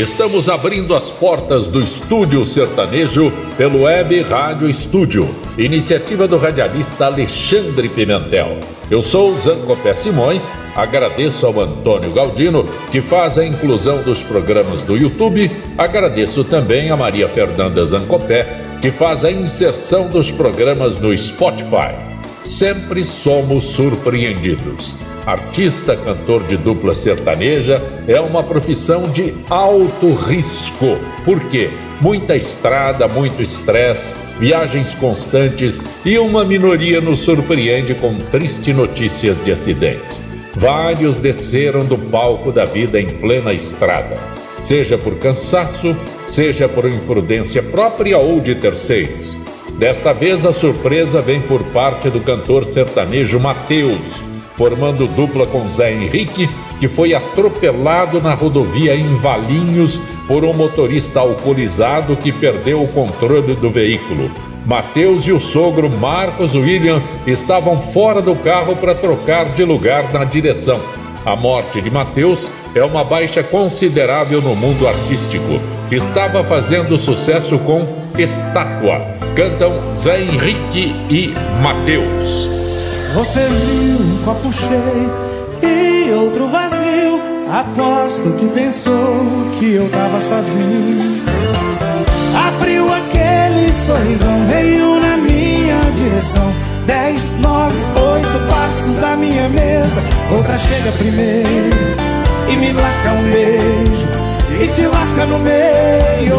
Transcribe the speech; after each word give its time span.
Estamos 0.00 0.48
abrindo 0.48 0.94
as 0.94 1.10
portas 1.10 1.66
do 1.66 1.78
Estúdio 1.78 2.46
Sertanejo 2.46 3.30
pelo 3.58 3.82
Web 3.82 4.22
Rádio 4.22 4.66
Estúdio, 4.66 5.28
iniciativa 5.58 6.26
do 6.26 6.38
radialista 6.38 7.04
Alexandre 7.04 7.86
Pimentel. 7.86 8.60
Eu 8.90 9.02
sou 9.02 9.36
Zancopé 9.36 9.92
Simões, 9.92 10.42
agradeço 10.74 11.44
ao 11.44 11.60
Antônio 11.60 12.10
Galdino, 12.14 12.64
que 12.90 13.02
faz 13.02 13.38
a 13.38 13.44
inclusão 13.44 14.02
dos 14.02 14.22
programas 14.22 14.82
do 14.84 14.96
YouTube, 14.96 15.50
agradeço 15.76 16.44
também 16.44 16.90
a 16.90 16.96
Maria 16.96 17.28
Fernanda 17.28 17.84
Zancopé, 17.84 18.46
que 18.80 18.90
faz 18.90 19.22
a 19.22 19.30
inserção 19.30 20.08
dos 20.08 20.32
programas 20.32 20.98
no 20.98 21.14
Spotify. 21.14 21.94
Sempre 22.42 23.04
somos 23.04 23.64
surpreendidos. 23.64 24.94
Artista, 25.30 25.96
cantor 25.96 26.42
de 26.42 26.56
dupla 26.56 26.92
sertaneja 26.92 27.76
é 28.08 28.20
uma 28.20 28.42
profissão 28.42 29.08
de 29.08 29.32
alto 29.48 30.12
risco. 30.12 30.98
Por 31.24 31.38
quê? 31.44 31.70
Muita 32.00 32.36
estrada, 32.36 33.06
muito 33.06 33.40
estresse, 33.40 34.12
viagens 34.40 34.92
constantes 34.94 35.80
e 36.04 36.18
uma 36.18 36.44
minoria 36.44 37.00
nos 37.00 37.20
surpreende 37.20 37.94
com 37.94 38.18
tristes 38.18 38.74
notícias 38.74 39.36
de 39.44 39.52
acidentes. 39.52 40.20
Vários 40.56 41.14
desceram 41.14 41.84
do 41.84 41.96
palco 41.96 42.50
da 42.50 42.64
vida 42.64 43.00
em 43.00 43.06
plena 43.06 43.52
estrada, 43.52 44.16
seja 44.64 44.98
por 44.98 45.14
cansaço, 45.20 45.94
seja 46.26 46.68
por 46.68 46.86
imprudência 46.86 47.62
própria 47.62 48.18
ou 48.18 48.40
de 48.40 48.56
terceiros. 48.56 49.36
Desta 49.78 50.12
vez 50.12 50.44
a 50.44 50.52
surpresa 50.52 51.22
vem 51.22 51.40
por 51.40 51.62
parte 51.66 52.10
do 52.10 52.18
cantor 52.18 52.64
sertanejo 52.72 53.38
Mateus 53.38 54.28
formando 54.60 55.06
dupla 55.06 55.46
com 55.46 55.66
Zé 55.70 55.90
Henrique, 55.90 56.46
que 56.78 56.86
foi 56.86 57.14
atropelado 57.14 58.20
na 58.20 58.34
rodovia 58.34 58.94
em 58.94 59.16
Valinhos 59.16 59.98
por 60.28 60.44
um 60.44 60.52
motorista 60.52 61.20
alcoolizado 61.20 62.14
que 62.14 62.30
perdeu 62.30 62.82
o 62.82 62.88
controle 62.88 63.54
do 63.54 63.70
veículo. 63.70 64.30
Mateus 64.66 65.26
e 65.26 65.32
o 65.32 65.40
sogro 65.40 65.88
Marcos 65.88 66.54
William 66.54 67.00
estavam 67.26 67.80
fora 67.80 68.20
do 68.20 68.36
carro 68.36 68.76
para 68.76 68.94
trocar 68.94 69.46
de 69.46 69.64
lugar 69.64 70.12
na 70.12 70.24
direção. 70.24 70.78
A 71.24 71.34
morte 71.34 71.80
de 71.80 71.90
Mateus 71.90 72.50
é 72.74 72.84
uma 72.84 73.02
baixa 73.02 73.42
considerável 73.42 74.42
no 74.42 74.54
mundo 74.54 74.86
artístico. 74.86 75.58
Estava 75.90 76.44
fazendo 76.44 76.98
sucesso 76.98 77.58
com 77.60 77.86
Estátua. 78.18 79.00
Cantam 79.34 79.90
Zé 79.94 80.20
Henrique 80.20 80.94
e 81.08 81.34
Mateus. 81.62 82.39
Você 83.14 83.40
viu 83.40 84.06
um 84.06 84.22
copo 84.24 84.52
cheio 84.52 85.10
e 85.62 86.12
outro 86.12 86.48
vazio. 86.48 87.20
Aposto 87.50 88.30
que 88.38 88.46
pensou 88.46 89.50
que 89.58 89.74
eu 89.74 89.90
tava 89.90 90.20
sozinho. 90.20 91.20
Abriu 92.46 92.86
aquele 92.92 93.72
sorrisão, 93.72 94.46
veio 94.46 95.00
na 95.00 95.16
minha 95.16 95.80
direção. 95.96 96.52
Dez, 96.86 97.32
nove, 97.40 97.76
oito 97.96 98.48
passos 98.48 98.96
da 98.96 99.16
minha 99.16 99.48
mesa. 99.48 100.00
Outra 100.36 100.56
chega 100.56 100.92
primeiro 100.92 101.76
e 102.48 102.56
me 102.56 102.72
lasca 102.72 103.10
um 103.10 103.30
beijo. 103.32 104.08
E 104.62 104.68
te 104.68 104.86
lasca 104.86 105.26
no 105.26 105.38
meio. 105.40 106.38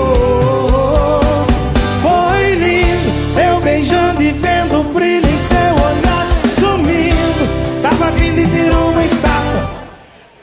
Foi 2.02 2.56
lindo, 2.56 3.42
eu 3.46 3.59
beijando 3.59 4.24
e 4.24 4.32
vendo 4.32 4.80
o 4.80 4.84
brilho 4.94 5.21
e 8.41 8.46
virou 8.46 8.90
uma 8.90 9.06
estátua 9.06 9.69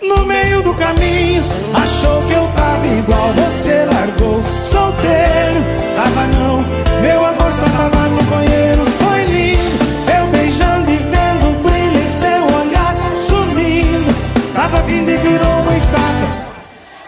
No 0.03 0.25
meio 0.27 0.63
do 0.63 0.73
caminho. 0.75 1.43
Achou 1.75 2.23
que 2.23 2.33
eu 2.33 2.49
tava 2.55 2.87
igual 2.87 3.33
Você 3.33 3.85
largou. 3.85 4.43
Solteiro 4.63 5.61
Tava 5.97 6.27
não, 6.29 6.65
meu 7.03 7.27
amor 7.27 7.53
só 7.53 7.67
tava 7.77 8.09
no 8.09 8.23
banheiro 8.23 8.85
Foi 9.01 9.25
lindo, 9.25 9.85
eu 10.17 10.27
beijando 10.29 10.91
e 10.91 10.97
vendo 10.97 11.49
o 11.51 11.63
brilho 11.63 11.99
em 11.99 12.09
seu 12.09 12.43
olhar 12.61 12.95
Sumindo, 13.27 14.15
tava 14.55 14.81
vindo 14.83 15.11
e 15.11 15.17
virou 15.17 15.61
uma 15.63 15.77
estátua 15.77 16.31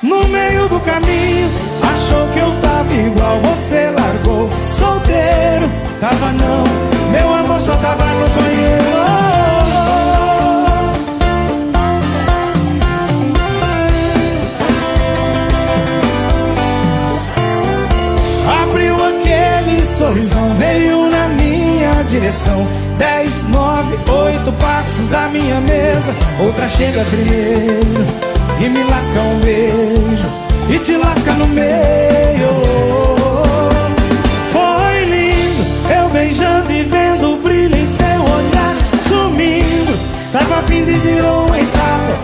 No 0.02 0.26
meio 0.28 0.68
do 0.68 0.80
caminho. 0.80 1.48
Achou 1.82 2.26
que 2.32 2.40
eu 2.40 2.52
tava 2.60 2.92
igual 2.92 3.38
Você 3.40 3.90
largou. 3.90 4.50
Solteiro 4.76 5.70
Tava 6.00 6.32
não, 6.32 6.64
meu 7.12 7.34
amor 7.34 7.60
só 7.60 7.76
tava 7.76 8.04
no 8.04 8.28
banheiro 8.30 9.29
sorrisão 20.00 20.54
veio 20.56 21.10
na 21.10 21.28
minha 21.28 22.02
direção. 22.08 22.66
Dez, 22.96 23.44
nove, 23.50 23.98
oito 24.10 24.50
passos 24.52 25.10
da 25.10 25.28
minha 25.28 25.60
mesa. 25.60 26.14
Outra 26.42 26.66
chega 26.70 27.04
primeiro 27.04 28.06
e 28.58 28.68
me 28.70 28.82
lasca 28.84 29.20
um 29.20 29.40
beijo 29.40 30.26
e 30.70 30.78
te 30.78 30.96
lasca 30.96 31.32
no 31.34 31.46
meio. 31.48 32.48
Foi 34.50 35.04
lindo, 35.04 35.66
eu 35.94 36.08
beijando 36.08 36.72
e 36.72 36.82
vendo 36.82 37.34
o 37.34 37.42
brilho 37.42 37.76
em 37.76 37.86
seu 37.86 38.22
olhar 38.22 38.76
sumindo. 39.06 39.98
Tava 40.32 40.62
vindo 40.62 40.88
e 40.88 40.98
virou 40.98 41.44
uma 41.44 41.60
estátua 41.60 42.18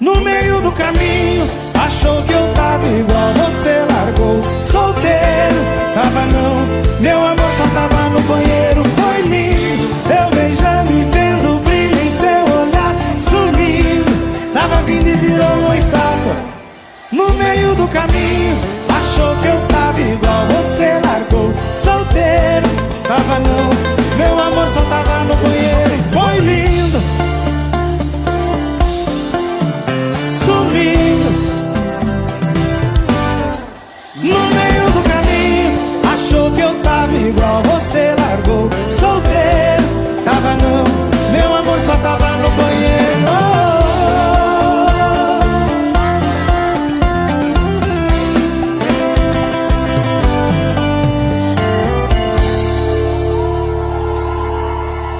no 0.00 0.20
meio 0.22 0.60
do 0.60 0.72
caminho. 0.72 1.65
Achou 2.06 2.22
que 2.22 2.32
eu 2.34 2.52
tava 2.54 2.86
igual, 2.86 3.34
você 3.34 3.84
largou 3.90 4.40
solteiro. 4.70 5.58
Tava 5.92 6.20
não, 6.26 6.64
meu 7.00 7.18
amor 7.18 7.50
só 7.58 7.66
tava 7.74 8.10
no 8.10 8.20
banheiro, 8.20 8.82
foi 8.94 9.22
lindo. 9.22 9.90
Eu 10.08 10.30
beijando 10.30 10.92
e 10.92 11.04
vendo 11.10 11.56
o 11.56 11.58
brilho 11.58 12.00
em 12.00 12.08
seu 12.08 12.44
olhar, 12.60 12.94
sumindo. 13.18 14.52
Tava 14.54 14.82
vindo 14.82 15.08
e 15.08 15.14
virou 15.14 15.52
uma 15.64 15.76
estátua. 15.76 16.36
No 17.10 17.28
meio 17.32 17.74
do 17.74 17.88
caminho, 17.88 18.56
achou 18.88 19.34
que 19.38 19.48
eu 19.48 19.60
tava 19.66 20.00
igual, 20.00 20.46
você 20.46 21.00
largou, 21.04 21.52
solteiro. 21.74 22.68
Tava 23.02 23.40
não, 23.40 24.16
meu 24.16 24.44
amor 24.44 24.68
só 24.68 24.80
tava 24.82 25.24
no 25.24 25.34
banheiro, 25.34 26.02
foi 26.12 26.38
lindo. 26.38 27.15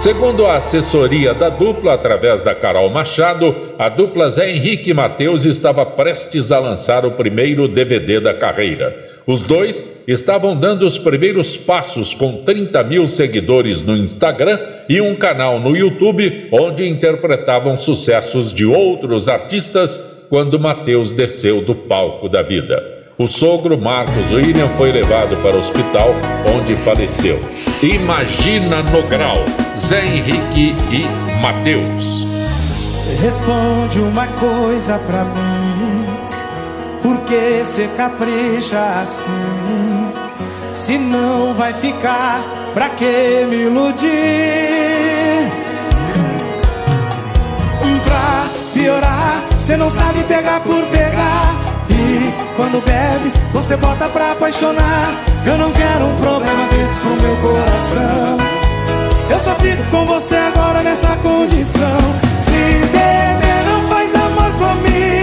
Segundo 0.06 0.46
a 0.46 0.54
assessoria 0.54 1.34
da 1.34 1.48
dupla, 1.48 1.94
através 1.94 2.40
da 2.40 2.54
Carol 2.54 2.88
Machado, 2.88 3.74
a 3.76 3.88
dupla 3.88 4.28
Zé 4.28 4.52
Henrique 4.52 4.94
Mateus 4.94 5.44
estava 5.44 5.84
prestes 5.84 6.52
a 6.52 6.60
lançar 6.60 7.04
o 7.04 7.16
primeiro 7.16 7.66
DVD 7.66 8.20
da 8.20 8.32
carreira. 8.32 8.96
Os 9.26 9.42
dois 9.42 9.84
estavam 10.06 10.56
dando 10.56 10.86
os 10.86 10.96
primeiros 10.96 11.56
passos 11.56 12.14
com 12.14 12.44
30 12.44 12.84
mil 12.84 13.08
seguidores 13.08 13.82
no 13.82 13.96
Instagram 13.96 14.60
e 14.88 15.00
um 15.00 15.16
canal 15.16 15.58
no 15.58 15.76
YouTube 15.76 16.50
onde 16.52 16.88
interpretavam 16.88 17.74
sucessos 17.74 18.54
de 18.54 18.64
outros 18.64 19.28
artistas 19.28 20.00
quando 20.28 20.60
Mateus 20.60 21.10
desceu 21.10 21.62
do 21.62 21.74
palco 21.74 22.28
da 22.28 22.44
vida. 22.44 22.80
O 23.18 23.26
sogro 23.26 23.76
Marcos 23.76 24.32
William 24.32 24.68
foi 24.78 24.92
levado 24.92 25.36
para 25.42 25.56
o 25.56 25.58
hospital, 25.58 26.14
onde 26.56 26.76
faleceu. 26.76 27.40
Imagina 27.82 28.82
no 28.84 29.02
grau, 29.08 29.44
Zé 29.78 30.04
Henrique 30.04 30.74
e 30.90 31.40
Mateus. 31.40 32.26
Responde 33.20 34.00
uma 34.00 34.26
coisa 34.26 34.98
pra 35.06 35.24
mim, 35.24 36.06
por 37.02 37.18
que 37.20 37.62
você 37.64 37.88
capricha 37.96 38.78
assim? 39.00 40.12
Se 40.72 40.98
não 40.98 41.54
vai 41.54 41.72
ficar, 41.74 42.42
pra 42.74 42.88
que 42.90 43.46
me 43.48 43.62
iludir? 43.62 44.06
Pra 48.04 48.46
piorar, 48.72 49.42
cê 49.58 49.76
não 49.76 49.90
sabe 49.90 50.22
pegar 50.24 50.60
por 50.60 50.84
pegar. 50.86 51.54
E 51.90 52.54
quando 52.54 52.84
bebe, 52.84 53.32
você 53.52 53.76
bota 53.76 54.08
pra 54.08 54.32
apaixonar. 54.32 55.12
Eu 55.44 55.58
não 55.58 55.72
quero 55.72 56.04
um 56.04 56.16
problema 56.16 56.68
desse 56.68 56.98
pro 57.00 57.10
meu 57.10 57.36
coração. 57.36 58.55
Eu 59.28 59.40
só 59.40 59.54
fico 59.56 59.82
com 59.90 60.06
você 60.06 60.36
agora 60.36 60.82
nessa 60.82 61.16
condição. 61.16 61.98
Se 62.44 62.86
beber, 62.92 63.64
não 63.66 63.88
faz 63.88 64.14
amor 64.14 64.52
comigo. 64.52 65.15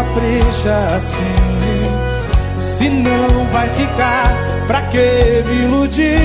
Capricha 0.00 0.96
assim? 0.96 1.78
Se 2.58 2.88
não 2.88 3.46
vai 3.52 3.68
ficar, 3.68 4.32
pra 4.66 4.82
que 4.82 5.44
me 5.46 5.62
iludir? 5.64 6.16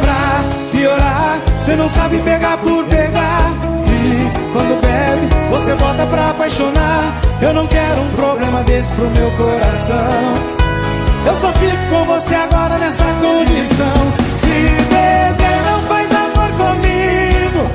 Pra 0.00 0.44
piorar, 0.72 1.38
você 1.56 1.76
não 1.76 1.88
sabe 1.88 2.18
pegar 2.18 2.56
por 2.58 2.84
pegar. 2.86 3.52
E 3.86 4.52
quando 4.52 4.80
bebe, 4.80 5.28
você 5.50 5.74
bota 5.76 6.06
pra 6.06 6.30
apaixonar. 6.30 7.20
Eu 7.40 7.52
não 7.54 7.66
quero 7.68 8.00
um 8.00 8.10
programa 8.10 8.62
desse 8.64 8.92
pro 8.94 9.08
meu 9.10 9.30
coração. 9.32 10.34
Eu 11.24 11.34
só 11.36 11.52
fico 11.52 11.86
com 11.90 12.04
você 12.04 12.34
agora 12.34 12.78
nessa 12.78 13.04
condição. 13.04 14.12
Se 14.40 14.82
beber 14.90 15.62
não 15.70 15.80
faz 15.82 16.10
comigo. 16.56 17.70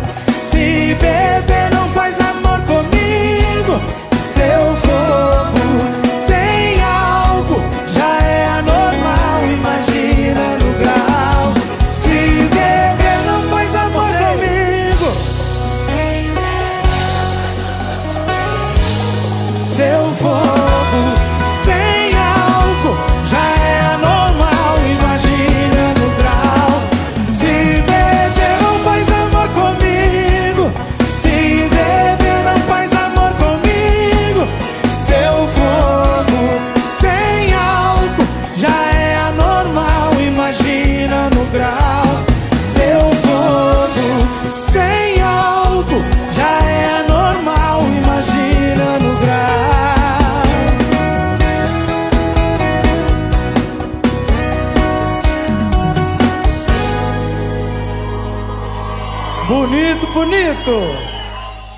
Se 0.51 0.95
beber, 0.99 1.66
Seu 20.07 20.66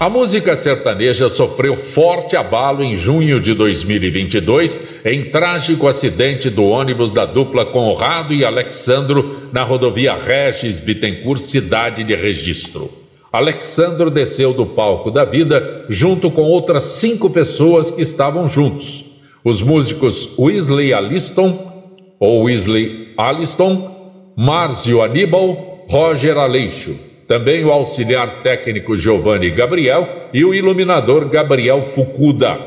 A 0.09 0.11
música 0.11 0.55
sertaneja 0.55 1.29
sofreu 1.29 1.75
forte 1.75 2.35
abalo 2.35 2.81
em 2.81 2.95
junho 2.95 3.39
de 3.39 3.53
2022 3.53 5.03
em 5.05 5.29
trágico 5.29 5.87
acidente 5.87 6.49
do 6.49 6.63
ônibus 6.63 7.11
da 7.11 7.25
dupla 7.25 7.67
Conrado 7.67 8.33
e 8.33 8.43
Alexandro 8.43 9.49
na 9.53 9.61
rodovia 9.61 10.15
Regis 10.15 10.79
Bittencourt, 10.79 11.41
cidade 11.41 12.03
de 12.03 12.15
registro. 12.15 12.89
Alexandro 13.31 14.09
desceu 14.09 14.51
do 14.51 14.65
palco 14.65 15.11
da 15.11 15.25
vida 15.25 15.85
junto 15.89 16.31
com 16.31 16.41
outras 16.41 16.85
cinco 16.99 17.29
pessoas 17.29 17.91
que 17.91 18.01
estavam 18.01 18.47
juntos. 18.47 19.05
Os 19.45 19.61
músicos 19.61 20.27
Weasley 20.39 20.91
Alliston, 20.91 21.71
ou 22.19 22.45
Weasley 22.45 23.09
Alliston, 23.15 24.33
Márcio 24.35 25.03
Aníbal, 25.03 25.85
Roger 25.87 26.35
Aleixo 26.35 27.08
também 27.29 27.63
o 27.63 27.71
auxiliar 27.71 28.41
técnico 28.41 28.97
Giovanni 28.97 29.51
Gabriel 29.51 30.29
e 30.33 30.43
o 30.43 30.51
iluminador 30.51 31.29
Gabriel 31.29 31.91
Fukuda. 31.93 32.57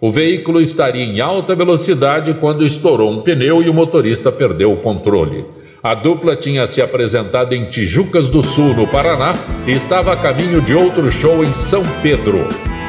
O 0.00 0.10
veículo 0.10 0.60
estaria 0.60 1.04
em 1.04 1.20
alta 1.20 1.54
velocidade 1.54 2.34
quando 2.34 2.66
estourou 2.66 3.12
um 3.12 3.22
pneu 3.22 3.62
e 3.62 3.70
o 3.70 3.74
motorista 3.74 4.32
perdeu 4.32 4.72
o 4.72 4.78
controle. 4.78 5.46
A 5.80 5.94
dupla 5.94 6.34
tinha 6.34 6.66
se 6.66 6.82
apresentado 6.82 7.54
em 7.54 7.66
Tijucas 7.66 8.28
do 8.28 8.42
Sul, 8.42 8.74
no 8.74 8.88
Paraná, 8.88 9.34
e 9.64 9.70
estava 9.70 10.12
a 10.12 10.16
caminho 10.16 10.60
de 10.60 10.74
outro 10.74 11.08
show 11.12 11.44
em 11.44 11.52
São 11.52 11.84
Pedro. 12.02 12.40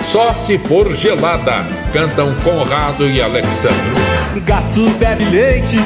Só 0.05 0.33
se 0.33 0.57
for 0.57 0.91
gelada, 0.95 1.63
cantam 1.93 2.33
Conrado 2.43 3.07
e 3.07 3.21
Alexandre. 3.21 4.41
Gato 4.43 4.89
bebe 4.98 5.25
leite, 5.25 5.77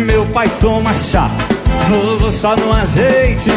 meu 0.00 0.24
pai 0.26 0.48
toma 0.60 0.92
chá. 0.94 1.30
Vou 1.88 2.32
só 2.32 2.54
no 2.56 2.72
azeite 2.72 3.50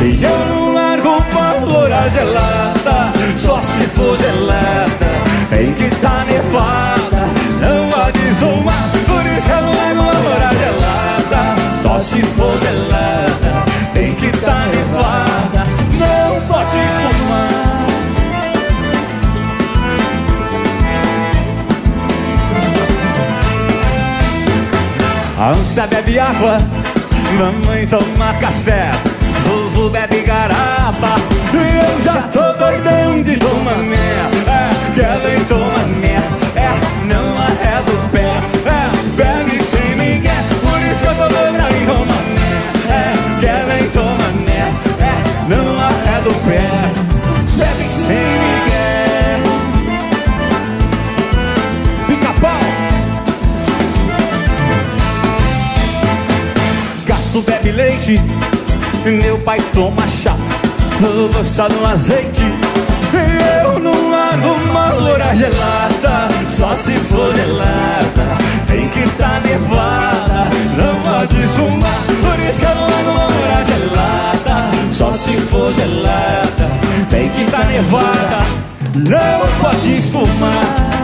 E 0.00 0.22
eu 0.22 0.46
não 0.48 0.74
largo 0.74 1.22
pólvora 1.24 2.08
gelada 2.10 3.12
Só 3.36 3.60
se 3.60 3.86
for 3.88 4.16
gelada 4.16 5.10
Tem 5.50 5.72
que 5.72 5.88
tá 5.96 6.24
nevada 6.24 7.28
Não 7.60 8.02
há 8.02 8.10
desumar 8.10 8.90
Por 9.06 9.26
isso 9.26 9.50
eu 9.50 9.62
não 9.62 9.74
largo 9.74 10.04
pólvora 10.04 10.50
gelada 10.60 11.56
Só 11.82 12.00
se 12.00 12.22
for 12.22 12.58
gelada 12.60 13.64
Tem 13.94 14.14
que 14.14 14.30
tá 14.38 14.66
nevada 14.66 15.59
A 25.40 25.52
ânsia 25.52 25.86
bebe 25.86 26.18
água 26.18 26.58
Mamãe 27.38 27.86
toma 27.86 28.34
café, 28.34 28.90
vovô 29.42 29.88
bebe 29.88 30.20
garapa 30.20 31.14
E 31.54 31.78
eu 31.78 32.02
já 32.02 32.20
tô 32.28 32.42
doidão 32.58 33.22
de 33.22 33.38
tomar 33.38 33.78
mé 33.78 33.96
É, 34.46 34.94
Kellen 34.94 35.44
toma 35.44 35.86
mé 35.98 36.39
pai 59.50 59.60
toma 59.74 60.06
chá, 60.06 60.36
lança 61.00 61.68
no 61.68 61.84
azeite. 61.84 62.40
Eu 63.64 63.80
não 63.80 64.08
largo 64.08 64.46
uma 64.46 64.90
loura 64.92 65.34
gelada, 65.34 66.28
só 66.48 66.76
se 66.76 66.92
for 66.92 67.34
gelada. 67.34 68.38
Tem 68.68 68.88
que 68.90 69.08
tá 69.18 69.40
nevada, 69.40 70.46
não 70.76 70.94
pode 71.02 71.42
fumar. 71.48 72.00
Por 72.06 72.38
isso 72.48 72.60
que 72.60 72.66
eu 72.66 72.74
não 72.76 72.90
largo 72.90 73.10
uma 73.10 73.26
loura 73.26 73.64
gelada, 73.64 74.70
só 74.92 75.12
se 75.12 75.36
for 75.36 75.74
gelada. 75.74 76.70
Tem 77.10 77.28
que 77.30 77.44
tá 77.50 77.64
nevada, 77.64 78.38
não 78.94 79.48
pode 79.60 79.96
esfumar. 79.96 80.99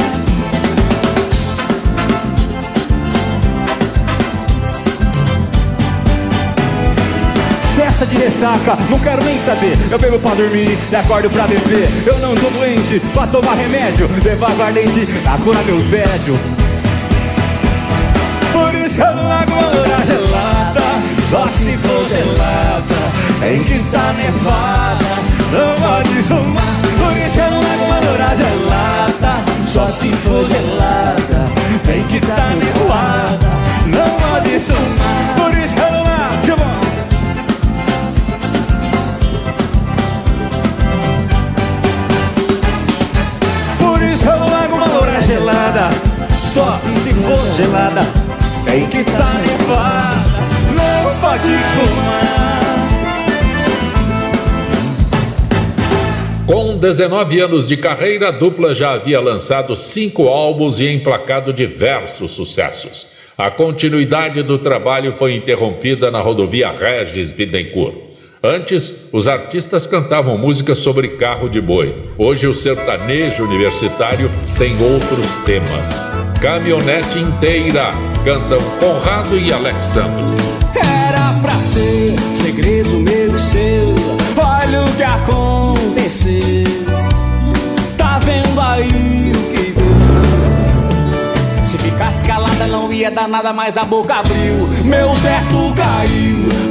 Festa 7.96 8.14
de 8.14 8.22
ressaca, 8.22 8.76
não 8.90 8.98
quero 8.98 9.24
nem 9.24 9.38
saber. 9.38 9.74
Eu 9.90 9.98
bebo 9.98 10.18
pra 10.18 10.34
dormir 10.34 10.76
e 10.92 10.96
acordo 10.96 11.30
pra 11.30 11.46
beber. 11.46 11.88
Eu 12.04 12.18
não 12.18 12.34
tô 12.34 12.50
doente 12.50 13.00
pra 13.14 13.26
tomar 13.26 13.54
remédio. 13.54 14.06
Levar 14.22 14.50
guardente 14.50 15.08
a 15.26 15.38
curar 15.38 15.64
meu 15.64 15.78
tédio. 15.88 16.38
Por 18.52 18.74
isso 18.74 19.00
eu 19.00 19.16
não 19.16 19.24
loura 19.24 20.04
gelada. 20.04 20.82
Só 21.30 21.48
se 21.48 21.74
for 21.78 22.06
gelada. 22.06 23.50
Em 23.50 23.64
que 23.64 23.78
tá 23.90 24.12
nevada, 24.12 25.16
não 25.50 25.80
pode 25.80 26.22
somar. 26.22 26.62
Por 26.98 27.16
isso 27.16 27.40
eu 27.40 27.50
não 27.50 27.62
loura 27.62 28.36
gelada. 28.36 29.42
Só 29.72 29.88
se 29.88 30.12
for 30.12 30.46
gelada. 30.50 31.50
Em 31.88 32.06
que 32.08 32.20
tá 32.20 32.50
nevada, 32.50 33.48
não 33.86 34.10
pode 34.18 34.60
somar. 34.60 35.34
Por 35.34 35.56
isso 35.56 35.65
gelada 47.56 48.02
Tem 48.64 48.86
que 48.86 49.02
tá 49.04 49.32
nevada 49.46 50.46
Não 50.76 51.20
pode 51.20 51.48
esfumar 51.48 52.66
Com 56.46 56.78
19 56.78 57.40
anos 57.40 57.66
de 57.66 57.76
carreira, 57.76 58.28
a 58.28 58.30
dupla 58.30 58.72
já 58.72 58.92
havia 58.92 59.18
lançado 59.18 59.74
cinco 59.74 60.28
álbuns 60.28 60.78
e 60.78 60.88
emplacado 60.88 61.52
diversos 61.52 62.36
sucessos. 62.36 63.04
A 63.36 63.50
continuidade 63.50 64.44
do 64.44 64.56
trabalho 64.56 65.16
foi 65.16 65.34
interrompida 65.34 66.08
na 66.08 66.20
rodovia 66.20 66.70
Regis 66.70 67.32
Bittencourt. 67.32 68.05
Antes, 68.46 68.94
os 69.12 69.26
artistas 69.26 69.88
cantavam 69.88 70.38
músicas 70.38 70.78
sobre 70.78 71.16
carro 71.16 71.48
de 71.48 71.60
boi. 71.60 72.10
Hoje, 72.16 72.46
o 72.46 72.54
sertanejo 72.54 73.42
universitário 73.42 74.30
tem 74.56 74.80
outros 74.80 75.34
temas. 75.44 76.06
Caminhonete 76.40 77.18
inteira 77.18 77.90
cantam 78.24 78.60
Conrado 78.78 79.36
e 79.36 79.52
Alexandre. 79.52 80.36
Era 80.76 81.32
pra 81.42 81.60
ser 81.60 82.14
segredo 82.36 83.00
meu 83.00 83.34
e 83.34 83.40
seu 83.40 83.88
Olha 84.36 84.82
o 84.82 84.94
que 84.94 85.02
aconteceu 85.02 86.64
Tá 87.96 88.20
vendo 88.20 88.60
aí 88.60 89.32
o 89.34 89.50
que 89.50 89.72
deu 89.72 89.86
Se 91.66 91.78
ficasse 91.78 92.24
calada 92.24 92.66
não 92.66 92.92
ia 92.92 93.10
dar 93.10 93.26
nada 93.26 93.52
Mas 93.52 93.76
a 93.76 93.84
boca 93.84 94.16
abriu 94.16 94.68
Meu 94.84 95.08
teto 95.22 95.74
caiu 95.74 96.65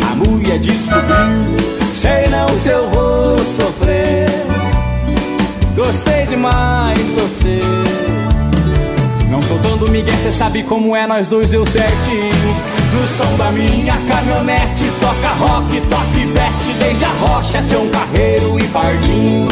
Mulher 0.55 0.59
descobriu 0.59 1.75
Sei 1.93 2.27
não 2.29 2.57
se 2.57 2.69
eu 2.69 2.89
vou 2.89 3.37
sofrer. 3.39 4.27
Gostei 5.75 6.25
demais 6.27 6.97
de 6.97 7.11
você. 7.13 7.59
Não 9.29 9.39
tô 9.39 9.55
dando 9.55 9.89
migué, 9.89 10.11
cê 10.17 10.31
sabe 10.31 10.63
como 10.63 10.95
é 10.95 11.07
nós 11.07 11.29
dois, 11.29 11.51
eu 11.53 11.65
certinho. 11.65 12.75
No 12.93 13.07
som 13.07 13.35
da 13.37 13.51
minha 13.51 13.97
caminhonete 14.07 14.89
Toca 15.01 15.27
rock, 15.33 15.81
toque 15.89 16.25
bet 16.27 16.73
Desde 16.79 17.03
a 17.03 17.09
rocha, 17.09 17.61
Tião 17.67 17.85
Carreiro 17.89 18.57
e 18.57 18.63
Pardinho 18.69 19.47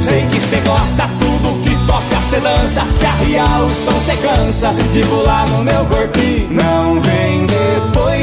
Sei 0.00 0.24
que 0.30 0.40
cê 0.40 0.56
gosta 0.60 1.08
tudo 1.18 1.62
que 1.62 1.76
toca, 1.86 2.22
cê 2.22 2.40
dança. 2.40 2.84
Se 2.88 3.04
arriar 3.04 3.62
o 3.62 3.74
som, 3.74 4.00
cê 4.00 4.16
cansa 4.16 4.72
De 4.92 5.00
pular 5.02 5.46
no 5.48 5.64
meu 5.64 5.84
corpinho. 5.86 6.48
Não 6.50 7.00
vem 7.00 7.46
depois, 7.46 8.17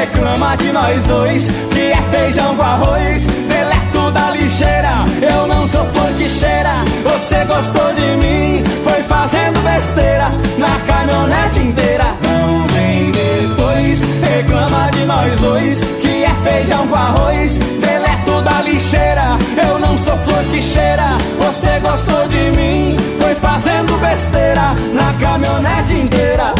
reclama 0.00 0.56
de 0.56 0.72
nós 0.72 1.06
dois 1.06 1.48
Que 1.70 1.92
é 1.92 2.02
feijão 2.10 2.56
com 2.56 2.62
arroz 2.62 3.26
Deleto 3.26 4.10
da 4.12 4.30
lixeira. 4.30 5.04
Eu 5.20 5.46
não 5.46 5.66
sou 5.66 5.84
flor 5.86 6.10
que 6.16 6.28
cheira 6.28 6.84
Você 7.04 7.44
gostou 7.44 7.92
de 7.94 8.16
mim 8.16 8.64
Foi 8.84 9.02
fazendo 9.04 9.60
besteira 9.62 10.30
Na 10.58 10.70
caminhonete 10.86 11.58
inteira. 11.60 12.16
Não 12.22 12.66
vem 12.68 13.12
depois 13.12 14.00
Reclama 14.22 14.90
de 14.90 15.04
nós 15.04 15.40
dois 15.40 15.80
Que 16.00 16.24
é 16.24 16.34
feijão 16.44 16.86
com 16.88 16.96
arroz 16.96 17.58
Deleto 17.58 18.42
da 18.42 18.62
lixeira. 18.62 19.36
Eu 19.62 19.78
não 19.78 19.98
sou 19.98 20.16
flor 20.18 20.42
que 20.50 20.62
cheira 20.62 21.18
Você 21.38 21.78
gostou 21.80 22.26
de 22.28 22.50
mim 22.56 22.96
Foi 23.20 23.34
fazendo 23.34 23.98
besteira 24.00 24.74
Na 24.94 25.12
caminhonete 25.20 25.94
inteira 25.94 26.54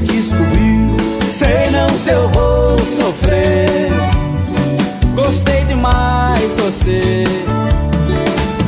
descobriu. 0.00 0.96
Sei 1.30 1.70
não 1.70 1.96
se 1.96 2.10
eu 2.10 2.28
vou 2.30 2.78
sofrer. 2.78 3.90
Gostei 5.14 5.64
demais 5.64 6.40
de 6.40 6.62
você. 6.62 7.24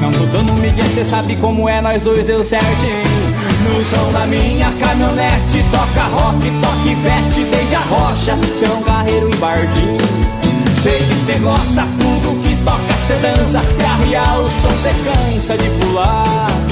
Não 0.01 0.11
tô 0.11 0.25
dando 0.27 0.53
migué, 0.55 0.83
cê 0.95 1.05
sabe 1.05 1.37
como 1.37 1.69
é, 1.69 1.81
nós 1.81 2.03
dois 2.05 2.27
deu 2.27 2.45
certinho. 2.45 3.33
No 3.65 3.83
som 3.83 4.12
da 4.12 4.27
minha 4.27 4.71
caminhonete, 4.81 5.65
toca 5.71 6.03
rock, 6.09 6.51
toque 6.61 6.95
bet, 6.97 7.45
desde 7.51 7.75
a 7.75 7.81
rocha, 7.81 8.37
chão 8.59 8.83
carreiro 8.83 9.31
e 9.33 9.37
bardinho. 9.37 9.99
Sei 10.83 10.99
que 10.99 11.15
cê 11.15 11.35
gosta 11.35 11.87
tudo 12.01 12.43
que 12.43 12.57
toca, 12.65 12.99
cê 12.99 13.15
dança, 13.15 13.62
se 13.62 13.85
arriar 13.85 14.41
o 14.41 14.51
som, 14.51 14.77
cê 14.79 14.91
cansa 15.05 15.57
de 15.57 15.71
pular. 15.71 16.72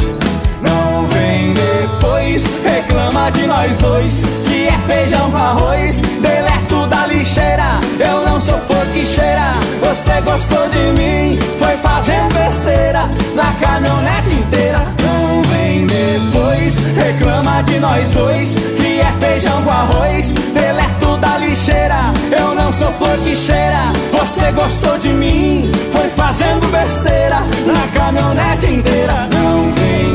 Não 0.60 1.06
vem 1.08 1.54
depois, 1.54 2.44
reclama 2.64 3.30
de 3.30 3.46
nós 3.46 3.78
dois 3.78 4.22
Que 4.46 4.68
é 4.68 4.78
feijão 4.86 5.30
com 5.30 5.36
arroz, 5.36 6.00
deleto 6.00 6.86
da 6.88 7.06
lixeira. 7.06 7.80
Eu 7.98 8.26
não 8.26 8.40
sou 8.40 8.58
flor 8.60 8.84
que 8.92 9.04
cheira, 9.04 9.54
você 9.80 10.20
gostou 10.22 10.68
de 10.68 11.00
mim 11.00 11.38
Foi 11.58 11.76
fazendo 11.76 12.34
besteira, 12.34 13.08
na 13.34 13.52
caminhonete 13.60 14.30
inteira. 14.30 14.82
Não 15.02 15.42
vem 15.42 15.86
depois, 15.86 16.76
reclama 16.96 17.62
de 17.62 17.80
nós 17.80 18.10
dois 18.12 18.54
Que 18.54 19.00
é 19.00 19.12
feijão 19.20 19.62
com 19.62 19.70
arroz, 19.70 20.32
deleto 20.32 21.16
da 21.18 21.38
lixeira. 21.38 22.12
Eu 22.30 22.54
não 22.54 22.72
sou 22.72 22.92
flor 22.92 23.16
que 23.18 23.34
cheira, 23.34 23.92
você 24.12 24.52
gostou 24.52 24.96
de 24.98 25.08
mim 25.08 25.70
Foi 25.92 26.08
fazendo 26.10 26.70
besteira, 26.70 27.40
na 27.66 27.88
caminhonete 27.98 28.66
inteira. 28.66 29.28
Não 29.32 29.72
vem 29.72 30.09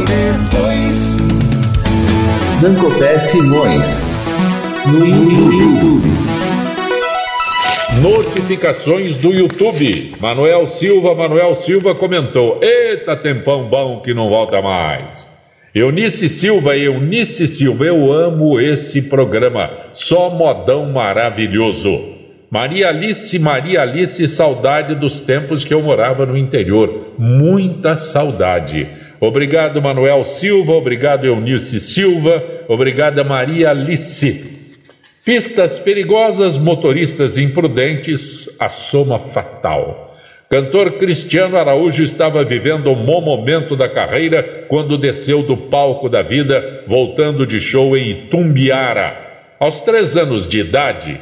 Zancopé 2.65 3.19
Simões. 3.19 4.01
No 4.87 5.05
YouTube. 5.05 6.09
Notificações 8.01 9.15
do 9.17 9.31
YouTube. 9.31 10.15
Manuel 10.19 10.65
Silva, 10.65 11.13
Manuel 11.13 11.53
Silva 11.53 11.93
comentou: 11.93 12.59
Eita, 12.63 13.15
tempão 13.15 13.69
bom 13.69 14.01
que 14.01 14.15
não 14.15 14.29
volta 14.29 14.63
mais. 14.63 15.31
Eunice 15.75 16.27
Silva, 16.27 16.75
Eunice 16.75 17.45
Silva, 17.45 17.85
eu 17.85 18.11
amo 18.11 18.59
esse 18.59 19.03
programa. 19.03 19.69
Só 19.93 20.31
modão 20.31 20.91
maravilhoso. 20.91 22.15
Maria 22.49 22.87
Alice, 22.87 23.37
Maria 23.37 23.81
Alice, 23.81 24.27
saudade 24.27 24.95
dos 24.95 25.19
tempos 25.19 25.63
que 25.63 25.73
eu 25.73 25.83
morava 25.83 26.25
no 26.25 26.35
interior. 26.35 27.13
Muita 27.15 27.95
saudade. 27.95 28.87
Obrigado, 29.25 29.81
Manuel 29.81 30.23
Silva. 30.23 30.73
Obrigado, 30.73 31.25
Eunice 31.25 31.79
Silva. 31.79 32.43
Obrigada, 32.67 33.23
Maria 33.23 33.71
Alice. 33.71 34.55
Pistas 35.25 35.79
perigosas, 35.79 36.57
motoristas 36.57 37.37
imprudentes, 37.37 38.47
a 38.59 38.69
soma 38.69 39.17
fatal. 39.17 40.15
Cantor 40.47 40.99
Cristiano 40.99 41.57
Araújo 41.57 42.03
estava 42.03 42.43
vivendo 42.43 42.91
um 42.91 43.03
bom 43.03 43.19
momento 43.19 43.75
da 43.75 43.89
carreira 43.89 44.65
quando 44.67 44.97
desceu 44.97 45.41
do 45.41 45.57
palco 45.57 46.07
da 46.07 46.21
vida, 46.21 46.83
voltando 46.87 47.47
de 47.47 47.59
show 47.59 47.97
em 47.97 48.11
Itumbiara. 48.11 49.17
Aos 49.59 49.81
três 49.81 50.15
anos 50.15 50.47
de 50.47 50.59
idade, 50.59 51.19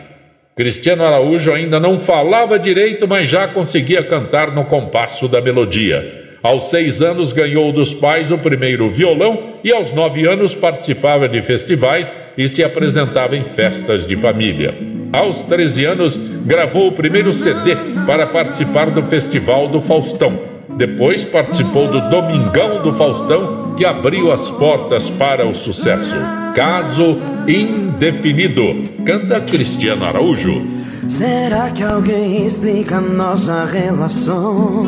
Cristiano 0.55 1.05
Araújo 1.05 1.53
ainda 1.53 1.79
não 1.79 1.99
falava 1.99 2.59
direito, 2.59 3.07
mas 3.07 3.29
já 3.29 3.47
conseguia 3.47 4.03
cantar 4.03 4.53
no 4.53 4.65
compasso 4.65 5.29
da 5.29 5.41
melodia. 5.41 6.22
Aos 6.43 6.69
seis 6.69 7.01
anos 7.01 7.31
ganhou 7.31 7.71
dos 7.71 7.93
pais 7.93 8.29
o 8.29 8.37
primeiro 8.37 8.89
violão 8.89 9.53
e 9.63 9.71
aos 9.71 9.93
nove 9.93 10.27
anos 10.27 10.53
participava 10.53 11.29
de 11.29 11.41
festivais 11.41 12.13
e 12.37 12.49
se 12.49 12.61
apresentava 12.61 13.37
em 13.37 13.43
festas 13.43 14.05
de 14.05 14.17
família. 14.17 14.75
Aos 15.13 15.41
13 15.43 15.85
anos 15.85 16.17
gravou 16.45 16.89
o 16.89 16.91
primeiro 16.91 17.31
CD 17.31 17.77
para 18.05 18.27
participar 18.27 18.89
do 18.89 19.03
Festival 19.03 19.69
do 19.69 19.81
Faustão. 19.81 20.37
Depois 20.75 21.23
participou 21.23 21.87
do 21.87 22.09
Domingão 22.09 22.81
do 22.81 22.91
Faustão, 22.91 23.73
que 23.77 23.85
abriu 23.85 24.29
as 24.29 24.49
portas 24.49 25.09
para 25.11 25.47
o 25.47 25.55
sucesso. 25.55 26.13
Caso 26.55 27.19
Indefinido. 27.47 28.83
Canta 29.05 29.39
Cristiano 29.39 30.03
Araújo. 30.03 30.82
Será 31.09 31.69
que 31.69 31.83
alguém 31.83 32.47
explica 32.47 32.99
nossa 32.99 33.65
relação? 33.65 34.83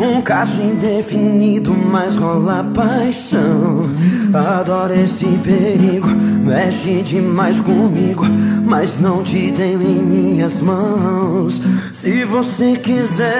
Um 0.00 0.22
caso 0.22 0.60
indefinido, 0.60 1.74
mas 1.74 2.16
rola 2.16 2.64
paixão. 2.74 3.90
Adoro 4.32 4.94
esse 4.94 5.26
perigo, 5.38 6.08
mexe 6.08 7.02
demais 7.02 7.60
comigo, 7.60 8.24
mas 8.64 8.98
não 8.98 9.22
te 9.22 9.52
tenho 9.56 9.82
em 9.82 10.02
minhas 10.02 10.60
mãos. 10.60 11.60
Se 11.92 12.24
você 12.24 12.76
quiser, 12.76 13.32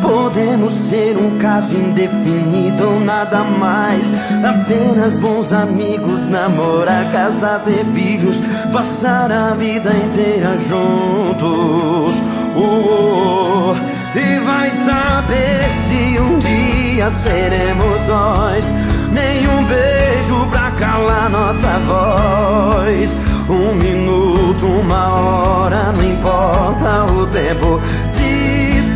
podemos 0.00 0.72
ser 0.90 1.16
um 1.16 1.38
caso 1.38 1.74
indefinido 1.74 2.88
ou 2.88 3.00
nada 3.00 3.42
mais. 3.42 4.04
Apenas 4.44 5.16
bons 5.16 5.52
amigos, 5.52 6.28
namorar, 6.28 7.10
casar, 7.12 7.60
ter 7.60 7.84
filhos, 7.86 8.36
passar 8.72 9.30
a 9.30 9.54
vida 9.54 9.90
inteira 9.90 10.56
juntos. 10.68 12.14
Uh, 12.56 13.70
uh, 13.70 13.76
e 14.14 14.38
vai 14.40 14.70
saber 14.70 15.68
se 15.88 16.20
um 16.20 16.38
dia 16.38 17.10
seremos 17.22 18.06
nós. 18.06 18.64
Nenhum 19.12 19.64
beijo 19.64 20.46
pra 20.50 20.70
calar 20.72 21.30
nossa 21.30 21.78
voz. 21.86 23.16
Um 23.48 23.74
minuto, 23.74 24.66
uma 24.66 25.08
hora, 25.14 25.92
não 25.92 26.04
importa 26.04 27.12
o 27.12 27.26
tempo. 27.28 27.80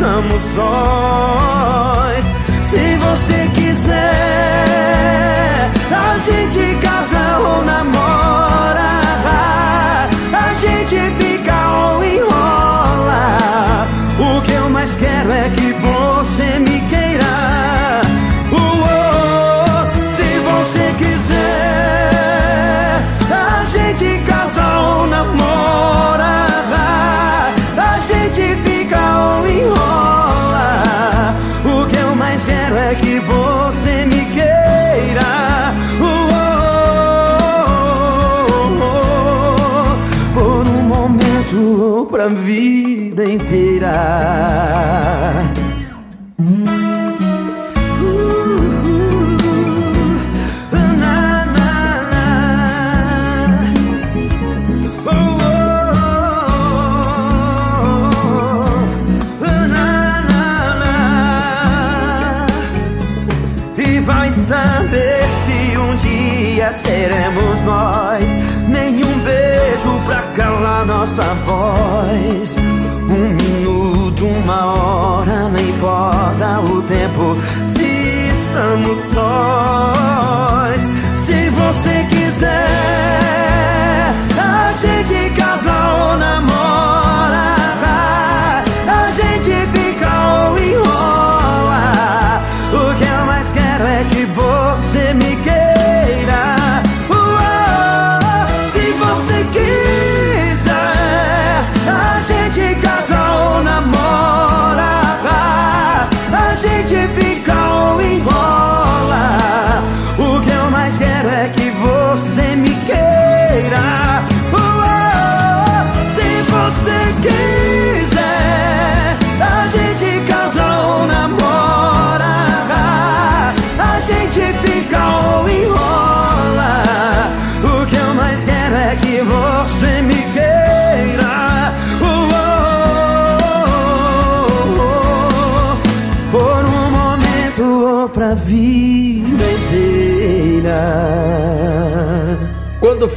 Estamos 0.03 0.43
sós, 0.57 2.25
se 2.71 2.97
você 2.97 3.49
quiser, 3.55 4.11
a 5.93 6.19
gente 6.19 6.75
casa 6.83 7.39
ou 7.39 7.65
namora 7.65 9.01
gente 10.61 10.97
fica 11.19 11.71
ou 11.71 12.05
enrola. 12.05 13.87
O 14.19 14.43
que 14.43 14.51
eu 14.51 14.69
mais 14.71 14.93
quero 14.97 15.31
é 15.31 15.49
que 15.51 15.73
você 15.73 16.59
me 16.59 16.81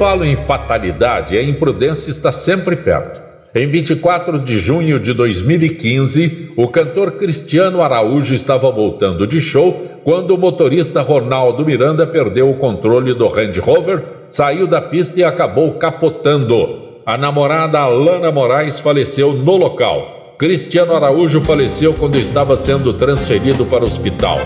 falo 0.05 0.23
em 0.23 0.35
fatalidade, 0.35 1.35
a 1.35 1.41
imprudência 1.41 2.11
está 2.11 2.31
sempre 2.31 2.75
perto. 2.75 3.19
Em 3.55 3.67
24 3.67 4.37
de 4.37 4.59
junho 4.59 4.99
de 4.99 5.13
2015, 5.13 6.51
o 6.55 6.67
cantor 6.67 7.13
Cristiano 7.13 7.81
Araújo 7.81 8.35
estava 8.35 8.69
voltando 8.69 9.25
de 9.25 9.41
show 9.41 9.73
quando 10.03 10.35
o 10.35 10.37
motorista 10.37 11.01
Ronaldo 11.01 11.65
Miranda 11.65 12.05
perdeu 12.05 12.51
o 12.51 12.57
controle 12.57 13.15
do 13.15 13.27
Range 13.27 13.59
Rover, 13.59 14.03
saiu 14.29 14.67
da 14.67 14.79
pista 14.79 15.19
e 15.19 15.23
acabou 15.23 15.73
capotando. 15.79 16.99
A 17.03 17.17
namorada 17.17 17.79
Alana 17.79 18.31
Moraes 18.31 18.79
faleceu 18.79 19.33
no 19.33 19.57
local. 19.57 20.35
Cristiano 20.37 20.95
Araújo 20.95 21.41
faleceu 21.41 21.95
quando 21.95 22.17
estava 22.17 22.55
sendo 22.55 22.93
transferido 22.93 23.65
para 23.65 23.83
o 23.83 23.87
hospital. 23.87 24.37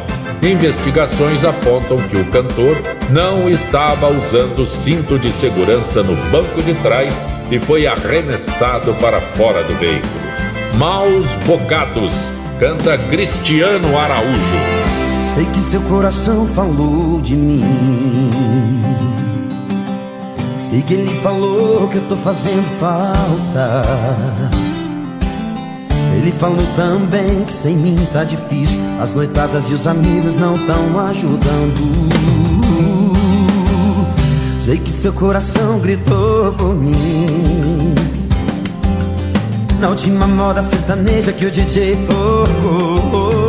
Investigações 0.41 1.43
apontam 1.43 1.97
que 2.07 2.15
o 2.15 2.25
cantor 2.31 2.77
não 3.09 3.49
estava 3.49 4.07
usando 4.07 4.65
cinto 4.67 5.19
de 5.19 5.31
segurança 5.33 6.01
no 6.01 6.15
banco 6.31 6.61
de 6.61 6.73
trás 6.75 7.13
e 7.51 7.59
foi 7.59 7.85
arremessado 7.85 8.93
para 8.95 9.19
fora 9.19 9.61
do 9.63 9.73
veículo. 9.75 10.29
Maus 10.77 11.27
bocados, 11.45 12.13
canta 12.57 12.97
Cristiano 13.09 13.97
Araújo. 13.97 14.79
Sei 15.35 15.45
que 15.45 15.59
seu 15.59 15.81
coração 15.81 16.47
falou 16.47 17.19
de 17.19 17.35
mim. 17.35 18.31
Sei 20.69 20.81
que 20.81 20.93
ele 20.93 21.19
falou 21.21 21.87
que 21.89 21.97
eu 21.97 22.07
tô 22.07 22.15
fazendo 22.15 22.63
falta. 22.79 23.81
Ele 26.17 26.31
falou 26.31 26.65
também 26.75 27.45
que 27.45 27.53
sem 27.53 27.75
mim 27.75 27.95
tá 28.11 28.23
difícil. 28.23 28.79
As 29.01 29.13
noitadas 29.13 29.69
e 29.69 29.73
os 29.73 29.87
amigos 29.87 30.37
não 30.37 30.57
tão 30.65 30.99
ajudando. 31.07 32.09
Sei 34.63 34.77
que 34.77 34.89
seu 34.89 35.13
coração 35.13 35.79
gritou 35.79 36.53
por 36.53 36.75
mim. 36.75 37.95
Na 39.79 39.89
última 39.89 40.27
moda 40.27 40.61
sertaneja 40.61 41.31
que 41.31 41.45
o 41.45 41.51
DJ 41.51 41.97
tocou. 42.05 43.39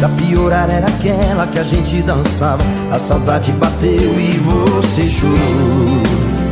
Pra 0.00 0.08
piorar 0.08 0.68
era 0.68 0.86
aquela 0.88 1.46
que 1.46 1.58
a 1.58 1.64
gente 1.64 2.02
dançava. 2.02 2.62
A 2.90 2.98
saudade 2.98 3.52
bateu 3.52 4.20
e 4.20 4.38
você 4.38 5.06
chorou. 5.06 6.02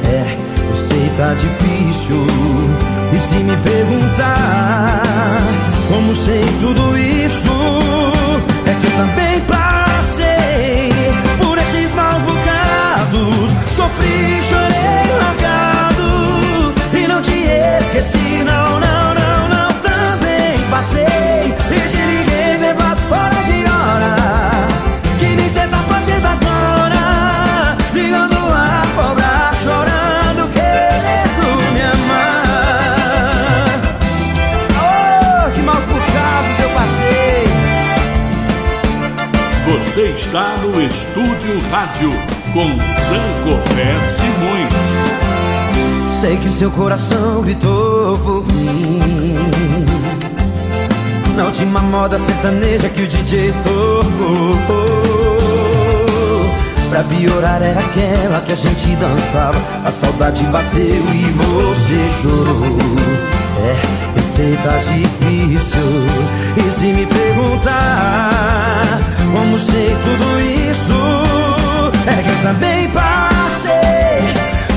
É 0.07 0.51
tá 1.21 1.35
difícil. 1.35 2.90
E 3.13 3.19
se 3.19 3.37
me 3.43 3.57
perguntar 3.57 5.03
como 5.89 6.15
sei 6.15 6.43
tudo 6.61 6.97
isso, 6.97 7.53
é 8.67 8.75
que 8.75 8.87
eu 8.87 8.93
também 8.93 9.41
passei 9.41 10.91
por 11.43 11.59
esses 11.59 11.93
maus 11.95 12.23
bocados. 12.23 13.51
Sofri, 13.77 14.41
chorei, 14.49 15.07
largado. 15.21 16.75
E 16.93 17.09
não 17.09 17.21
te 17.21 17.33
esqueci, 17.33 18.45
não, 18.45 18.79
não, 18.79 19.15
não, 19.15 19.49
não. 19.49 19.69
Também 19.83 20.59
passei 20.71 21.20
Você 39.91 40.03
está 40.11 40.57
no 40.59 40.81
Estúdio 40.81 41.61
Rádio 41.69 42.13
com 42.53 42.69
Zancopé 43.09 44.01
Simões. 44.05 44.73
Sei 46.21 46.37
que 46.37 46.49
seu 46.49 46.71
coração 46.71 47.43
gritou 47.43 48.17
por 48.19 48.47
mim. 48.55 49.35
Na 51.35 51.47
última 51.47 51.81
moda 51.81 52.21
sertaneja 52.21 52.89
que 52.89 53.03
o 53.03 53.09
DJ 53.09 53.53
tocou. 53.65 54.55
Pra 56.89 57.03
piorar 57.03 57.61
era 57.61 57.81
aquela 57.81 58.41
que 58.43 58.53
a 58.53 58.57
gente 58.57 58.95
dançava. 58.95 59.61
A 59.85 59.91
saudade 59.91 60.45
bateu 60.45 60.85
e 60.85 61.25
você 61.33 62.23
chorou. 62.23 62.79
É, 63.59 64.00
sei 64.41 64.57
tá 64.57 64.77
difícil 64.79 66.07
E 66.57 66.71
se 66.71 66.87
me 66.87 67.07
perguntar 67.07 68.99
Como 69.35 69.59
sei 69.59 69.97
tudo 70.05 70.41
isso 70.71 71.01
É 72.07 72.23
que 72.23 72.31
eu 72.31 72.43
também 72.43 72.89
passei 72.91 73.41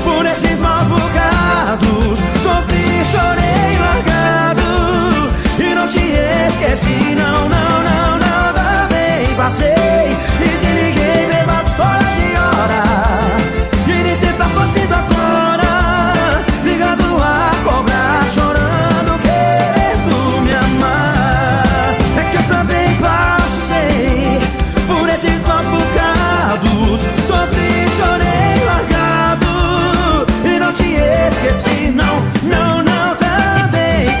por 0.04 0.26
esses 0.26 0.60
maus 0.60 0.86
bocados. 0.86 2.18
Sofri, 2.42 3.04
chorei, 3.10 3.78
largado. 3.80 5.32
E 5.58 5.74
não 5.74 5.88
te 5.88 5.98
esqueci, 5.98 7.14
não, 7.14 7.48
não, 7.48 7.82
não, 7.88 8.18
não. 8.18 8.52
Também 8.52 9.34
passei 9.34 10.16
e 10.40 10.48
te 10.58 10.66
liguei, 10.66 11.26
bebado 11.26 11.70
fora 11.70 12.04
de 12.04 12.36
hora. 12.36 13.43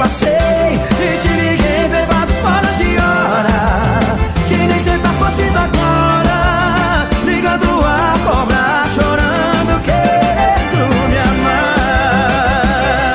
Passei 0.04 0.28
e 0.30 1.18
te 1.22 1.28
liguei, 1.28 1.88
bebado 1.88 2.32
fora 2.42 2.70
de 2.76 2.90
hora. 3.00 4.16
Que 4.48 4.56
nem 4.56 4.78
cê 4.80 4.98
tá 4.98 5.08
fazendo 5.14 5.56
agora. 5.56 7.08
Ligando 7.24 7.80
a 7.80 8.14
cobrar, 8.26 8.86
chorando, 8.94 9.80
querendo 9.82 10.82
me 11.08 11.18
amar. 11.32 13.14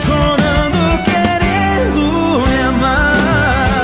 Chorando, 0.00 0.82
querendo 1.04 2.02
me 2.48 2.58
amar. 2.62 3.76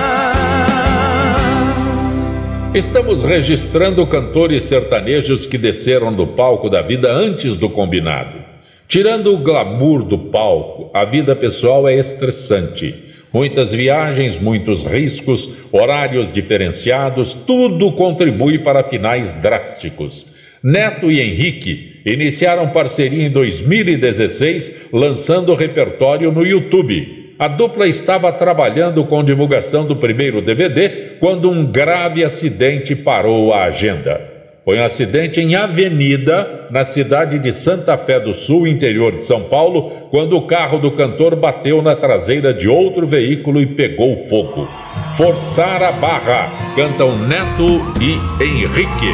Estamos 2.75 3.23
registrando 3.23 4.07
cantores 4.07 4.63
sertanejos 4.63 5.45
que 5.47 5.59
desceram 5.59 6.15
do 6.15 6.29
palco 6.29 6.71
da 6.71 6.81
vida 6.81 7.13
antes 7.13 7.59
do 7.59 7.69
combinado. 7.69 8.52
Tirando 8.93 9.33
o 9.33 9.39
glamour 9.39 10.03
do 10.03 10.19
palco, 10.19 10.91
a 10.93 11.07
vida 11.07 11.35
pessoal 11.35 11.89
é 11.89 11.95
estressante. 11.95 12.95
Muitas 13.33 13.73
viagens, 13.73 14.39
muitos 14.39 14.85
riscos, 14.85 15.49
horários 15.73 16.31
diferenciados, 16.31 17.33
tudo 17.33 17.93
contribui 17.93 18.59
para 18.59 18.85
finais 18.85 19.33
drásticos. 19.41 20.27
Neto 20.63 21.11
e 21.11 21.23
Henrique 21.23 22.03
iniciaram 22.05 22.69
parceria 22.69 23.27
em 23.27 23.31
2016, 23.31 24.89
lançando 24.93 25.53
o 25.53 25.57
repertório 25.57 26.31
no 26.31 26.45
YouTube. 26.45 27.35
A 27.39 27.49
dupla 27.49 27.89
estava 27.89 28.31
trabalhando 28.31 29.07
com 29.07 29.25
divulgação 29.25 29.87
do 29.87 29.97
primeiro 29.97 30.43
DVD 30.43 31.17
quando 31.19 31.51
um 31.51 31.65
grave 31.65 32.23
acidente 32.23 32.95
parou 32.95 33.55
a 33.55 33.65
agenda. 33.65 34.32
Foi 34.65 34.79
um 34.79 34.85
acidente 34.85 35.41
em 35.41 35.57
Avenida, 35.57 36.69
na 36.71 36.85
cidade 36.85 37.37
de 37.41 37.51
Santa 37.51 37.99
Fé 37.99 38.21
do 38.21 38.33
Sul, 38.33 38.69
interior 38.69 39.17
de 39.17 39.25
São 39.25 39.43
Paulo, 39.43 39.91
quando 40.09 40.37
o 40.37 40.47
carro 40.47 40.79
do 40.79 40.93
cantor 40.93 41.35
bateu 41.35 41.83
na 41.83 41.97
traseira 41.97 42.55
de 42.55 42.69
outro 42.69 43.05
veículo 43.05 43.61
e 43.61 43.67
pegou 43.67 44.17
fogo. 44.29 44.69
Forçar 45.17 45.83
a 45.83 45.91
barra, 45.91 46.49
cantam 46.77 47.19
Neto 47.19 47.83
e 48.01 48.13
Henrique. 48.41 49.11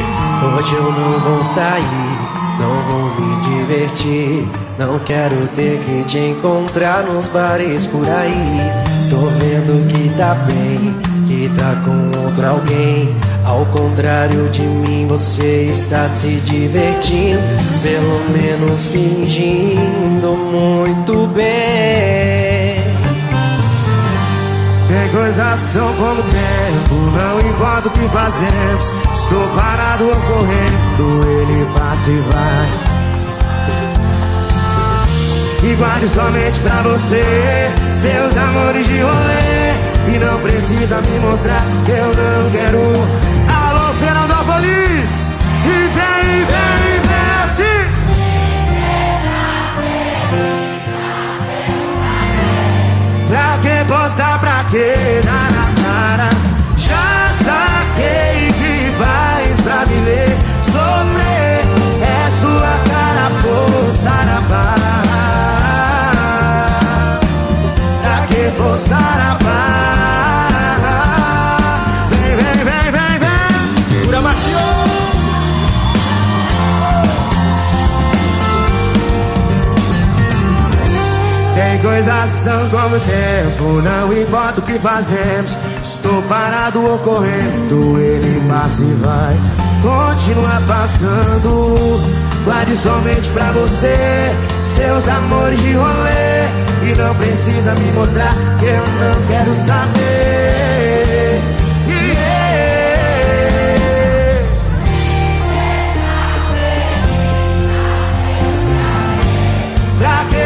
Hoje 0.55 0.75
eu 0.75 0.93
não 0.93 1.19
vou 1.19 1.43
sair, 1.43 2.19
não 2.61 2.83
vou 2.83 3.19
me 3.19 3.43
divertir. 3.43 4.47
Não 4.79 4.99
quero 4.99 5.49
ter 5.57 5.81
que 5.81 6.05
te 6.05 6.19
encontrar 6.19 7.05
nos 7.05 7.27
bares 7.27 7.87
por 7.87 8.07
aí. 8.07 8.71
Tô 9.09 9.17
vendo 9.17 9.89
que 9.89 10.17
tá 10.17 10.35
bem, 10.35 10.95
que 11.27 11.49
tá 11.59 11.75
com 11.85 12.21
outro 12.21 12.47
alguém. 12.47 13.09
Ao 13.49 13.65
contrário 13.65 14.51
de 14.51 14.61
mim, 14.61 15.07
você 15.09 15.71
está 15.73 16.07
se 16.07 16.37
divertindo. 16.45 17.41
Pelo 17.83 18.21
menos 18.31 18.87
fingindo 18.89 20.37
muito 20.37 21.27
bem. 21.29 22.77
Tem 24.87 25.09
coisas 25.11 25.63
que 25.63 25.71
são 25.71 25.91
como 25.95 26.23
tempo, 26.25 26.95
não 26.95 27.41
importa 27.41 27.89
o 27.89 27.91
que 27.91 28.07
fazemos. 28.11 28.85
Estou 29.15 29.49
parado 29.57 30.05
ou 30.05 30.15
correndo, 30.15 31.27
ele 31.27 31.67
passa 31.75 32.11
e 32.11 32.21
vai. 32.31 32.99
E 35.71 35.75
guarde 35.75 36.09
somente 36.09 36.61
pra 36.61 36.83
você 36.83 37.25
seus 37.93 38.37
amores 38.37 38.87
de 38.87 39.01
rolê. 39.01 40.15
E 40.15 40.19
não 40.19 40.39
precisa 40.41 41.01
me 41.01 41.19
mostrar 41.21 41.63
que 41.87 41.93
eu 41.93 42.07
não 42.09 42.51
quero. 42.51 43.38
Alô, 43.99 44.07
Fernandópolis! 44.07 45.11
E 45.65 45.89
vem, 45.89 46.45
vem, 46.45 47.01
vem 47.03 47.31
assim! 47.45 47.81
Pra 53.29 53.59
que 53.61 53.77
postar, 53.85 54.39
pra 54.39 54.65
que 54.71 55.21
na 55.25 55.73
cara? 55.83 56.29
Já 56.77 57.09
saquei 57.45 58.53
que 58.53 58.75
faz 58.99 59.61
pra 59.63 59.81
me 59.87 59.99
coisas 81.89 82.33
que 82.33 82.45
são 82.45 82.69
como 82.69 82.97
o 82.97 83.01
tempo, 83.01 83.83
não 83.83 84.13
importa 84.13 84.61
o 84.61 84.63
que 84.63 84.79
fazemos. 84.79 85.57
Estou 85.83 86.23
parado 86.23 86.85
ou 86.85 86.99
correndo, 86.99 87.99
ele 87.99 88.43
passa 88.47 88.83
e 88.83 88.95
vai. 88.95 89.37
Continua 89.81 90.61
passando, 90.67 92.01
guarde 92.45 92.77
somente 92.77 93.29
pra 93.31 93.53
você 93.53 94.37
seus 94.77 95.09
amores 95.09 95.61
de 95.61 95.73
rolê. 95.73 96.89
E 96.91 96.99
não 96.99 97.15
precisa 97.15 97.75
me 97.75 97.93
mostrar 97.93 98.35
que 98.59 98.67
eu 98.67 98.85
não 99.01 99.27
quero 99.27 99.55
saber. 99.67 100.28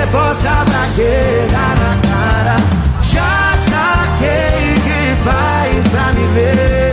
você 0.03 0.07
posta 0.07 0.65
bragueira 0.65 1.69
na 1.79 1.97
cara. 2.09 2.57
Já 3.03 3.53
saquei 3.69 4.75
que 4.75 5.23
faz 5.25 5.89
pra 5.89 6.13
me 6.13 6.27
ver. 6.35 6.93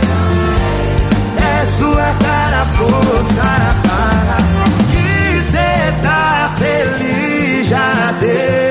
É 1.36 1.66
sua 1.78 2.14
cara, 2.14 2.66
força 2.66 3.76
para. 3.82 4.36
Que 4.92 5.40
cê 5.50 5.92
tá 6.02 6.52
feliz 6.58 7.66
já 7.66 8.12
deu. 8.20 8.69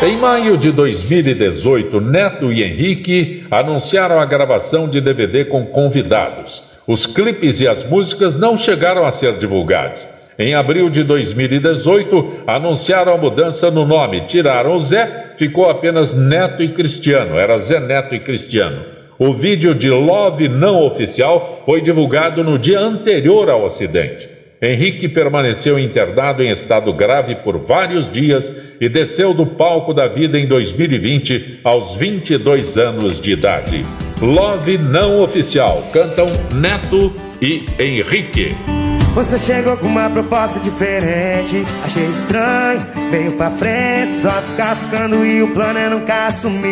Em 0.00 0.16
maio 0.16 0.56
de 0.56 0.72
2018, 0.72 2.00
Neto 2.00 2.52
e 2.52 2.62
Henrique 2.62 3.46
anunciaram 3.50 4.18
a 4.18 4.24
gravação 4.24 4.88
de 4.88 5.00
DVD 5.00 5.44
com 5.44 5.66
convidados. 5.66 6.62
Os 6.86 7.04
clipes 7.04 7.60
e 7.60 7.68
as 7.68 7.84
músicas 7.84 8.34
não 8.34 8.56
chegaram 8.56 9.04
a 9.04 9.10
ser 9.10 9.38
divulgados. 9.38 10.17
Em 10.38 10.54
abril 10.54 10.88
de 10.88 11.02
2018, 11.02 12.44
anunciaram 12.46 13.14
a 13.14 13.18
mudança 13.18 13.72
no 13.72 13.84
nome. 13.84 14.26
Tiraram 14.28 14.76
o 14.76 14.78
Zé, 14.78 15.32
ficou 15.36 15.68
apenas 15.68 16.14
Neto 16.14 16.62
e 16.62 16.68
Cristiano. 16.68 17.36
Era 17.36 17.58
Zé 17.58 17.80
Neto 17.80 18.14
e 18.14 18.20
Cristiano. 18.20 18.84
O 19.18 19.32
vídeo 19.34 19.74
de 19.74 19.90
Love 19.90 20.48
não 20.48 20.80
oficial 20.86 21.62
foi 21.66 21.80
divulgado 21.80 22.44
no 22.44 22.56
dia 22.56 22.78
anterior 22.78 23.50
ao 23.50 23.66
acidente. 23.66 24.28
Henrique 24.62 25.08
permaneceu 25.08 25.76
internado 25.76 26.42
em 26.42 26.50
estado 26.50 26.92
grave 26.92 27.36
por 27.36 27.58
vários 27.58 28.08
dias 28.08 28.52
e 28.80 28.88
desceu 28.88 29.34
do 29.34 29.44
palco 29.44 29.92
da 29.92 30.06
vida 30.06 30.38
em 30.38 30.46
2020 30.46 31.60
aos 31.64 31.94
22 31.94 32.78
anos 32.78 33.20
de 33.20 33.32
idade. 33.32 33.82
Love 34.20 34.78
não 34.78 35.20
oficial 35.20 35.84
cantam 35.92 36.26
Neto 36.54 37.12
e 37.42 37.64
Henrique. 37.80 38.87
Você 39.18 39.36
chegou 39.36 39.76
com 39.76 39.88
uma 39.88 40.08
proposta 40.08 40.60
diferente, 40.60 41.66
achei 41.84 42.08
estranho, 42.08 42.86
veio 43.10 43.32
pra 43.32 43.50
frente, 43.50 44.22
só 44.22 44.30
ficar 44.30 44.76
ficando 44.76 45.26
e 45.26 45.42
o 45.42 45.48
plano 45.48 45.76
é 45.76 45.88
nunca 45.88 46.28
assumir. 46.28 46.68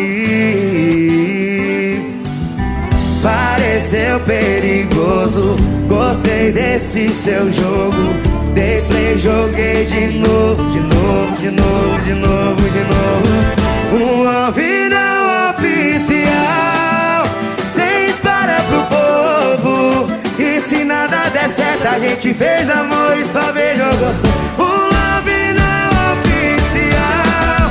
Pareceu 3.21 4.21
perigoso, 4.21 5.57
gostei 5.89 6.53
desse 6.53 7.09
seu 7.09 7.51
jogo. 7.51 8.13
Dei 8.53 8.81
play, 8.83 9.17
joguei 9.17 9.83
de 9.85 10.07
novo, 10.17 10.63
de 10.71 10.79
novo, 10.79 11.35
de 11.41 11.51
novo, 11.51 11.99
de 12.05 12.13
novo, 12.13 12.69
de 12.69 12.79
novo. 12.79 13.27
Um 13.91 14.23
não 14.87 15.49
oficial, 15.49 17.25
sem 17.75 18.05
espalha 18.05 18.63
pro 18.69 18.83
povo. 18.87 20.16
E 20.39 20.61
se 20.61 20.83
nada 20.83 21.29
der 21.29 21.49
certo, 21.49 21.87
a 21.87 21.99
gente 21.99 22.31
fez 22.33 22.69
amor 22.69 23.17
e 23.17 23.25
só 23.25 23.51
vejo 23.51 23.83
gostoso. 23.97 24.33
Um 24.59 24.83
love 24.93 25.53
não 25.57 25.89
oficial, 26.13 27.69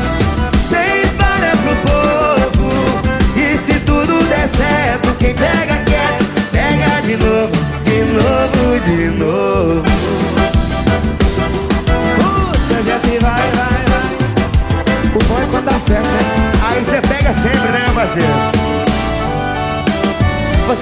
sem 0.68 1.02
espalha 1.02 1.52
pro 1.62 1.76
povo. 1.87 2.68
E 3.37 3.57
se 3.59 3.79
tudo 3.81 4.18
der 4.29 4.48
certo, 4.48 5.14
quem 5.18 5.35
pega 5.35 5.76
quer, 5.85 6.18
pega 6.50 7.00
de 7.02 7.16
novo, 7.16 7.52
de 7.85 7.98
novo, 8.05 8.81
de 8.85 9.11
novo. 9.16 9.86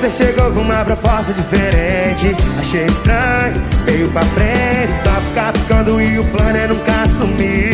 Você 0.04 0.24
chegou 0.24 0.52
com 0.52 0.60
uma 0.60 0.84
proposta 0.84 1.32
diferente. 1.32 2.36
Achei 2.60 2.84
estranho, 2.84 3.58
veio 3.86 4.06
pra 4.10 4.20
frente 4.20 4.92
Só 5.02 5.18
ficar 5.28 5.54
ficando 5.54 5.98
e 5.98 6.18
o 6.18 6.24
plano 6.24 6.58
é 6.58 6.66
nunca 6.66 6.92
assumir. 7.04 7.72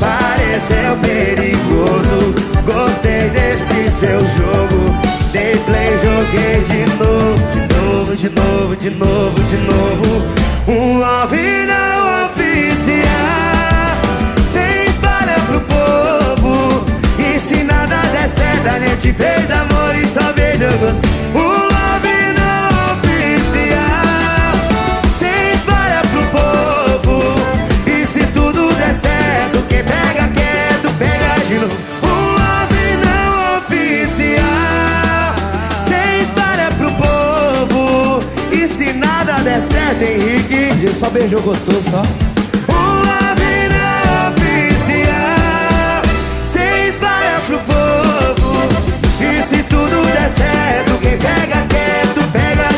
Pareceu 0.00 0.96
perigoso 1.02 2.34
Gostei 2.64 3.28
desse 3.28 3.90
seu 4.00 4.20
jogo. 4.20 4.96
Dei 5.32 5.54
play, 5.66 5.92
joguei 6.02 6.64
de 6.64 6.86
novo 6.96 7.36
De 7.52 7.60
novo, 7.74 8.16
de 8.16 8.30
novo, 8.30 8.76
de 8.76 8.90
novo, 8.90 9.42
de 9.42 9.56
novo. 9.58 10.22
Um 10.66 10.98
love 10.98 11.36
não 11.66 12.24
oficial 12.24 13.05
A 18.68 18.80
gente 18.80 19.12
fez 19.12 19.48
amor 19.48 19.94
e 19.94 20.04
só 20.06 20.32
vejo 20.32 20.66
gosto 20.78 21.00
Um 21.34 21.38
love 21.38 22.16
não 22.36 22.68
oficial. 22.94 24.52
Sem 25.20 25.52
espalha 25.52 26.02
pro 26.02 26.22
povo. 26.36 27.16
E 27.86 28.04
se 28.06 28.26
tudo 28.32 28.66
der 28.74 28.94
certo 28.96 29.64
Quem 29.68 29.84
pega 29.84 30.28
quieto, 30.34 30.92
pega 30.98 31.44
de 31.46 31.54
novo. 31.54 31.76
Um 32.02 32.32
love 32.32 32.82
não 33.04 33.58
oficial. 33.58 35.34
Sem 35.88 36.22
espalha 36.22 36.68
pro 36.76 36.90
povo. 36.92 38.20
E 38.50 38.66
se 38.66 38.92
nada 38.92 39.34
der 39.44 39.62
certo, 39.70 40.02
Henrique. 40.02 40.92
Só 40.98 41.08
beijou 41.08 41.40
gostoso, 41.40 41.82
só. 41.88 42.02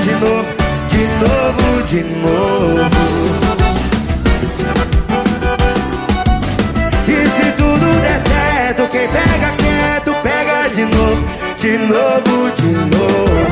De 0.05 0.13
novo 0.13 0.49
De 0.89 1.05
novo, 1.23 1.83
de 1.85 2.03
novo. 2.03 2.91
E 7.07 7.27
se 7.27 7.53
tudo 7.53 7.87
der 8.01 8.19
certo 8.29 8.83
Quem 8.91 9.09
pega 9.09 9.51
quieto, 9.57 10.13
pega 10.23 10.69
de 10.69 10.83
novo 10.83 11.23
De 11.61 11.79
novo, 11.79 12.51
de 12.57 12.71
novo. 12.97 13.49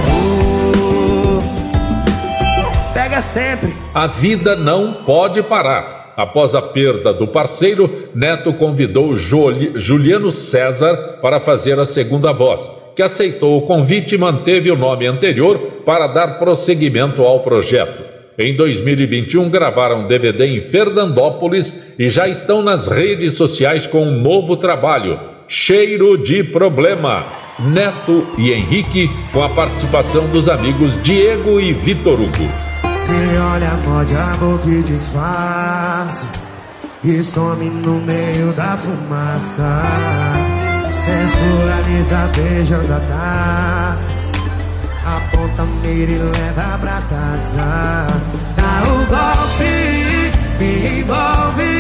Pega 2.95 3.21
sempre. 3.21 3.75
A 3.95 4.07
vida 4.07 4.57
não 4.57 5.05
pode 5.05 5.43
parar. 5.43 6.15
Após 6.17 6.55
a 6.55 6.63
perda 6.63 7.13
do 7.13 7.29
parceiro, 7.29 8.09
Neto 8.15 8.55
convidou 8.55 9.15
Juliano 9.17 10.33
César 10.33 11.19
para 11.21 11.41
fazer 11.41 11.79
a 11.79 11.85
segunda 11.85 12.33
voz, 12.33 12.71
que 12.97 13.03
aceitou 13.03 13.59
o 13.59 13.67
convite 13.67 14.15
e 14.15 14.19
manteve 14.19 14.71
o 14.71 14.77
nome 14.77 15.07
anterior 15.07 15.83
para 15.85 16.07
dar 16.07 16.39
prosseguimento 16.39 17.21
ao 17.21 17.41
projeto. 17.41 18.03
Em 18.39 18.57
2021, 18.57 19.51
gravaram 19.51 20.07
DVD 20.07 20.47
em 20.47 20.61
Fernandópolis 20.63 21.95
e 21.99 22.09
já 22.09 22.27
estão 22.27 22.63
nas 22.63 22.89
redes 22.89 23.35
sociais 23.35 23.87
com 23.87 24.03
um 24.03 24.21
novo 24.21 24.57
trabalho, 24.57 25.21
Cheiro 25.47 26.17
de 26.17 26.43
Problema. 26.43 27.25
Neto 27.59 28.27
e 28.37 28.53
Henrique, 28.53 29.11
com 29.33 29.43
a 29.43 29.49
participação 29.49 30.27
dos 30.29 30.49
amigos 30.49 31.03
Diego 31.03 31.59
e 31.59 31.73
Vitor 31.73 32.15
Hugo. 32.15 32.45
Me 33.09 33.39
olha, 33.39 33.73
morde 33.87 34.15
a 34.15 34.37
boca 34.37 34.69
e 34.69 34.83
disfarça 34.83 36.29
E 37.05 37.23
some 37.23 37.71
no 37.71 38.01
meio 38.01 38.53
da 38.53 38.77
fumaça 38.77 40.56
Sensualiza 41.07 42.29
beijando 42.35 42.93
a 42.93 42.99
taça. 42.99 44.13
Aponta 45.07 45.63
mira 45.83 46.11
e 46.11 46.19
leva 46.19 46.79
pra 46.79 47.01
casa. 47.03 48.07
Dá 48.57 48.83
o 48.83 49.07
golpe, 49.07 50.33
me 50.59 51.01
envolve. 51.01 51.77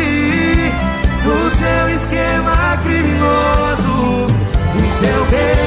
No 1.24 1.50
seu 1.50 1.88
esquema 1.90 2.78
criminoso 2.84 4.26
O 4.74 4.80
seu 5.02 5.24
beijo 5.26 5.65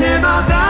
Chega 0.00 0.14
a 0.14 0.16
ser 0.16 0.20
maldade 0.22 0.69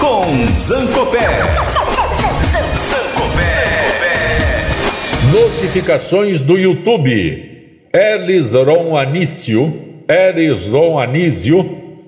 com 0.00 0.46
Zancopé. 0.54 1.20
Zancopé. 2.78 3.62
Notificações 5.32 6.42
do 6.42 6.58
YouTube. 6.58 7.50
Elis 7.92 8.52
Ron 8.52 8.96
Anício, 8.96 9.72
Elis 10.08 10.66
Ron 10.66 10.98
Anísio, 10.98 11.62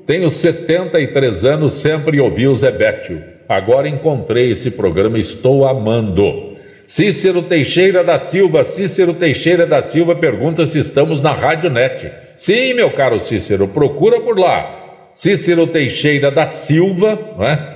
tenho 0.07 0.29
73 0.31 1.45
anos, 1.45 1.75
sempre 1.75 2.21
ouvi 2.21 2.49
o 2.49 2.55
Zebétio. 2.55 3.23
Agora 3.49 3.89
encontrei 3.89 4.51
esse 4.51 4.71
programa, 4.71 5.19
estou 5.19 5.69
amando. 5.69 6.55
Cícero 6.87 7.43
Teixeira 7.43 8.03
da 8.03 8.19
Silva, 8.19 8.63
Cícero 8.63 9.15
Teixeira 9.15 9.67
da 9.67 9.81
Silva 9.81 10.15
pergunta 10.15 10.65
se 10.67 10.79
estamos 10.79 11.21
na 11.21 11.33
Rádio 11.33 11.71
Net. 11.71 12.11
Sim, 12.37 12.75
meu 12.75 12.91
caro 12.91 13.19
Cícero, 13.19 13.69
procura 13.69 14.21
por 14.21 14.39
lá. 14.39 14.84
Cícero 15.15 15.69
Teixeira 15.69 16.31
da 16.31 16.45
Silva, 16.45 17.17
não 17.37 17.45
é? 17.45 17.75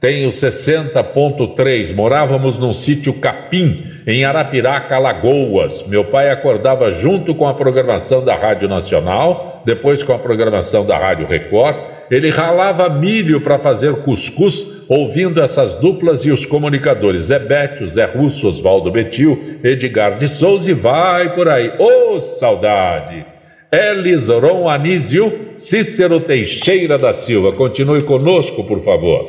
Tenho 0.00 0.28
60.3. 0.28 1.92
Morávamos 1.92 2.56
num 2.56 2.72
sítio 2.72 3.12
Capim, 3.14 3.84
em 4.06 4.24
Arapiraca, 4.24 4.94
Alagoas. 4.94 5.84
Meu 5.88 6.04
pai 6.04 6.30
acordava 6.30 6.92
junto 6.92 7.34
com 7.34 7.46
a 7.46 7.52
programação 7.52 8.24
da 8.24 8.34
Rádio 8.34 8.68
Nacional, 8.68 9.60
depois 9.66 10.02
com 10.04 10.12
a 10.12 10.18
programação 10.18 10.86
da 10.86 10.96
Rádio 10.96 11.26
Record. 11.26 11.76
Ele 12.10 12.30
ralava 12.30 12.88
milho 12.88 13.40
para 13.40 13.58
fazer 13.58 13.96
cuscuz, 13.96 14.84
ouvindo 14.88 15.42
essas 15.42 15.74
duplas 15.74 16.24
e 16.24 16.30
os 16.30 16.46
comunicadores 16.46 17.24
Zé 17.24 17.40
Bétio, 17.40 17.88
Zé 17.88 18.04
Russo, 18.04 18.48
Oswaldo 18.48 18.92
Betil, 18.92 19.58
Edgar 19.64 20.16
de 20.16 20.28
Souza 20.28 20.70
e 20.70 20.74
vai 20.74 21.34
por 21.34 21.48
aí. 21.48 21.72
Ô, 21.76 22.14
oh, 22.14 22.20
saudade! 22.20 23.37
Elis 23.70 24.28
Ron 24.28 24.66
Anísio, 24.66 25.30
Cícero 25.56 26.20
Teixeira 26.20 26.96
da 26.96 27.12
Silva. 27.12 27.52
Continue 27.52 28.02
conosco, 28.02 28.64
por 28.64 28.82
favor. 28.82 29.28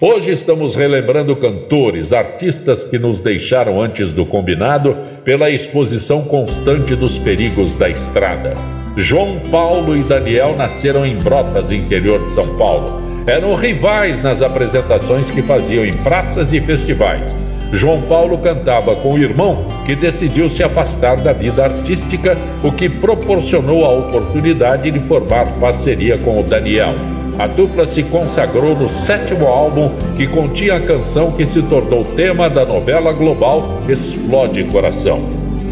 Hoje 0.00 0.30
estamos 0.30 0.76
relembrando 0.76 1.34
cantores, 1.34 2.12
artistas 2.12 2.84
que 2.84 3.00
nos 3.00 3.18
deixaram 3.18 3.82
antes 3.82 4.12
do 4.12 4.24
combinado 4.24 4.96
pela 5.24 5.50
exposição 5.50 6.22
constante 6.22 6.94
dos 6.94 7.18
perigos 7.18 7.74
da 7.74 7.88
estrada. 7.88 8.52
João 8.96 9.40
Paulo 9.50 9.96
e 9.96 10.04
Daniel 10.04 10.54
nasceram 10.56 11.04
em 11.04 11.16
Brotas, 11.16 11.72
interior 11.72 12.24
de 12.24 12.30
São 12.30 12.56
Paulo. 12.56 13.00
Eram 13.26 13.56
rivais 13.56 14.22
nas 14.22 14.40
apresentações 14.40 15.28
que 15.32 15.42
faziam 15.42 15.84
em 15.84 15.94
praças 15.94 16.52
e 16.52 16.60
festivais. 16.60 17.34
João 17.72 18.02
Paulo 18.02 18.38
cantava 18.38 18.96
com 18.96 19.14
o 19.14 19.18
irmão, 19.18 19.64
que 19.86 19.94
decidiu 19.94 20.50
se 20.50 20.62
afastar 20.62 21.16
da 21.18 21.32
vida 21.32 21.64
artística, 21.64 22.36
o 22.64 22.72
que 22.72 22.88
proporcionou 22.88 23.84
a 23.84 23.90
oportunidade 23.90 24.90
de 24.90 24.98
formar 25.00 25.46
parceria 25.60 26.18
com 26.18 26.40
o 26.40 26.42
Daniel. 26.42 26.94
A 27.38 27.46
dupla 27.46 27.86
se 27.86 28.02
consagrou 28.02 28.74
no 28.74 28.88
sétimo 28.88 29.46
álbum, 29.46 29.90
que 30.16 30.26
continha 30.26 30.76
a 30.76 30.80
canção 30.80 31.32
que 31.32 31.44
se 31.46 31.62
tornou 31.62 32.04
tema 32.04 32.50
da 32.50 32.66
novela 32.66 33.12
global 33.12 33.78
Explode 33.88 34.64
Coração. 34.64 35.20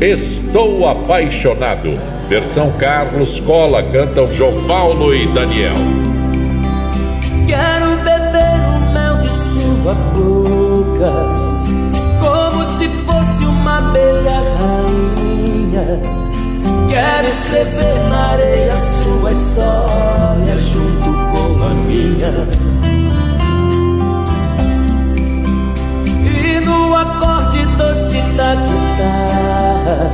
Estou 0.01 0.89
apaixonado. 0.89 1.91
Versão 2.29 2.71
Carlos 2.79 3.41
Cola 3.41 3.83
cantam 3.83 4.33
João 4.33 4.55
Paulo 4.67 5.15
e 5.15 5.27
Daniel. 5.27 5.75
Quero 7.47 7.97
beber 7.97 8.61
o 8.77 8.93
mel 8.93 9.17
de 9.23 9.31
sua 9.31 9.95
boca 9.95 11.38
Quero 16.99 17.29
escrever 17.29 18.11
na 18.11 18.31
areia 18.33 18.75
sua 19.05 19.31
história 19.31 20.57
junto 20.59 21.13
com 21.31 21.63
a 21.63 21.69
minha. 21.87 22.49
E 26.27 26.61
no 26.67 26.97
acorde 26.97 27.65
doce 27.77 28.21
da 28.37 28.57
guitarra, 28.57 30.13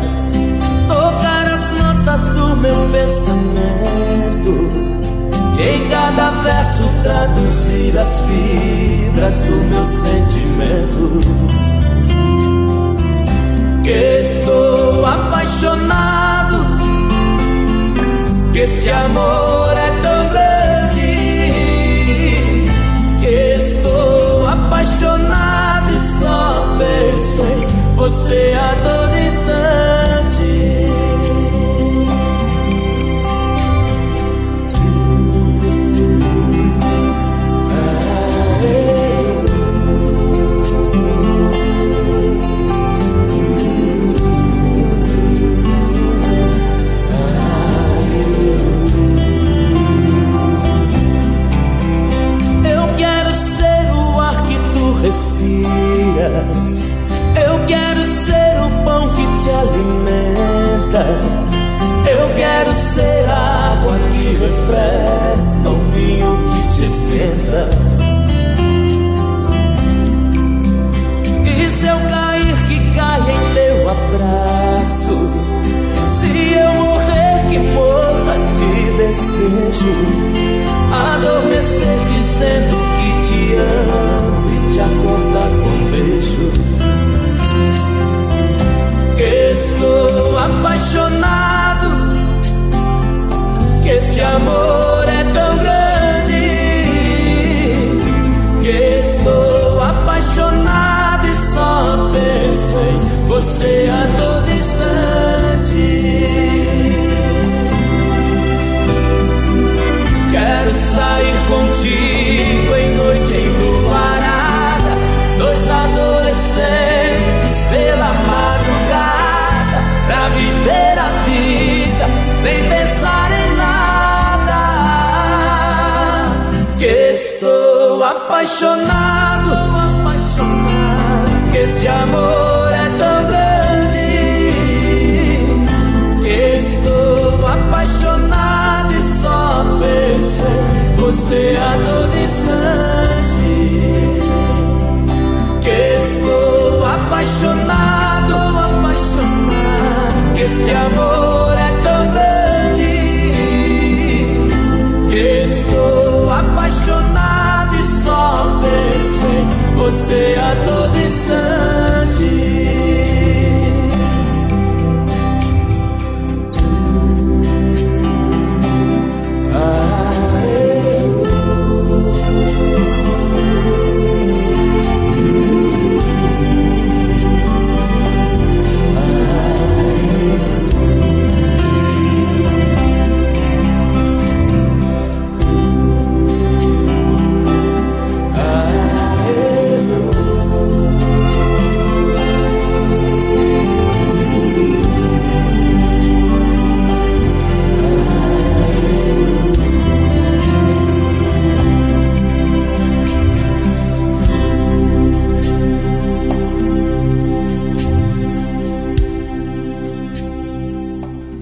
tocar 0.86 1.46
as 1.46 1.70
notas 1.70 2.28
do 2.28 2.54
meu 2.58 2.76
pensamento. 2.92 4.52
E 5.58 5.62
em 5.62 5.88
cada 5.88 6.32
verso 6.42 6.84
traduzir 7.02 7.98
as 7.98 8.20
fibras 8.20 9.38
do 9.38 9.56
meu 9.70 9.84
sentimento 9.86 11.54
que 13.84 13.90
estou 13.90 15.04
apaixonado, 15.04 16.13
que 18.54 18.60
este 18.60 18.88
amor 18.88 19.76
é 19.76 19.90
tão 20.00 20.28
grande, 20.28 21.10
que 23.20 23.26
estou 23.56 24.46
apaixonado 24.46 25.92
e 25.92 25.98
só 26.20 26.76
penso 26.78 27.42
em 27.42 27.96
você 27.96 28.54
a 28.56 28.74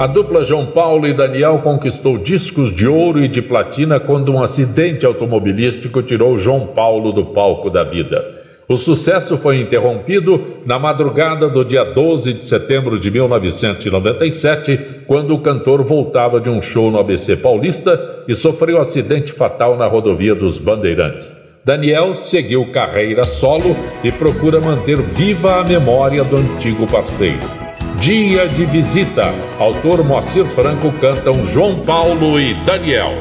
A 0.03 0.09
dupla 0.09 0.43
João 0.43 0.67
Paulo 0.67 1.07
e 1.07 1.13
Daniel 1.13 1.61
conquistou 1.63 2.19
discos 2.19 2.75
de 2.75 2.89
ouro 2.89 3.23
e 3.23 3.29
de 3.29 3.41
platina 3.41 4.01
quando 4.01 4.33
um 4.33 4.43
acidente 4.43 5.07
automobilístico 5.07 6.03
tirou 6.03 6.37
João 6.37 6.67
Paulo 6.75 7.13
do 7.13 7.27
palco 7.27 7.71
da 7.71 7.85
vida. 7.85 8.21
O 8.69 8.77
sucesso 8.77 9.39
foi 9.39 9.61
interrompido 9.61 10.59
na 10.67 10.77
madrugada 10.77 11.49
do 11.49 11.65
dia 11.65 11.85
12 11.85 12.33
de 12.33 12.49
setembro 12.49 12.99
de 12.99 13.13
1997, 13.13 15.05
quando 15.07 15.37
o 15.37 15.41
cantor 15.41 15.85
voltava 15.85 16.41
de 16.41 16.51
um 16.51 16.61
show 16.61 16.91
no 16.91 16.99
ABC 16.99 17.37
Paulista 17.37 18.25
e 18.27 18.35
sofreu 18.35 18.79
um 18.79 18.81
acidente 18.81 19.31
fatal 19.33 19.77
na 19.77 19.87
rodovia 19.87 20.35
dos 20.35 20.59
Bandeirantes. 20.59 21.33
Daniel 21.65 22.17
seguiu 22.17 22.73
carreira 22.73 23.23
solo 23.23 23.77
e 24.03 24.11
procura 24.11 24.61
manter 24.61 24.97
viva 25.01 25.61
a 25.61 25.63
memória 25.65 26.25
do 26.25 26.39
antigo 26.39 26.89
parceiro. 26.91 27.72
Dia 28.03 28.49
de 28.49 28.65
visita. 28.65 29.33
Autor 29.61 30.03
Moacir 30.03 30.45
Franco 30.57 30.91
cantam 31.01 31.47
João 31.47 31.85
Paulo 31.85 32.41
e 32.41 32.53
Daniel. 32.65 33.13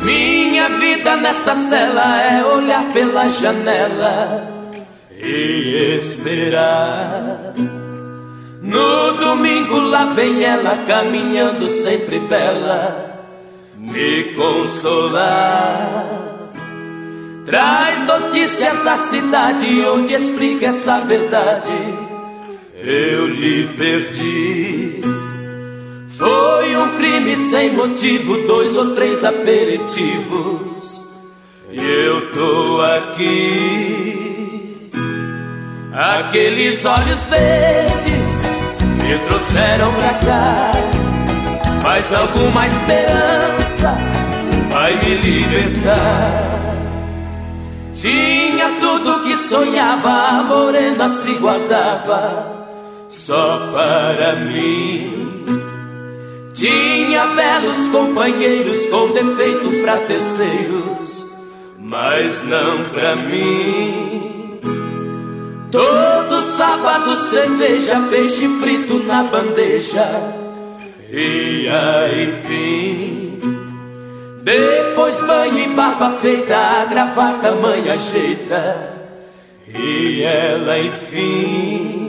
Minha 0.00 0.68
vida 0.68 1.16
nesta 1.16 1.56
cela 1.56 2.22
é 2.22 2.44
olhar 2.44 2.84
pela 2.92 3.28
janela 3.28 4.70
e 5.10 5.98
esperar. 5.98 7.52
No 8.62 9.12
domingo 9.14 9.80
lá 9.80 10.04
vem 10.14 10.44
ela 10.44 10.84
caminhando 10.86 11.66
sempre 11.66 12.20
bela, 12.20 13.24
me 13.76 14.22
consolar. 14.36 16.06
Traz 17.44 18.06
notícias 18.06 18.84
da 18.84 18.96
cidade 18.98 19.80
onde 19.80 20.14
explica 20.14 20.66
essa 20.66 21.00
verdade. 21.00 22.05
Eu 22.78 23.26
lhe 23.28 23.66
perdi. 23.68 25.00
Foi 26.18 26.76
um 26.76 26.98
crime 26.98 27.34
sem 27.50 27.72
motivo, 27.72 28.36
dois 28.46 28.76
ou 28.76 28.94
três 28.94 29.24
aperitivos. 29.24 31.02
E 31.70 31.78
eu 31.78 32.30
tô 32.32 32.82
aqui. 32.82 34.90
Aqueles 35.94 36.84
olhos 36.84 37.26
verdes 37.28 38.44
me 39.02 39.18
trouxeram 39.26 39.94
pra 39.94 40.12
cá. 40.14 40.70
Mas 41.82 42.12
alguma 42.12 42.66
esperança 42.66 43.96
vai 44.70 44.94
me 44.96 45.14
libertar. 45.16 46.76
Tinha 47.94 48.68
tudo 48.80 49.24
que 49.24 49.34
sonhava, 49.34 50.10
a 50.10 50.42
morena 50.42 51.08
se 51.08 51.32
guardava 51.34 52.55
só 53.08 53.58
para 53.72 54.36
mim. 54.36 55.44
Tinha 56.54 57.26
belos 57.26 57.88
companheiros 57.88 58.86
com 58.86 59.10
defeitos 59.12 59.76
pra 59.82 59.98
terceiros, 59.98 61.26
mas 61.78 62.42
não 62.44 62.82
pra 62.84 63.16
mim. 63.16 64.58
Todo 65.70 66.42
sábado 66.56 67.16
cerveja, 67.16 68.00
peixe 68.10 68.48
frito 68.60 69.00
na 69.00 69.24
bandeja 69.24 70.06
e 71.10 71.68
aí 71.68 73.40
Depois 74.42 75.20
banho 75.20 75.58
e 75.58 75.68
barba 75.74 76.10
feita, 76.20 76.56
a 76.56 76.84
gravata 76.86 77.52
mãe 77.52 77.90
ajeita 77.90 78.94
e 79.68 80.22
ela 80.22 80.78
enfim 80.78 82.05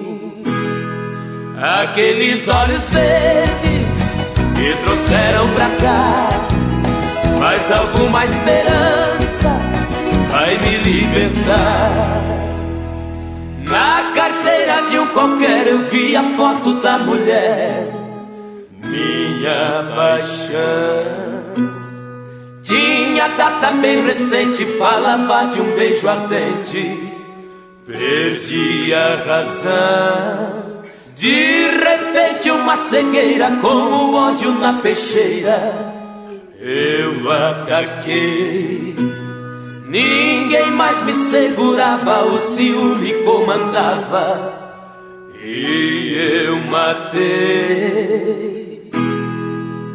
Aqueles 1.60 2.48
olhos 2.48 2.90
verdes 2.90 3.98
que 4.56 4.84
trouxeram 4.84 5.50
pra 5.56 5.70
cá 5.82 6.30
Mas 7.40 7.72
alguma 7.72 8.26
esperança 8.26 9.50
vai 10.30 10.58
me 10.60 10.78
libertar 10.78 12.38
na 13.70 14.12
carteira 14.16 14.82
de 14.90 14.98
um 14.98 15.08
qualquer 15.08 15.68
eu 15.68 15.80
vi 15.86 16.16
a 16.16 16.24
foto 16.38 16.76
da 16.76 16.98
mulher, 17.00 17.92
minha 18.82 19.84
paixão. 19.94 21.04
Tinha 22.64 23.28
data 23.30 23.72
bem 23.72 24.06
recente, 24.06 24.66
falava 24.78 25.52
de 25.52 25.60
um 25.60 25.76
beijo 25.76 26.08
ardente. 26.08 27.14
Perdi 27.86 28.94
a 28.94 29.16
razão. 29.16 30.67
De 31.18 31.72
repente, 31.72 32.52
uma 32.52 32.78
cegueira, 32.78 33.52
como 33.62 34.16
ódio 34.16 34.52
na 34.52 34.74
peixeira. 34.74 35.94
Eu 36.60 37.32
ataquei. 37.32 38.96
Ninguém 39.88 40.72
mais 40.72 41.02
me 41.04 41.14
segurava, 41.14 42.26
o 42.26 42.38
ciúme 42.40 43.14
comandava 43.24 44.68
e 45.42 46.46
eu 46.46 46.58
matei. 46.70 47.68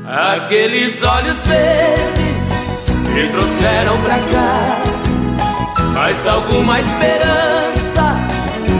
Aqueles 0.06 1.02
olhos 1.02 1.46
verdes 1.46 2.44
me 3.14 3.28
trouxeram 3.28 4.00
pra 4.02 4.18
cá, 4.18 4.78
mas 5.94 6.26
alguma 6.26 6.80
esperança 6.80 8.16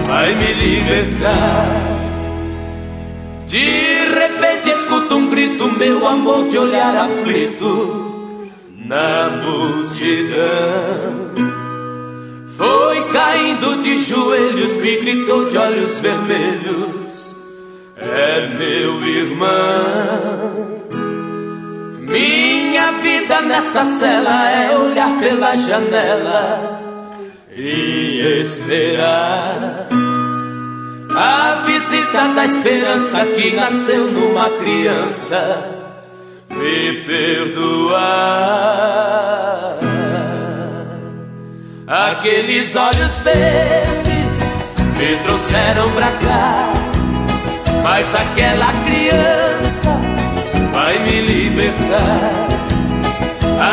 vai 0.07 0.35
me 0.35 0.53
libertar. 0.55 1.92
De 3.53 4.09
repente 4.09 4.71
escuto 4.71 5.15
um 5.15 5.29
grito, 5.29 5.71
meu 5.73 6.09
amor, 6.09 6.49
de 6.49 6.57
olhar 6.57 6.97
aflito 6.97 8.51
na 8.87 9.29
multidão. 9.45 10.41
Foi 12.57 13.05
caindo 13.13 13.83
de 13.83 13.99
joelhos, 13.99 14.73
me 14.77 14.97
gritou 14.97 15.51
de 15.51 15.59
olhos 15.59 15.99
vermelhos: 15.99 17.37
É 17.99 18.55
meu 18.57 19.05
irmão. 19.05 20.87
Minha 22.09 22.93
vida 23.03 23.43
nesta 23.43 23.85
cela 23.85 24.51
é 24.51 24.79
olhar 24.79 25.19
pela 25.21 25.55
janela 25.57 26.81
e 27.55 28.41
esperar 28.41 29.89
a 31.17 31.63
visita 31.67 32.29
da 32.35 32.45
esperança 32.45 33.25
que 33.27 33.55
nasceu 33.55 34.11
numa 34.11 34.49
criança 34.51 35.71
me 36.51 37.05
perdoar. 37.05 38.03
Aqueles 41.87 42.75
olhos 42.77 43.21
verdes 43.21 44.41
me 44.97 45.17
trouxeram 45.25 45.91
pra 45.93 46.13
cá, 46.13 46.73
mas 47.85 48.15
aquela 48.15 48.73
criança 48.85 49.91
vai 50.73 50.99
me 51.01 51.21
libertar. 51.21 52.49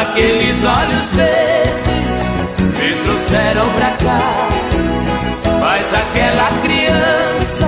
Aqueles 0.02 0.64
olhos 0.66 1.16
verdes 1.16 2.10
me 2.78 2.94
trouxeram 3.04 3.70
pra 3.74 3.92
cá, 3.92 4.50
mas 5.62 5.94
aquela 5.94 6.50
criança 6.62 7.68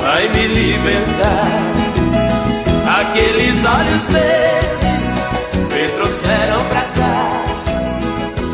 vai 0.00 0.28
me 0.28 0.46
libertar. 0.48 1.80
Aqueles 3.00 3.64
olhos 3.64 4.08
verdes 4.08 4.80
me 5.72 5.88
trouxeram 5.96 6.64
pra 6.64 6.82
cá. 6.82 7.30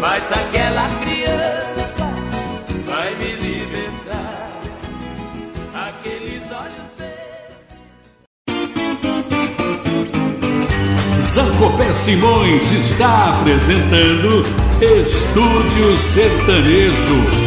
Mas 0.00 0.22
aquela 0.30 0.88
criança 1.00 2.04
vai 2.86 3.14
me 3.16 3.32
libertar. 3.34 4.48
Aqueles 5.88 6.42
olhos 6.50 6.94
verdes. 6.98 7.26
Zancopé 11.20 11.94
Simões 11.94 12.70
está 12.72 13.30
apresentando 13.30 14.44
Estúdio 14.80 15.96
Sertanejo. 15.96 17.45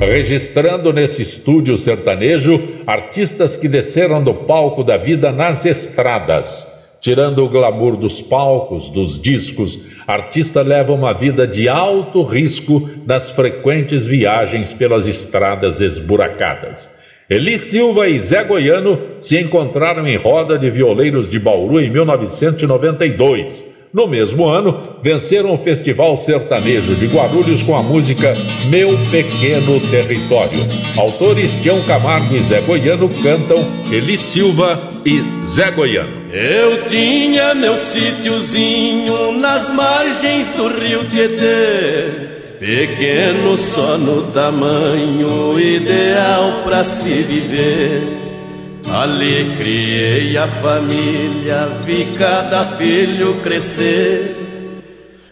Registrando 0.00 0.92
nesse 0.92 1.22
estúdio 1.22 1.76
sertanejo 1.76 2.60
artistas 2.86 3.56
que 3.56 3.68
desceram 3.68 4.22
do 4.22 4.32
palco 4.32 4.84
da 4.84 4.96
vida 4.96 5.32
nas 5.32 5.64
estradas. 5.64 6.66
Tirando 7.00 7.44
o 7.44 7.48
glamour 7.48 7.96
dos 7.96 8.20
palcos, 8.20 8.88
dos 8.90 9.20
discos, 9.20 9.78
artista 10.06 10.62
leva 10.62 10.92
uma 10.92 11.12
vida 11.12 11.46
de 11.46 11.68
alto 11.68 12.22
risco 12.22 12.90
nas 13.06 13.30
frequentes 13.30 14.04
viagens 14.04 14.72
pelas 14.72 15.06
estradas 15.06 15.80
esburacadas. 15.80 16.90
Eli 17.30 17.58
Silva 17.58 18.08
e 18.08 18.18
Zé 18.18 18.42
Goiano 18.42 18.98
se 19.20 19.38
encontraram 19.38 20.06
em 20.06 20.16
roda 20.16 20.58
de 20.58 20.70
violeiros 20.70 21.30
de 21.30 21.38
Bauru 21.38 21.80
em 21.80 21.90
1992. 21.90 23.67
No 23.92 24.06
mesmo 24.06 24.46
ano, 24.46 24.98
venceram 25.02 25.54
o 25.54 25.58
Festival 25.58 26.14
Sertanejo 26.16 26.94
de 26.96 27.06
Guarulhos 27.06 27.62
com 27.62 27.74
a 27.74 27.82
música 27.82 28.34
Meu 28.66 28.90
Pequeno 29.10 29.80
Território. 29.90 30.60
Autores 30.98 31.50
Tião 31.62 31.80
Camargo 31.82 32.34
e 32.34 32.38
Zé 32.40 32.60
Goiano 32.60 33.08
cantam 33.22 33.56
Eli 33.90 34.18
Silva 34.18 34.78
e 35.06 35.22
Zé 35.46 35.70
Goiano. 35.70 36.22
Eu 36.30 36.84
tinha 36.84 37.54
meu 37.54 37.76
sítiozinho 37.76 39.32
nas 39.38 39.72
margens 39.72 40.46
do 40.54 40.68
rio 40.68 41.04
Tietê. 41.04 42.28
Pequeno 42.60 43.56
só 43.56 43.96
no 43.96 44.22
tamanho 44.32 45.58
ideal 45.58 46.62
para 46.64 46.84
se 46.84 47.22
viver. 47.22 48.27
Ali 48.92 49.54
criei 49.58 50.36
a 50.36 50.46
família, 50.46 51.68
vi 51.84 52.06
cada 52.18 52.64
filho 52.64 53.34
crescer. 53.42 54.34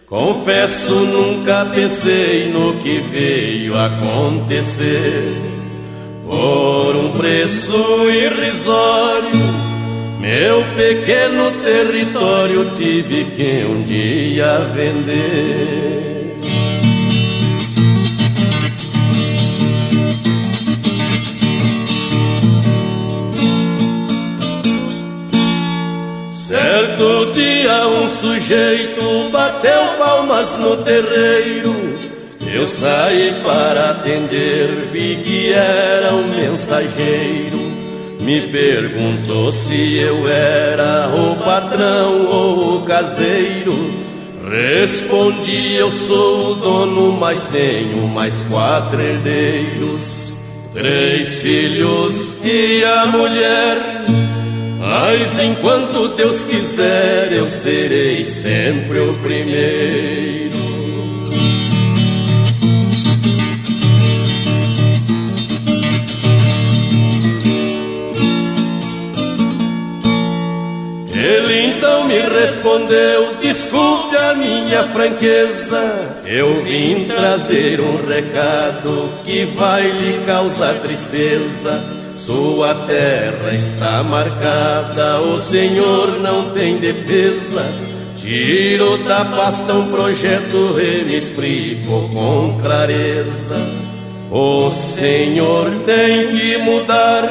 Confesso, 0.05 0.93
nunca 0.93 1.65
pensei 1.65 2.49
no 2.51 2.75
que 2.75 2.99
veio 3.11 3.75
acontecer. 3.77 5.35
Por 6.23 6.95
um 6.95 7.11
preço 7.17 8.09
irrisório, 8.09 9.31
meu 10.19 10.63
pequeno 10.75 11.51
território 11.63 12.71
tive 12.75 13.25
que 13.35 13.65
um 13.65 13.81
dia 13.83 14.59
vender. 14.73 15.96
Dia 27.37 27.87
um 27.87 28.09
sujeito 28.09 29.29
bateu 29.31 29.95
palmas 29.99 30.57
no 30.57 30.77
terreiro. 30.77 31.75
Eu 32.51 32.67
saí 32.67 33.33
para 33.43 33.91
atender, 33.91 34.67
vi 34.91 35.17
que 35.17 35.53
era 35.53 36.13
um 36.15 36.27
mensageiro. 36.29 37.57
Me 38.19 38.41
perguntou 38.41 39.51
se 39.51 39.97
eu 39.97 40.27
era 40.27 41.09
o 41.09 41.35
patrão 41.43 42.25
ou 42.25 42.77
o 42.77 42.81
caseiro. 42.81 43.75
Respondi, 44.49 45.75
eu 45.75 45.91
sou 45.91 46.51
o 46.51 46.55
dono, 46.55 47.11
mas 47.13 47.45
tenho 47.45 48.07
mais 48.07 48.41
quatro 48.49 48.99
herdeiros. 48.99 50.33
Três 50.73 51.27
filhos 51.39 52.33
e 52.43 52.83
a 52.83 53.05
mulher 53.07 53.77
mas 54.77 55.39
enquanto 55.39 56.09
Deus 56.09 56.43
quiser, 56.43 57.31
eu 57.31 57.49
serei 57.49 58.23
sempre 58.23 58.99
o 58.99 59.13
primeiro. 59.13 60.57
Ele 71.11 71.61
então 71.73 72.05
me 72.05 72.19
respondeu: 72.19 73.35
Desculpe 73.41 74.15
a 74.15 74.35
minha 74.35 74.83
franqueza. 74.83 76.21
Eu 76.25 76.61
vim 76.63 77.05
trazer 77.05 77.81
um 77.81 78.05
recado 78.05 79.09
que 79.23 79.45
vai 79.45 79.81
lhe 79.81 80.23
causar 80.25 80.75
tristeza. 80.75 81.96
Sua 82.27 82.75
terra 82.85 83.53
está 83.53 84.03
marcada, 84.03 85.21
o 85.21 85.39
Senhor 85.39 86.19
não 86.19 86.49
tem 86.49 86.75
defesa. 86.75 87.65
Tiro 88.17 88.97
da 88.97 89.23
pasta 89.23 89.73
um 89.73 89.89
projeto, 89.89 90.77
ele 90.77 91.15
explicou 91.15 92.09
com 92.09 92.59
clareza. 92.61 93.55
O 94.29 94.69
Senhor 94.69 95.71
tem 95.85 96.35
que 96.35 96.57
mudar, 96.57 97.23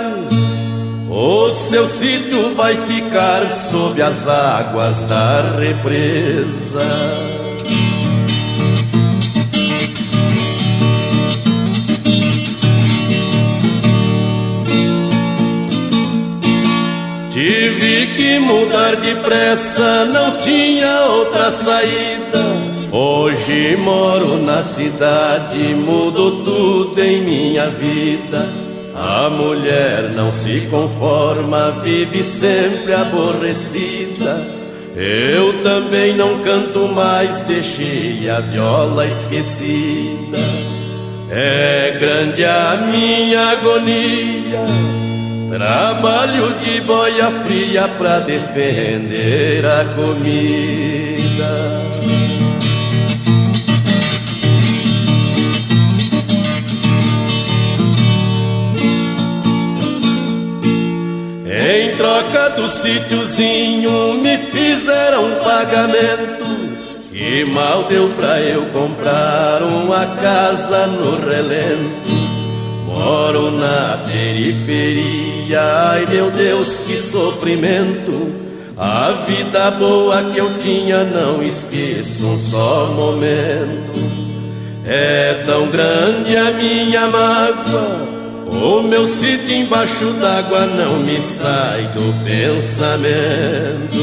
o 1.11 1.51
seu 1.51 1.87
sítio 1.89 2.55
vai 2.55 2.75
ficar 2.75 3.47
sob 3.47 4.01
as 4.01 4.27
águas 4.27 5.05
da 5.05 5.59
represa. 5.59 7.46
Tive 17.77 18.07
que 18.17 18.39
mudar 18.39 18.97
depressa, 18.97 20.07
não 20.07 20.39
tinha 20.39 21.05
outra 21.11 21.51
saída. 21.51 22.43
Hoje 22.91 23.77
moro 23.77 24.39
na 24.39 24.63
cidade, 24.63 25.59
mudo 25.75 26.43
tudo 26.43 26.99
em 26.99 27.21
minha 27.21 27.69
vida. 27.69 28.49
A 28.95 29.29
mulher 29.29 30.11
não 30.15 30.33
se 30.33 30.63
conforma, 30.71 31.73
vive 31.83 32.23
sempre 32.23 32.95
aborrecida. 32.95 34.43
Eu 34.97 35.63
também 35.63 36.15
não 36.15 36.39
canto 36.39 36.89
mais, 36.89 37.43
deixei 37.43 38.27
a 38.31 38.41
viola 38.41 39.07
esquecida. 39.07 40.39
É 41.29 41.95
grande 42.01 42.43
a 42.43 42.89
minha 42.91 43.49
agonia. 43.51 44.97
Trabalho 45.49 46.55
de 46.59 46.81
boia 46.81 47.31
fria 47.45 47.89
pra 47.97 48.19
defender 48.19 49.65
a 49.65 49.85
comida. 49.95 50.27
Em 61.49 61.97
troca 61.97 62.51
do 62.51 62.69
sítiozinho 62.69 64.15
me 64.15 64.37
fizeram 64.39 65.27
um 65.27 65.45
pagamento 65.45 66.45
que 67.09 67.45
mal 67.45 67.85
deu 67.85 68.09
pra 68.11 68.41
eu 68.41 68.67
comprar 68.67 69.63
uma 69.63 70.07
casa 70.21 70.87
no 70.89 71.25
relento. 71.25 72.26
Moro 72.97 73.51
na 73.51 73.99
periferia, 74.07 75.61
ai 75.61 76.07
meu 76.07 76.31
Deus, 76.31 76.79
que 76.87 76.97
sofrimento. 76.97 78.33
A 78.75 79.13
vida 79.29 79.71
boa 79.73 80.23
que 80.33 80.39
eu 80.39 80.59
tinha, 80.59 81.05
não 81.05 81.43
esqueço 81.43 82.25
um 82.25 82.39
só 82.39 82.87
momento. 82.87 84.01
É 84.87 85.43
tão 85.45 85.67
grande 85.69 86.39
a 86.39 86.51
minha 86.53 87.07
mágoa, 87.09 88.09
o 88.47 88.81
meu 88.83 89.07
sítio 89.07 89.55
embaixo 89.55 90.07
d'água 90.13 90.65
não 90.65 90.99
me 91.01 91.21
sai 91.21 91.83
do 91.89 92.25
pensamento. 92.25 93.97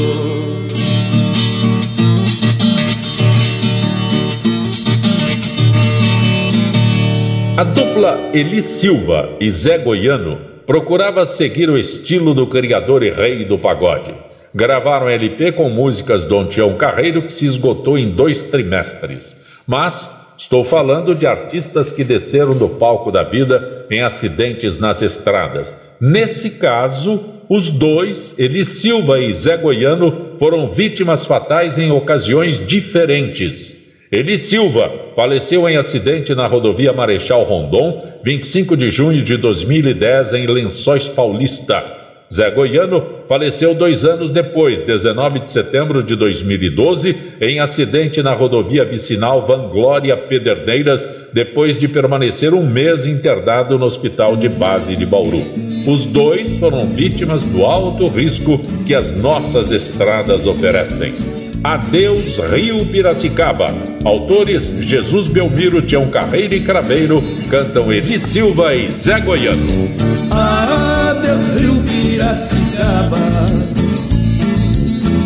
A 7.56 7.64
dupla 7.64 8.32
Eli 8.34 8.62
Silva 8.62 9.38
e 9.40 9.48
Zé 9.48 9.78
Goiano 9.78 10.40
procurava 10.66 11.24
seguir 11.24 11.70
o 11.70 11.78
estilo 11.78 12.34
do 12.34 12.48
criador 12.48 13.04
e 13.04 13.12
rei 13.12 13.46
do 13.46 13.60
pagode. 13.60 14.12
Gravaram 14.56 15.08
LP 15.08 15.52
com 15.52 15.70
músicas 15.70 16.26
do 16.26 16.46
Tião 16.46 16.76
Carreiro 16.78 17.22
que 17.22 17.32
se 17.32 17.46
esgotou 17.46 17.96
em 17.96 18.10
dois 18.10 18.42
trimestres. 18.42 19.36
Mas 19.68 20.12
estou 20.36 20.64
falando 20.64 21.14
de 21.14 21.28
artistas 21.28 21.92
que 21.92 22.04
desceram 22.04 22.58
do 22.58 22.70
palco 22.70 23.12
da 23.12 23.22
vida 23.22 23.86
em 23.92 24.02
acidentes 24.02 24.80
nas 24.80 25.04
estradas. 25.04 25.80
Nesse 26.02 26.58
caso, 26.58 27.24
os 27.48 27.70
dois, 27.70 28.34
Eli 28.36 28.66
Silva 28.66 29.20
e 29.20 29.32
Zé 29.32 29.58
Goiano, 29.58 30.38
foram 30.40 30.72
vítimas 30.72 31.24
fatais 31.24 31.78
em 31.78 31.92
ocasiões 31.92 32.66
diferentes. 32.66 33.83
Eli 34.14 34.38
Silva 34.38 34.92
faleceu 35.16 35.68
em 35.68 35.76
acidente 35.76 36.36
na 36.36 36.46
rodovia 36.46 36.94
Marechal 36.94 37.42
Rondon, 37.42 38.20
25 38.24 38.78
de 38.78 38.92
junho 38.92 39.24
de 39.24 39.38
2010, 39.38 40.34
em 40.34 40.46
Lençóis 40.46 41.10
Paulista. 41.10 41.84
Zé 42.32 42.52
Goiano 42.52 43.04
faleceu 43.28 43.74
dois 43.74 44.06
anos 44.06 44.30
depois, 44.30 44.80
19 44.82 45.40
de 45.40 45.52
setembro 45.52 46.04
de 46.04 46.16
2012, 46.16 47.18
em 47.42 47.60
acidente 47.60 48.22
na 48.22 48.36
rodovia 48.36 48.86
vicinal 48.86 49.48
Vanglória 49.48 50.16
Pederneiras, 50.16 51.08
depois 51.34 51.76
de 51.80 51.88
permanecer 51.88 52.54
um 52.54 52.64
mês 52.64 53.08
internado 53.08 53.80
no 53.80 53.86
hospital 53.86 54.36
de 54.36 54.48
base 54.48 54.96
de 54.96 55.08
Bauru. 55.08 55.42
Os 55.88 56.06
dois 56.06 56.52
foram 56.60 56.86
vítimas 56.86 57.44
do 57.46 57.66
alto 57.66 58.08
risco 58.10 58.60
que 58.86 58.94
as 58.94 59.10
nossas 59.18 59.72
estradas 59.72 60.46
oferecem. 60.46 61.43
Adeus 61.64 62.38
Rio 62.52 62.86
Piracicaba. 62.86 63.74
Autores 64.04 64.72
Jesus 64.82 65.30
Belmiro, 65.30 65.82
Tião 65.82 66.10
Carreiro 66.10 66.54
e 66.56 66.60
Craveiro 66.60 67.24
cantam 67.50 67.92
Eli 67.92 68.20
Silva 68.20 68.76
e 68.76 68.92
Zé 68.92 69.22
Goiano. 69.22 69.90
Adeus 70.30 71.62
Rio 71.62 71.82
Piracicaba. 71.84 73.18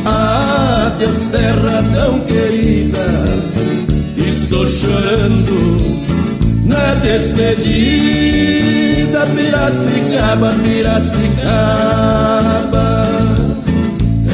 Adeus 0.05 1.27
terra 1.31 1.83
tão 1.99 2.19
querida, 2.21 3.25
estou 4.15 4.65
chorando 4.65 5.77
na 6.65 6.93
despedida. 6.95 8.47
Piracicaba, 9.35 10.53
Piracicaba, 10.63 12.07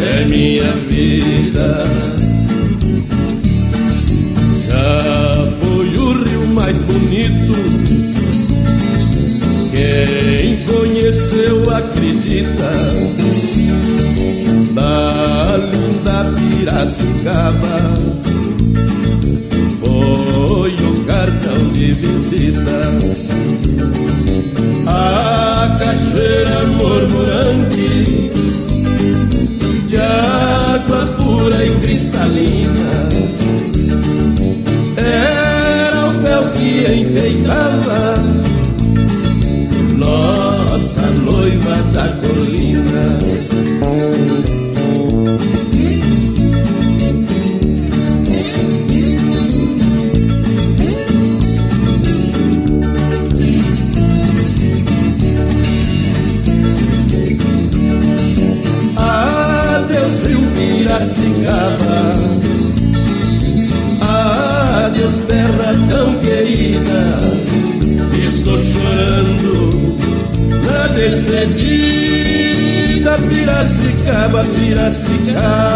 é 0.03 0.25
minha 0.25 0.71
vida. 0.89 1.85
Já 4.69 5.51
foi 5.61 5.95
o 5.95 6.23
rio 6.23 6.47
mais 6.47 6.77
bonito. 6.77 7.53
Quem 9.71 10.57
conheceu 10.65 11.63
acredita 11.71 12.71
da 14.73 15.57
linda 15.57 16.33
Piracicaba 16.37 17.93
foi 19.83 20.73
o 20.73 21.05
cartão 21.05 21.71
de 21.73 21.93
visita 21.93 22.89
a 24.85 25.77
cachoeira 25.79 26.65
murmurante 26.79 28.42
água 30.73 31.05
pura 31.17 31.63
e 31.63 31.75
cristalina. 31.81 33.07
Era 34.97 36.07
o 36.07 36.11
véu 36.19 36.43
que 36.49 36.93
enfeitava 36.93 38.32
tão 65.89 66.13
querida 66.19 67.17
Estou 68.23 68.57
chorando 68.57 69.69
na 70.65 70.87
despedida 70.87 72.23
Piracicaba, 73.29 74.45
Piracicaba. 74.45 75.73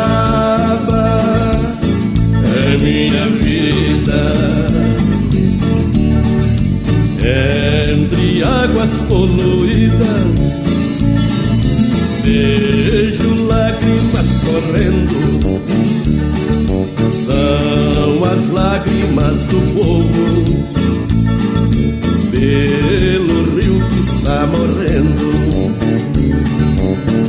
É 2.55 2.77
minha 2.81 3.25
vida. 3.27 4.21
Entre 7.19 8.43
águas 8.43 8.91
poluídas 9.09 10.27
Vejo 12.23 13.45
lágrimas 13.45 14.27
correndo, 14.43 15.61
as 18.29 18.49
lágrimas 18.49 19.37
do 19.47 19.59
povo 19.73 20.43
pelo 22.31 23.55
rio 23.55 23.79
que 23.89 23.99
está 24.01 24.45
morrendo. 24.47 25.27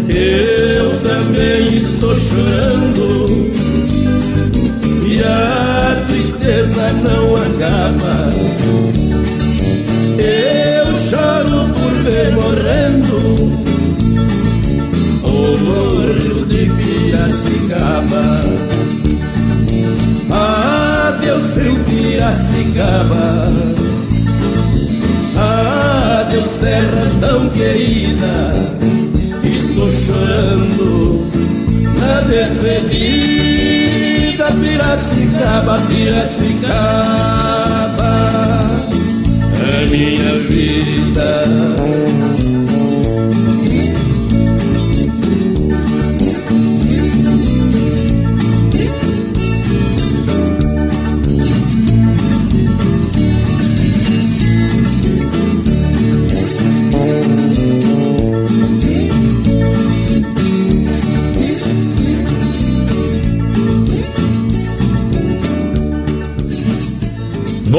Eu 0.09 1.01
também 1.01 1.77
estou 1.77 2.15
chorando 2.15 3.27
e 5.07 5.23
a 5.23 6.05
tristeza 6.09 6.93
não 6.93 7.37
acaba. 7.37 8.31
Eu 10.19 10.87
choro 11.09 11.69
por 11.75 11.93
ver 12.03 12.33
morrendo 12.33 13.18
Piracicaba. 22.19 23.47
Adeus, 25.39 26.51
terra 26.59 27.07
tão 27.21 27.49
querida. 27.51 28.53
Estou 29.45 29.89
chorando 29.89 31.29
na 32.01 32.23
despedida. 32.23 32.99
Piracicaba, 34.51 35.81
Piracicaba. 35.87 36.83
É 39.63 39.87
minha 39.89 40.35
vida. 40.49 41.29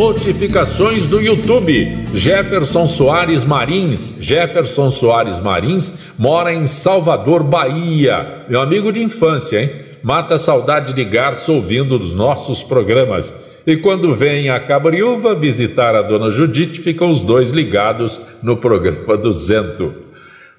Notificações 0.10 1.06
do 1.06 1.22
YouTube. 1.22 1.96
Jefferson 2.16 2.88
Soares 2.88 3.44
Marins. 3.44 4.18
Jefferson 4.20 4.90
Soares 4.90 5.40
Marins 5.40 5.94
mora 6.18 6.52
em 6.52 6.66
Salvador, 6.66 7.44
Bahia. 7.44 8.44
Meu 8.50 8.60
amigo 8.60 8.92
de 8.92 9.04
infância, 9.04 9.62
hein? 9.62 9.70
Mata 10.02 10.34
a 10.34 10.40
saudade 10.40 10.94
de 10.94 11.06
garço 11.06 11.54
ouvindo 11.54 11.96
os 11.96 12.12
nossos 12.12 12.64
programas. 12.64 13.32
E 13.68 13.78
quando 13.78 14.16
vem 14.16 14.50
a 14.50 14.60
Cabriúva 14.60 15.36
visitar 15.36 15.94
a 15.94 16.02
dona 16.02 16.32
Judite, 16.32 16.82
ficam 16.82 17.12
os 17.12 17.22
dois 17.22 17.52
ligados 17.52 18.20
no 18.42 18.58
programa 18.58 19.16
do 19.16 19.32
Zento. 19.32 19.94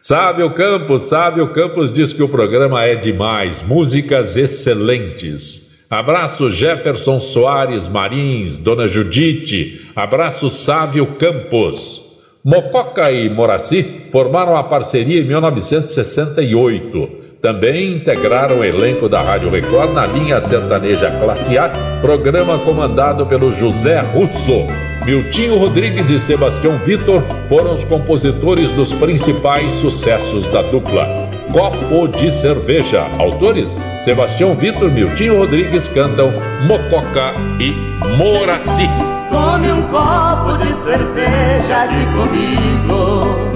Sávio 0.01 0.49
Campos, 0.51 1.09
Sávio 1.09 1.49
Campos 1.49 1.91
diz 1.91 2.13
que 2.13 2.23
o 2.23 2.29
programa 2.29 2.85
é 2.85 2.95
demais, 2.95 3.61
músicas 3.65 4.37
excelentes. 4.37 5.70
Abraço 5.91 6.49
Jefferson 6.49 7.19
Soares 7.19 7.89
Marins, 7.89 8.57
Dona 8.57 8.87
Judite. 8.87 9.91
Abraço 9.97 10.49
Sávio 10.49 11.05
Campos. 11.17 12.01
Mococa 12.45 13.11
e 13.11 13.29
Moraci 13.29 14.07
formaram 14.13 14.55
a 14.55 14.63
parceria 14.63 15.21
em 15.21 15.25
1968. 15.25 17.09
Também 17.43 17.95
integraram 17.95 18.61
o 18.61 18.65
elenco 18.65 19.09
da 19.09 19.21
Rádio 19.21 19.51
Record 19.51 19.93
na 19.93 20.07
linha 20.07 20.39
sertaneja 20.39 21.11
Classe 21.11 21.59
A, 21.59 21.69
programa 22.01 22.61
comandado 22.61 23.27
pelo 23.27 23.51
José 23.51 23.99
Russo. 23.99 24.69
Miltinho 25.05 25.59
Rodrigues 25.59 26.09
e 26.09 26.21
Sebastião 26.21 26.79
Vitor 26.79 27.21
foram 27.49 27.73
os 27.73 27.83
compositores 27.83 28.71
dos 28.71 28.93
principais 28.93 29.73
sucessos 29.73 30.47
da 30.49 30.63
dupla. 30.63 31.40
Copo 31.53 32.07
de 32.09 32.31
Cerveja. 32.31 33.07
Autores: 33.19 33.77
Sebastião 34.05 34.55
Vitor, 34.55 34.91
Miltinho 34.91 35.39
Rodrigues 35.39 35.89
cantam 35.89 36.33
Mococa 36.67 37.33
e 37.59 37.73
Moraci. 38.17 38.89
Tome 39.31 39.73
um 39.73 39.83
copo 39.83 40.59
de 40.59 40.73
cerveja 40.75 41.85
aqui 41.85 42.05
comigo 42.17 43.51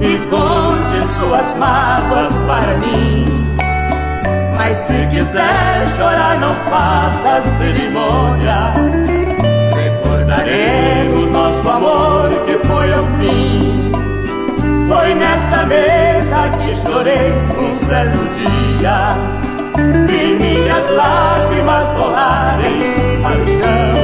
e 0.00 0.18
conte 0.28 1.06
suas 1.18 1.56
mágoas 1.58 2.34
para 2.46 2.76
mim. 2.78 3.26
Mas 4.56 4.76
se 4.78 5.06
quiser 5.10 5.88
chorar, 5.96 6.38
não 6.40 6.54
faça 6.68 7.42
cerimônia. 7.58 8.72
Recordaremos 9.74 11.26
nosso 11.26 11.68
amor 11.68 12.30
que 12.44 12.58
foi 12.66 12.92
ao 12.92 13.04
fim. 13.18 13.69
Foi 15.00 15.14
nesta 15.14 15.64
mesa 15.64 16.50
que 16.58 16.76
chorei 16.82 17.32
um 17.56 17.78
certo 17.88 18.18
dia. 18.36 19.16
Vi 20.06 20.34
minhas 20.34 20.90
lágrimas 20.90 21.88
rolarem 21.96 23.22
para 23.22 23.40
o 23.40 23.46
chão. 23.46 23.94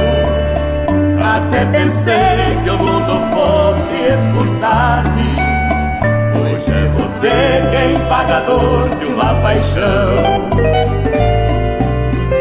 Até 1.35 1.65
pensei 1.65 2.57
que 2.63 2.69
o 2.71 2.77
mundo 2.79 3.13
fosse 3.31 3.93
expulsar-me 4.07 5.37
Hoje 6.41 6.71
é 6.71 6.87
você 6.95 7.61
quem 7.69 7.99
pagador 8.09 8.89
de 8.97 9.05
uma 9.05 9.35
paixão. 9.35 10.49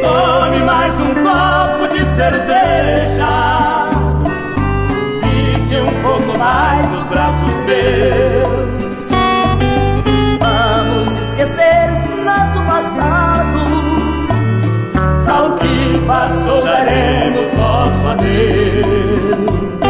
Tome 0.01 0.61
mais 0.65 0.95
um 0.95 1.13
copo 1.13 1.89
de 1.93 2.01
cerveja 2.17 3.56
Deus. 7.87 8.99
Vamos 10.41 11.13
esquecer 11.29 11.91
nosso 12.25 12.59
passado, 12.67 13.61
ao 15.31 15.57
que 15.57 16.01
passou 16.07 16.65
daremos 16.65 17.53
nosso 17.57 18.07
adeus. 18.09 19.86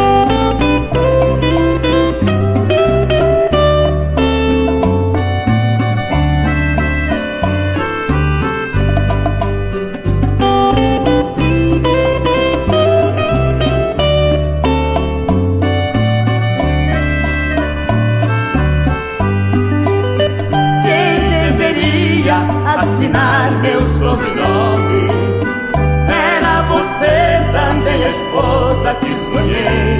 Esposa 28.37 28.93
que 29.01 29.15
sonhei. 29.31 29.99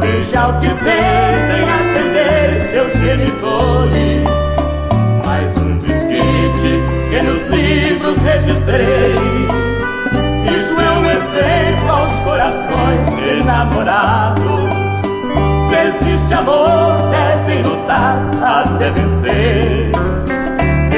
Veja 0.00 0.48
o 0.48 0.58
que 0.58 0.68
fez 0.68 1.38
em 1.56 1.64
atender 1.70 2.70
seus 2.72 2.92
genitores. 3.00 4.28
Mais 5.24 5.56
um 5.62 5.78
desquite 5.78 6.82
que 7.10 7.22
nos 7.22 7.42
livros 7.48 8.18
registrei. 8.22 9.14
Isso 10.56 10.80
é 10.80 10.90
um 10.98 11.06
exemplo 11.06 11.90
aos 11.90 12.14
corações 12.24 13.40
enamorados. 13.40 14.66
Se 15.68 15.76
existe 15.76 16.34
amor, 16.34 17.02
devem 17.10 17.62
lutar 17.62 18.20
até 18.42 18.90
vencer. 18.90 19.92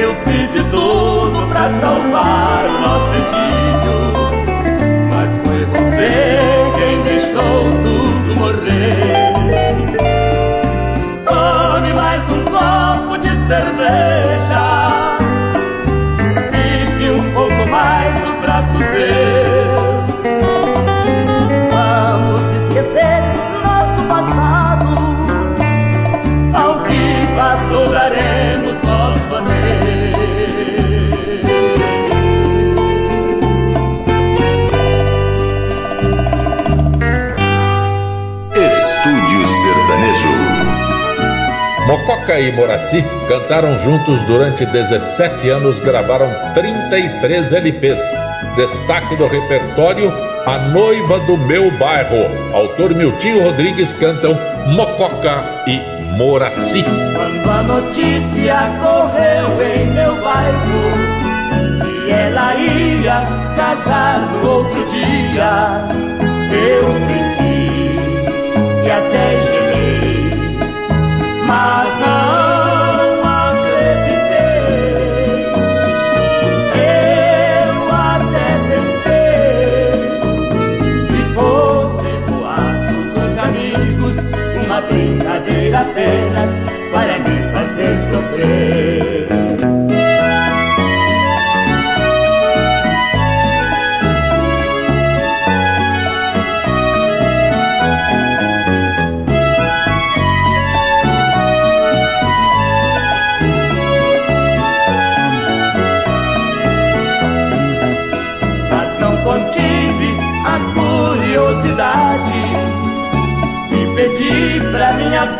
Eu 0.00 0.14
fiz 0.24 0.50
de 0.52 0.62
tudo 0.70 1.46
pra 1.48 1.68
salvar 1.80 2.64
o 2.66 2.80
nosso 2.80 3.12
filho, 3.30 3.77
quem 7.48 7.82
deixou 7.82 8.07
Mococa 42.08 42.40
e 42.40 42.50
Moraci 42.52 43.04
cantaram 43.28 43.78
juntos 43.80 44.18
durante 44.22 44.64
17 44.64 45.50
anos, 45.50 45.78
gravaram 45.78 46.30
33 46.54 47.52
LPs. 47.52 47.98
Destaque 48.56 49.14
do 49.16 49.26
repertório 49.26 50.10
A 50.46 50.56
Noiva 50.56 51.18
do 51.20 51.36
Meu 51.36 51.70
Bairro. 51.72 52.30
Autor 52.54 52.94
Miltinho 52.94 53.44
Rodrigues 53.44 53.92
cantam 53.92 54.30
Mococa 54.68 55.44
e 55.66 55.82
Moraci. 56.16 56.82
Quando 57.14 57.50
a 57.50 57.62
notícia 57.62 58.56
correu 58.80 59.62
em 59.62 59.86
meu 59.88 60.14
bairro 60.22 62.04
que 62.04 62.10
ela 62.10 62.54
ia 62.54 63.22
casar 63.54 64.20
no 64.32 64.50
outro 64.50 64.82
dia, 64.86 65.84
eu 66.54 66.90
senti 66.94 67.98
que 68.82 68.90
até 68.90 69.57
mas 71.48 71.88
não 72.00 73.24
acreditei. 73.24 74.48
Eu 77.64 77.78
até 77.90 78.48
pensei 78.68 80.02
que 81.08 81.20
fosse 81.34 82.10
boato 82.28 82.96
dos 83.14 83.34
amigos, 83.38 84.16
uma 84.66 84.78
brincadeira 84.82 85.80
apenas 85.80 86.50
para 86.92 87.14
me 87.18 87.36
fazer 87.52 87.94
sofrer. 88.10 88.77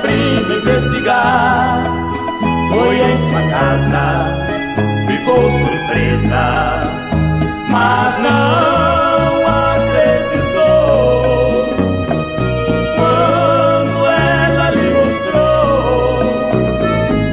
Prima 0.00 0.54
investigar. 0.54 1.84
Foi 2.70 2.96
em 2.96 3.18
sua 3.18 3.42
casa, 3.50 4.04
ficou 5.06 5.50
surpresa, 5.50 6.46
mas 7.68 8.18
não 8.22 9.46
acreditou. 9.76 10.88
Quando 12.96 13.98
ela 14.06 14.66
lhe 14.70 14.88
mostrou 14.98 16.08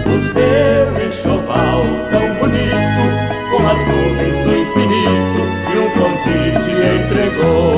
o 0.08 0.16
seu 0.34 0.84
enxoval 1.08 1.80
tão 2.12 2.28
bonito, 2.36 3.04
com 3.52 3.62
as 3.68 3.82
nuvens 3.88 4.38
do 4.44 4.52
infinito, 4.56 5.42
e 5.72 5.76
um 5.78 5.90
convite 5.92 6.72
entregou. 6.96 7.75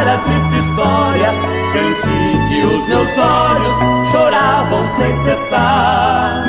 Contar 0.00 0.08
a 0.08 0.18
triste 0.18 0.58
história. 0.58 1.30
Senti 1.72 2.20
que 2.48 2.60
os 2.64 2.88
meus 2.88 3.18
olhos 3.18 3.76
choravam 4.10 4.88
sem 4.96 5.12
cessar. 5.24 6.44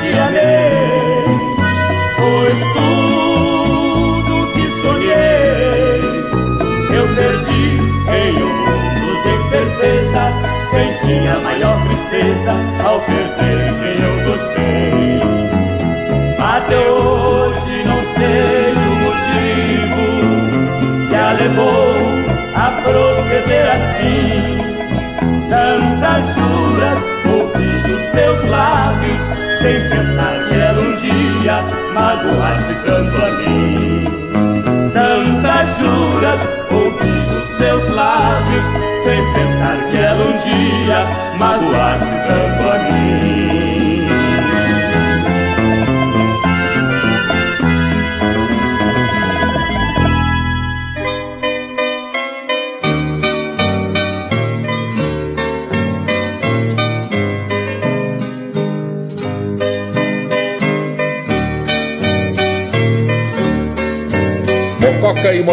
que 0.00 0.10
amei 0.18 1.24
Pois 2.18 2.60
tudo 2.74 4.32
que 4.52 4.64
sonhei 4.82 6.00
Eu 6.94 7.04
perdi 7.14 7.64
em 8.12 8.32
um 8.42 8.52
mundo 8.52 9.08
sem 9.22 9.38
certeza. 9.50 10.22
Senti 10.70 11.16
a 11.28 11.38
maior 11.40 11.76
tristeza 11.86 12.52
ao 12.84 12.96
perder 13.00 13.64
quem 13.80 13.96
eu. 14.04 14.15
Até 16.66 16.80
hoje 16.80 17.84
não 17.84 18.02
sei 18.16 18.72
o 18.74 18.90
motivo 19.06 20.02
que 21.08 21.14
a 21.14 21.30
levou 21.34 21.94
a 22.56 22.66
proceder 22.82 23.66
assim. 23.70 24.58
Tantas 25.48 26.26
juras 26.34 26.98
ouvi 27.24 27.70
dos 27.86 28.02
seus 28.10 28.50
lábios, 28.50 29.20
sem 29.62 29.78
pensar 29.90 30.34
que 30.48 30.54
ela 30.56 30.80
um 30.80 30.94
dia 30.96 31.62
magoasse 31.94 32.74
tanto 32.84 33.16
a 33.16 33.30
mim. 33.30 34.04
Tantas 34.92 35.68
juras 35.78 36.40
ouvi 36.72 37.16
dos 37.30 37.46
seus 37.58 37.88
lábios, 37.94 38.64
sem 39.04 39.22
pensar 39.34 39.76
que 39.88 39.98
ela 39.98 40.24
um 40.24 40.36
dia 40.38 41.06
magoasse 41.38 42.06
tanto 42.06 42.25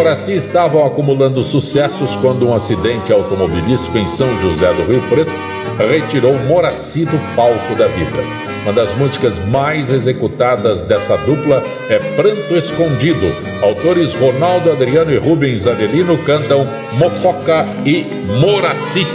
Moraci 0.04 0.34
estavam 0.34 0.86
acumulando 0.86 1.41
sucessos 1.43 2.14
quando 2.18 2.45
um 2.45 2.54
acidente 2.54 3.14
automobilístico 3.14 3.97
em 3.97 4.06
São 4.06 4.28
José 4.41 4.74
do 4.74 4.84
Rio 4.84 5.01
Preto 5.04 5.32
retirou 5.78 6.38
Moraci 6.39 7.06
do 7.06 7.18
palco 7.38 7.74
da 7.78 7.88
vida. 7.88 8.22
Uma 8.64 8.74
das 8.74 8.93
músicas 8.97 9.34
mais 9.47 9.89
executadas 9.89 10.84
dessa 10.84 11.16
dupla 11.20 11.64
é 11.89 11.99
Pranto 12.18 12.54
Escondido. 12.54 13.26
Autores 13.62 14.14
Ronaldo 14.16 14.74
Adriano 14.74 15.10
e 15.10 15.18
Rubens 15.18 15.66
Adelino 15.66 16.18
cantam 16.18 16.68
Mococa 16.97 17.66
e 17.86 18.04
Moraci. 18.41 19.08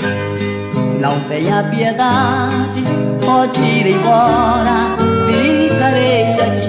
Não 0.99 1.21
tenha 1.29 1.65
piedade, 1.65 2.83
pode 3.23 3.61
ir 3.61 3.89
embora, 3.89 4.97
ficarei 5.27 6.33
aqui. 6.33 6.68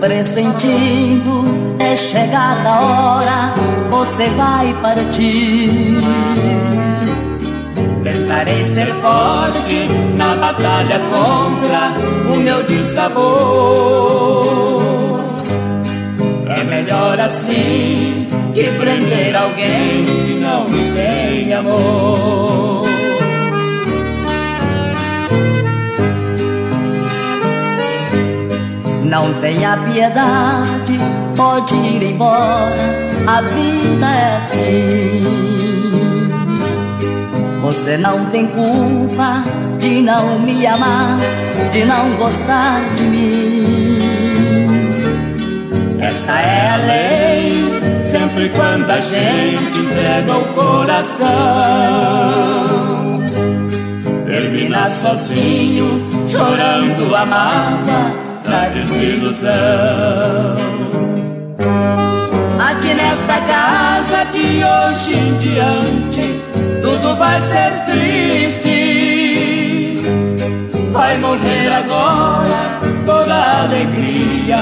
Pressentindo, 0.00 1.44
é 1.78 1.96
chegada 1.96 2.68
a 2.68 2.80
hora, 2.80 3.54
você 3.90 4.28
vai 4.30 4.74
partir. 4.82 6.00
Tentarei 8.02 8.64
ser 8.66 8.92
forte 8.94 9.88
na 10.16 10.34
batalha 10.36 10.98
contra 10.98 11.92
o 12.32 12.36
meu 12.36 12.62
dissabor. 12.64 13.22
É 16.48 16.64
melhor 16.64 17.20
assim 17.20 18.28
que 18.54 18.64
prender 18.78 19.36
alguém 19.36 20.04
que 20.04 20.40
não 20.40 20.68
me 20.68 20.92
tem 20.92 21.52
amor. 21.54 22.61
Não 29.12 29.28
tenha 29.42 29.76
piedade, 29.76 30.98
pode 31.36 31.74
ir 31.74 32.02
embora, 32.02 32.74
a 33.26 33.42
vida 33.42 34.06
é 34.06 34.36
assim. 34.38 35.22
Você 37.60 37.98
não 37.98 38.24
tem 38.30 38.46
culpa 38.46 39.44
de 39.78 40.00
não 40.00 40.38
me 40.38 40.66
amar, 40.66 41.18
de 41.72 41.84
não 41.84 42.14
gostar 42.14 42.80
de 42.96 43.02
mim. 43.02 43.98
Esta 46.00 46.32
é 46.32 46.70
a 46.70 46.76
lei, 46.78 47.70
sempre 48.10 48.48
quando 48.48 48.90
a 48.90 49.00
gente 49.02 49.78
entrega 49.78 50.38
o 50.38 50.44
coração. 50.54 51.28
Termina 54.24 54.88
sozinho, 54.88 56.02
chorando 56.26 57.14
a 57.14 57.26
mágoa 57.26 58.31
da 58.52 58.68
desilusão. 58.68 59.50
Aqui 62.68 62.92
nesta 62.92 63.40
casa 63.52 64.24
de 64.30 64.62
hoje 64.62 65.14
em 65.14 65.38
diante, 65.38 66.42
tudo 66.82 67.16
vai 67.16 67.40
ser 67.40 67.72
triste. 67.86 68.80
Vai 70.92 71.16
morrer 71.16 71.68
agora 71.72 72.80
toda 73.06 73.34
a 73.34 73.62
alegria 73.62 74.58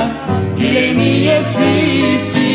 que 0.56 0.78
em 0.78 0.94
mim 0.94 1.26
existe. 1.26 2.48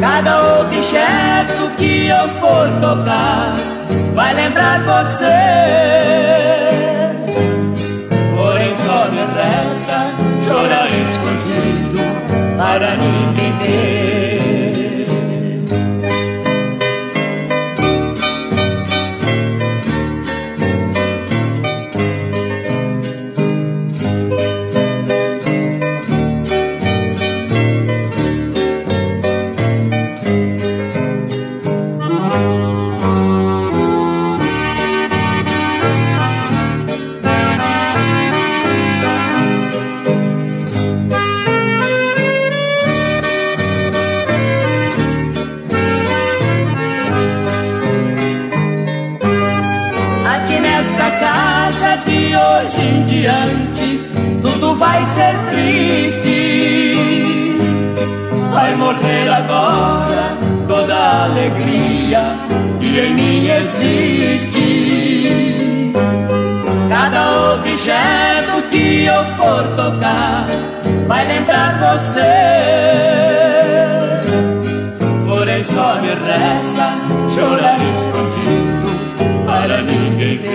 Cada 0.00 0.60
objeto 0.60 1.70
que 1.76 2.06
eu 2.06 2.26
for 2.40 2.70
tocar 2.80 3.54
vai 4.14 4.32
lembrar 4.32 4.80
você. 4.80 6.39
Para 12.70 12.96
ninguém 12.96 13.19
Objeto 67.90 68.62
que 68.70 69.04
eu 69.04 69.24
for 69.36 69.64
tocar 69.76 70.46
vai 71.08 71.26
lembrar 71.26 71.76
você. 71.80 72.20
Porém 75.26 75.64
só 75.64 76.00
me 76.00 76.10
resta 76.10 76.94
chorar 77.34 77.80
escondido 77.80 78.90
para 79.44 79.82
ninguém 79.82 80.38
ver. 80.38 80.50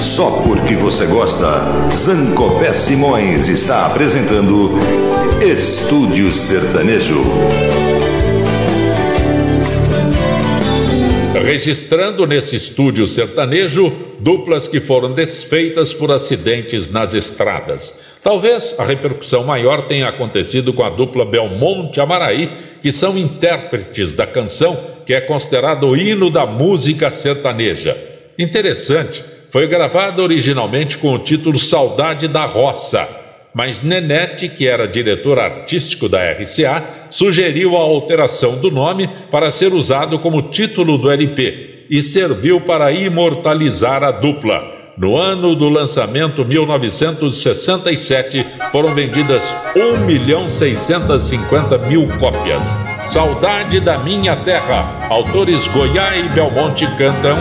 Só 0.00 0.30
porque 0.46 0.76
você 0.76 1.06
gosta, 1.06 1.64
Zancopé 1.92 2.72
Simões 2.72 3.48
está 3.48 3.86
apresentando 3.86 4.78
Estúdio 5.40 6.32
Sertanejo. 6.32 7.24
Registrando 11.52 12.26
nesse 12.26 12.56
estúdio 12.56 13.06
sertanejo 13.06 13.92
duplas 14.20 14.66
que 14.66 14.80
foram 14.80 15.12
desfeitas 15.12 15.92
por 15.92 16.10
acidentes 16.10 16.90
nas 16.90 17.12
estradas. 17.12 17.92
Talvez 18.22 18.74
a 18.78 18.84
repercussão 18.86 19.44
maior 19.44 19.82
tenha 19.82 20.08
acontecido 20.08 20.72
com 20.72 20.82
a 20.82 20.88
dupla 20.88 21.30
Belmonte 21.30 22.00
Amaraí, 22.00 22.48
que 22.80 22.90
são 22.90 23.18
intérpretes 23.18 24.14
da 24.14 24.26
canção 24.26 24.74
que 25.04 25.14
é 25.14 25.20
considerado 25.20 25.88
o 25.88 25.94
hino 25.94 26.30
da 26.30 26.46
música 26.46 27.10
sertaneja. 27.10 27.94
Interessante 28.38 29.22
foi 29.50 29.68
gravada 29.68 30.22
originalmente 30.22 30.96
com 30.96 31.12
o 31.12 31.18
título 31.18 31.58
Saudade 31.58 32.28
da 32.28 32.46
Roça, 32.46 33.06
mas 33.54 33.82
Nenete, 33.82 34.48
que 34.48 34.66
era 34.66 34.88
diretor 34.88 35.38
artístico 35.38 36.08
da 36.08 36.18
RCA, 36.32 37.08
sugeriu 37.10 37.76
a 37.76 37.80
alteração 37.80 38.58
do 38.60 38.70
nome 38.70 39.06
para 39.30 39.50
ser 39.50 39.74
usado 39.74 40.18
como 40.18 40.50
título 40.50 40.96
do 40.96 41.10
LP 41.10 41.84
e 41.90 42.00
serviu 42.00 42.62
para 42.62 42.90
imortalizar 42.92 44.02
a 44.02 44.10
dupla. 44.10 44.80
No 44.96 45.20
ano 45.20 45.54
do 45.54 45.68
lançamento 45.68 46.42
1967, 46.44 48.44
foram 48.70 48.94
vendidas 48.94 49.42
1 49.74 50.04
milhão 50.04 50.48
650 50.48 51.78
mil 51.88 52.06
cópias. 52.18 52.62
Saudade 53.06 53.80
da 53.80 53.98
Minha 53.98 54.36
Terra. 54.36 54.96
Autores 55.08 55.66
Goiás 55.68 56.24
e 56.24 56.28
Belmonte 56.28 56.86
cantam 56.96 57.36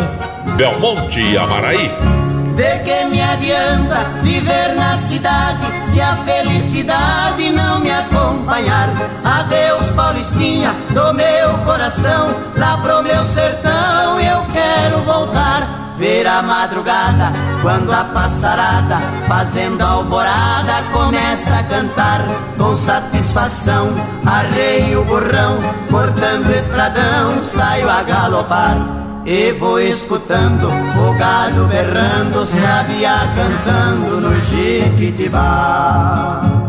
Belmonte 0.57 1.22
e 1.22 1.38
Amaraí. 1.38 2.20
De 2.56 2.80
que 2.84 3.06
me 3.06 3.22
adianta 3.22 3.99
viver 4.22 4.76
na 4.76 4.97
cidade 4.97 5.66
se 5.91 6.02
a 6.02 6.16
felicidade 6.18 7.49
não 7.52 7.80
me 7.80 7.91
acompanhar? 7.91 8.89
Adeus, 9.24 9.91
Paulistinha, 9.91 10.74
do 10.89 11.14
meu 11.14 11.58
coração, 11.66 12.30
lá 12.58 12.78
pro 12.78 13.04
meu 13.04 13.26
sertão 13.26 14.20
eu 14.20 14.45
quero 14.52 14.99
voltar 15.04 15.82
ver 16.02 16.26
a 16.26 16.41
madrugada, 16.41 17.32
quando 17.62 17.93
a 17.93 18.04
passarada, 18.06 18.97
fazendo 19.28 19.84
alvorada, 19.84 20.82
começa 20.91 21.56
a 21.60 21.64
cantar 21.64 22.22
com 22.58 22.76
satisfação. 22.76 23.93
Arreio 24.26 25.02
o 25.02 25.06
burrão, 25.06 25.60
cortando 25.91 26.49
estradão, 26.49 27.43
saio 27.43 27.88
a 27.88 28.02
galopar. 28.02 29.11
E 29.26 29.51
vou 29.53 29.80
escutando 29.80 30.67
o 30.67 31.13
galo 31.17 31.67
berrando, 31.67 32.45
sabia 32.45 33.15
cantando 33.36 34.22
no 34.22 34.39
Jiquitibá. 34.39 36.61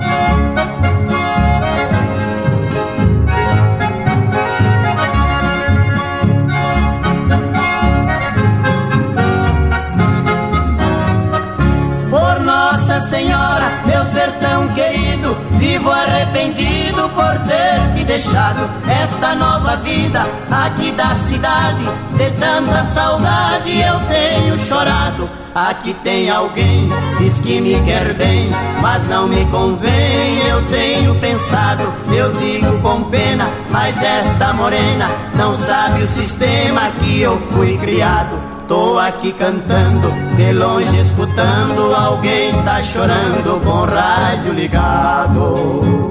sertão 14.13 14.69
querido, 14.75 15.35
vivo 15.59 15.91
arrependido 15.91 16.72
por 17.15 17.39
ter 17.47 17.95
te 17.95 18.05
deixado 18.05 18.69
esta 18.89 19.35
nova 19.35 19.77
vida 19.77 20.27
aqui 20.51 20.93
da 20.93 21.15
cidade. 21.15 21.85
De 22.15 22.31
tanta 22.33 22.85
saudade 22.85 23.81
eu 23.81 24.01
tenho 24.09 24.59
chorado. 24.59 25.29
Aqui 25.55 25.93
tem 26.03 26.31
alguém, 26.31 26.89
diz 27.19 27.43
que 27.43 27.61
me 27.61 27.79
quer 27.83 28.15
bem, 28.15 28.51
mas 28.81 29.07
não 29.07 29.29
me 29.29 29.45
convém. 29.47 30.39
Eu 30.49 30.63
tenho 30.71 31.15
pensado, 31.17 31.93
eu 32.11 32.33
digo 32.33 32.81
com 32.81 33.05
pena, 33.05 33.47
mas 33.71 34.03
esta 34.03 34.55
morena 34.55 35.11
não 35.35 35.55
sabe 35.55 36.03
o 36.03 36.09
sistema 36.09 36.91
que 37.01 37.21
eu 37.21 37.39
fui 37.53 37.77
criado. 37.77 38.41
Tô 38.67 38.99
aqui 38.99 39.33
cantando, 39.33 40.11
de 40.37 40.53
longe 40.53 40.99
escutando, 40.99 41.95
alguém 41.95 42.49
está 42.49 42.83
chorando 42.83 43.63
com 43.63 43.71
o 43.71 43.85
rádio 43.85 44.55
ligado. 44.55 46.11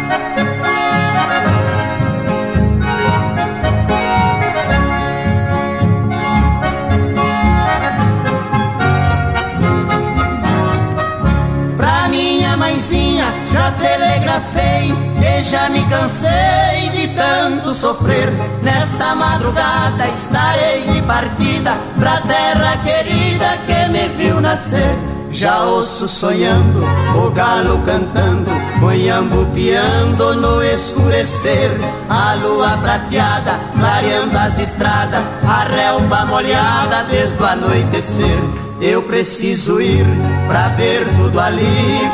Já 15.41 15.69
me 15.69 15.83
cansei 15.85 16.89
de 16.91 17.07
tanto 17.09 17.73
sofrer. 17.73 18.29
Nesta 18.61 19.15
madrugada 19.15 20.07
estarei 20.09 20.87
de 20.91 21.01
partida 21.01 21.75
pra 21.99 22.21
terra 22.21 22.77
querida 22.77 23.57
que 23.65 23.89
me 23.91 24.07
viu 24.09 24.39
nascer. 24.41 24.97
Já 25.31 25.63
ouço 25.63 26.09
sonhando, 26.09 26.81
o 27.15 27.31
galo 27.31 27.81
cantando, 27.85 28.51
moiambo 28.81 29.45
piando 29.53 30.35
no 30.35 30.61
escurecer. 30.61 31.71
A 32.09 32.33
lua 32.33 32.77
prateada, 32.77 33.57
clareando 33.79 34.37
as 34.37 34.59
estradas, 34.59 35.23
a 35.47 35.63
relva 35.63 36.25
molhada 36.25 37.03
desde 37.09 37.41
o 37.41 37.45
anoitecer. 37.45 38.70
Eu 38.81 39.03
preciso 39.03 39.79
ir 39.79 40.03
pra 40.47 40.69
ver 40.69 41.05
tudo 41.15 41.39
ali. 41.39 41.61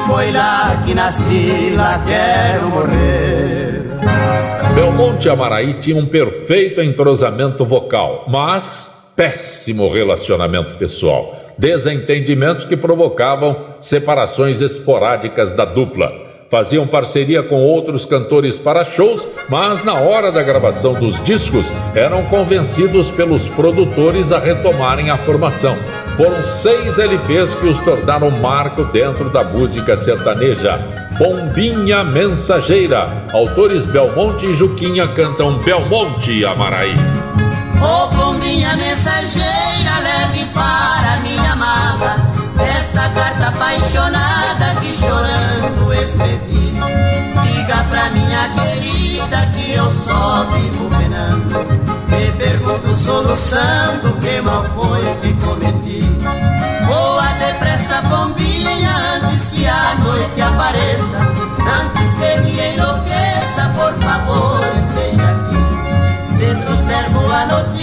Foi 0.05 0.31
lá 0.31 0.83
que 0.85 0.93
nasci, 0.93 1.73
lá 1.73 2.03
quero 2.05 2.69
morrer. 2.69 3.83
Belmonte 4.75 5.29
Amaraí 5.29 5.75
tinham 5.75 5.99
um 5.99 6.05
perfeito 6.05 6.81
entrosamento 6.81 7.65
vocal, 7.65 8.25
mas 8.27 8.91
péssimo 9.15 9.89
relacionamento 9.89 10.75
pessoal. 10.75 11.35
Desentendimentos 11.57 12.65
que 12.65 12.75
provocavam 12.75 13.77
separações 13.79 14.59
esporádicas 14.59 15.53
da 15.53 15.63
dupla. 15.63 16.26
Faziam 16.49 16.87
parceria 16.87 17.43
com 17.43 17.61
outros 17.61 18.05
cantores 18.05 18.57
para 18.57 18.85
shows, 18.85 19.27
mas 19.49 19.83
na 19.83 19.95
hora 19.95 20.31
da 20.31 20.41
gravação 20.41 20.93
dos 20.93 21.21
discos 21.25 21.65
eram 21.93 22.23
convencidos 22.23 23.09
pelos 23.09 23.47
produtores 23.49 24.31
a 24.31 24.39
retomarem 24.39 25.09
a 25.09 25.17
formação. 25.17 25.75
Foram 26.15 26.41
seis 26.61 26.97
LPs 26.97 27.53
que 27.55 27.67
os 27.67 27.77
tornaram 27.79 28.31
marco 28.31 28.85
dentro 28.85 29.29
da 29.29 29.43
música 29.43 29.97
sertaneja. 29.97 30.79
Bombinha 31.17 32.03
Mensageira. 32.05 33.25
Autores 33.33 33.85
Belmonte 33.85 34.45
e 34.45 34.53
Juquinha 34.53 35.07
cantam 35.09 35.57
Belmonte 35.57 36.45
Amaraí. 36.45 36.95
Ô 37.81 38.07
bombinha 38.07 38.75
mensageira, 38.75 39.91
leve 40.01 40.45
para 40.53 41.19
minha 41.21 41.55
mala 41.55 42.26
carta 43.09 43.47
apaixonada 43.49 44.75
que 44.81 44.95
chorando 44.95 45.93
escrevi. 45.93 46.73
Diga 47.43 47.83
pra 47.89 48.09
minha 48.11 48.49
querida 48.49 49.45
que 49.55 49.73
eu 49.73 49.91
só 49.91 50.43
vivo 50.51 50.89
penando. 50.89 51.67
Me 52.09 52.31
pergunto 52.33 52.95
soluçando 52.97 54.13
que 54.21 54.41
mal 54.41 54.63
foi 54.75 55.01
que 55.21 55.33
cometi. 55.45 56.03
Voa 56.87 57.27
depressa, 57.39 58.01
bombinha, 58.03 58.95
antes 59.15 59.49
que 59.51 59.67
a 59.67 59.95
noite 60.03 60.41
apareça. 60.41 61.19
Antes 61.79 62.15
que 62.15 62.41
me 62.41 62.73
enlouqueça, 62.73 63.69
por 63.75 63.93
favor, 64.03 64.61
esteja 64.79 65.29
aqui. 65.31 66.37
Se 66.37 66.55
trouxer 66.55 67.09
boa 67.11 67.45
notícia, 67.45 67.76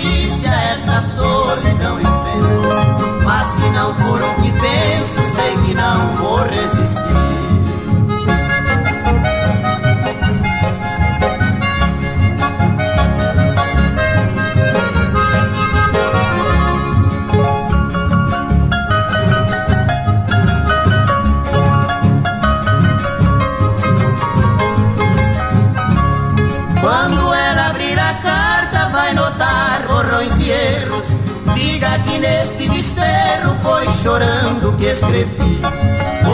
chorando 34.05 34.77
que 34.77 34.85
escrevi. 34.85 35.63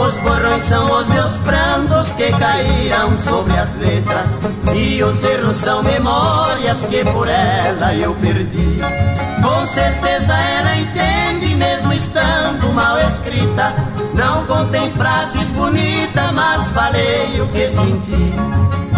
Os 0.04 0.18
borrões 0.18 0.62
são 0.64 0.90
os 0.90 1.06
meus 1.06 1.30
prantos 1.44 2.12
que 2.14 2.28
caíram 2.32 3.16
sobre 3.16 3.56
as 3.56 3.72
letras. 3.74 4.40
E 4.74 5.00
os 5.04 5.22
erros 5.22 5.56
são 5.56 5.80
memórias 5.84 6.84
que 6.86 7.04
por 7.04 7.28
ela 7.28 7.94
eu 7.94 8.12
perdi. 8.16 8.80
Com 9.40 9.64
certeza 9.68 10.34
ela 10.34 10.76
entende, 10.78 11.54
mesmo 11.54 11.92
estando 11.92 12.72
mal 12.74 12.98
escrita. 13.02 13.72
Não 14.14 14.44
contém 14.46 14.90
frases 14.90 15.48
bonitas, 15.50 16.32
mas 16.32 16.72
falei 16.72 17.40
o 17.40 17.46
que 17.48 17.68
senti. 17.68 18.34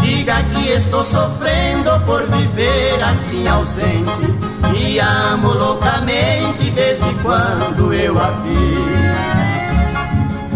Diga 0.01 0.43
que 0.45 0.71
estou 0.71 1.05
sofrendo 1.05 2.01
por 2.07 2.27
viver 2.31 3.03
assim 3.05 3.47
ausente. 3.47 4.53
E 4.75 4.99
amo 4.99 5.53
loucamente 5.53 6.71
desde 6.71 7.13
quando 7.23 7.62
eu 8.13 8.21
a 8.21 8.31
vi. 8.43 8.77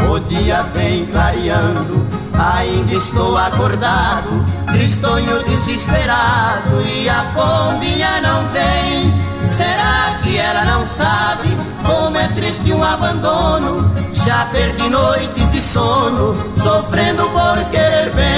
O 0.09 0.19
dia 0.21 0.63
vem 0.75 1.07
clareando, 1.07 2.07
ainda 2.35 2.95
estou 2.95 3.37
acordado, 3.37 4.45
tristonho 4.67 5.43
desesperado 5.45 6.83
e 6.83 7.09
a 7.09 7.25
pombinha 7.35 8.21
não 8.23 8.47
vem. 8.53 9.13
Será 9.43 10.19
que 10.23 10.37
ela 10.37 10.65
não 10.65 10.87
sabe 10.87 11.49
como 11.85 12.17
é 12.19 12.29
triste 12.29 12.73
um 12.73 12.85
abandono? 12.85 13.91
Já 14.13 14.47
perdi 14.47 14.89
noites 14.89 15.51
de 15.51 15.63
sono, 15.63 16.37
sofrendo 16.55 17.29
por 17.31 17.65
querer 17.71 18.13
bem. 18.15 18.36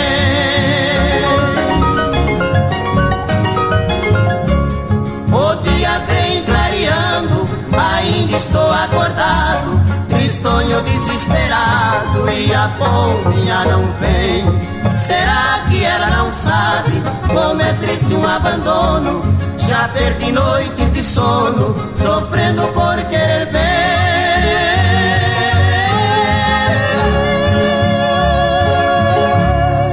Tristonho 10.69 10.83
desesperado 10.83 12.31
e 12.31 12.55
a 12.55 12.69
pombinha 12.79 13.65
não 13.65 13.87
vem. 14.01 14.45
Será 14.93 15.65
que 15.69 15.83
ela 15.83 16.07
não 16.11 16.31
sabe 16.31 16.93
como 17.33 17.63
é 17.63 17.73
triste 17.75 18.15
um 18.15 18.27
abandono? 18.27 19.23
Já 19.57 19.89
perdi 19.89 20.31
noites 20.33 20.93
de 20.93 21.03
sono, 21.03 21.75
sofrendo 21.97 22.63
por 22.69 22.97
querer 23.09 23.51
bem. 23.51 23.63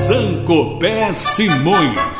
Sancopé 0.05 1.13
Simões. 1.13 2.14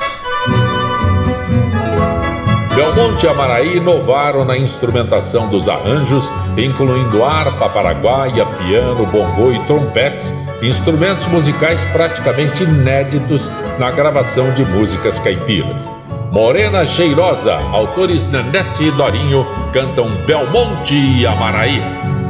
Belmonte 2.75 3.25
e 3.25 3.29
Amaraí 3.29 3.77
inovaram 3.77 4.43
na 4.43 4.57
instrumentação 4.57 5.47
dos 5.47 5.69
arranjos, 5.69 6.29
incluindo 6.57 7.23
harpa 7.23 7.69
paraguaia, 7.69 8.45
piano, 8.45 9.05
bongô 9.05 9.49
e 9.51 9.59
trompetes, 9.65 10.33
instrumentos 10.61 11.25
musicais 11.27 11.79
praticamente 11.93 12.63
inéditos 12.63 13.49
na 13.79 13.89
gravação 13.91 14.51
de 14.51 14.65
músicas 14.65 15.17
caipiras. 15.19 15.85
Morena 16.33 16.85
Cheirosa, 16.85 17.55
autores 17.71 18.29
Nanete 18.29 18.83
e 18.83 18.91
Dorinho, 18.91 19.47
cantam 19.71 20.09
Belmonte 20.25 20.95
e 20.95 21.25
Amaraí. 21.25 21.81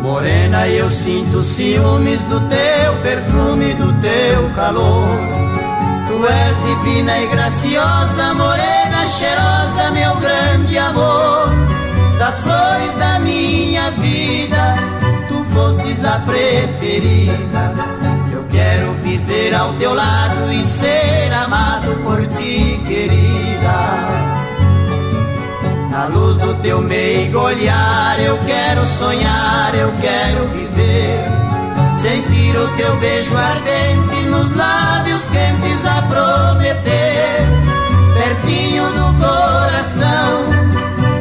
Morena, 0.04 0.68
eu 0.68 0.91
sinto 0.91 1.41
ciúmes 1.41 2.24
do 2.26 2.39
teu 2.41 2.93
perfume, 3.02 3.74
do 3.74 3.91
teu 4.00 4.48
calor. 4.56 5.08
Tu 6.16 6.26
és 6.26 6.55
divina 6.63 7.18
e 7.20 7.28
graciosa, 7.28 8.34
morena 8.36 9.05
cheirosa, 9.05 9.91
meu 9.91 10.16
grande 10.16 10.78
amor. 10.78 11.49
Das 12.18 12.36
flores 12.39 12.95
da 12.97 13.20
minha 13.20 13.91
vida, 13.91 14.78
tu 15.28 15.43
fostes 15.53 16.05
a 16.05 16.20
preferida. 16.20 17.74
Eu 18.32 18.45
quero 18.49 18.93
viver 19.03 19.53
ao 19.55 19.74
teu 19.74 19.93
lado 19.93 20.53
e 20.53 20.63
ser 20.63 21.34
amado 21.34 21.97
por 22.05 22.26
ti, 22.38 22.82
querida. 22.88 23.78
Na 25.91 26.05
luz 26.05 26.38
do 26.38 26.53
teu 26.61 26.82
meigo 26.82 27.39
olhar, 27.39 28.18
eu 28.22 28.38
quero 28.47 28.88
sonhar, 28.97 29.76
eu 29.76 29.91
quero 29.99 30.47
viver. 30.47 31.26
Sentir 31.97 32.55
o 32.55 32.68
teu 32.78 32.95
beijo 33.01 33.36
ardente 33.36 34.24
nos 34.30 34.55
lábios 34.55 35.14
a 35.86 36.02
prometer. 36.04 37.46
Pertinho 38.14 38.86
do 38.92 39.14
coração, 39.24 40.46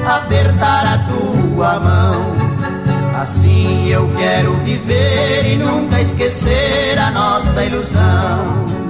apertar 0.06 0.94
a 0.94 0.98
tua 0.98 1.80
mão. 1.80 2.34
Assim 3.20 3.88
eu 3.88 4.08
quero 4.16 4.52
viver 4.58 5.46
e 5.46 5.56
nunca 5.56 6.00
esquecer 6.00 6.98
a 6.98 7.10
nossa 7.10 7.64
ilusão. 7.64 8.83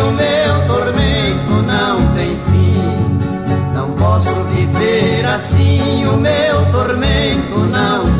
O 0.00 0.10
meu 0.12 0.66
tormento 0.66 1.52
não 1.66 2.06
tem 2.14 2.36
fim. 2.46 3.74
Não 3.74 3.92
posso 3.92 4.34
viver 4.54 5.24
assim, 5.26 6.04
o 6.06 6.16
meu 6.16 6.64
tormento 6.72 7.58
não 7.58 8.13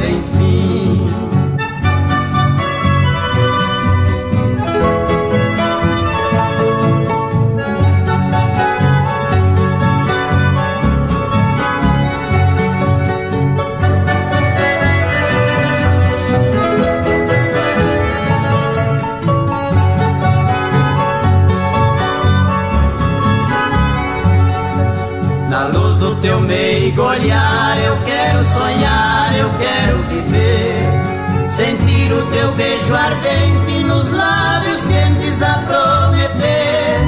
teu 32.44 32.52
beijo 32.52 32.94
ardente 32.94 33.78
nos 33.84 34.06
lábios 34.10 34.80
quentes 34.82 35.42
a 35.42 35.58
prometer. 35.66 37.00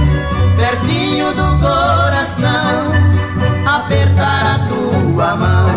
Pertinho 0.57 1.31
do 1.35 1.59
coração, 1.61 2.93
apertar 3.67 4.55
a 4.55 4.59
tua 4.67 5.37
mão. 5.37 5.69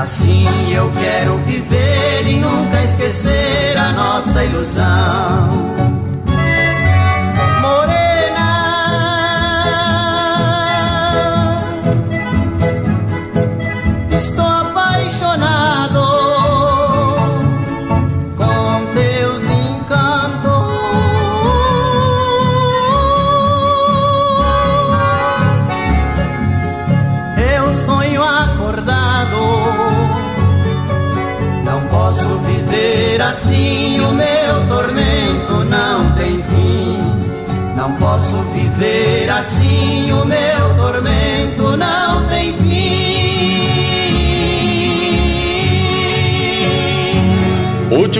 Assim 0.00 0.72
eu 0.72 0.90
quero 0.92 1.38
viver 1.38 2.24
e 2.26 2.38
nunca 2.38 2.82
esquecer 2.84 3.76
a 3.76 3.92
nossa 3.92 4.44
ilusão. 4.44 6.01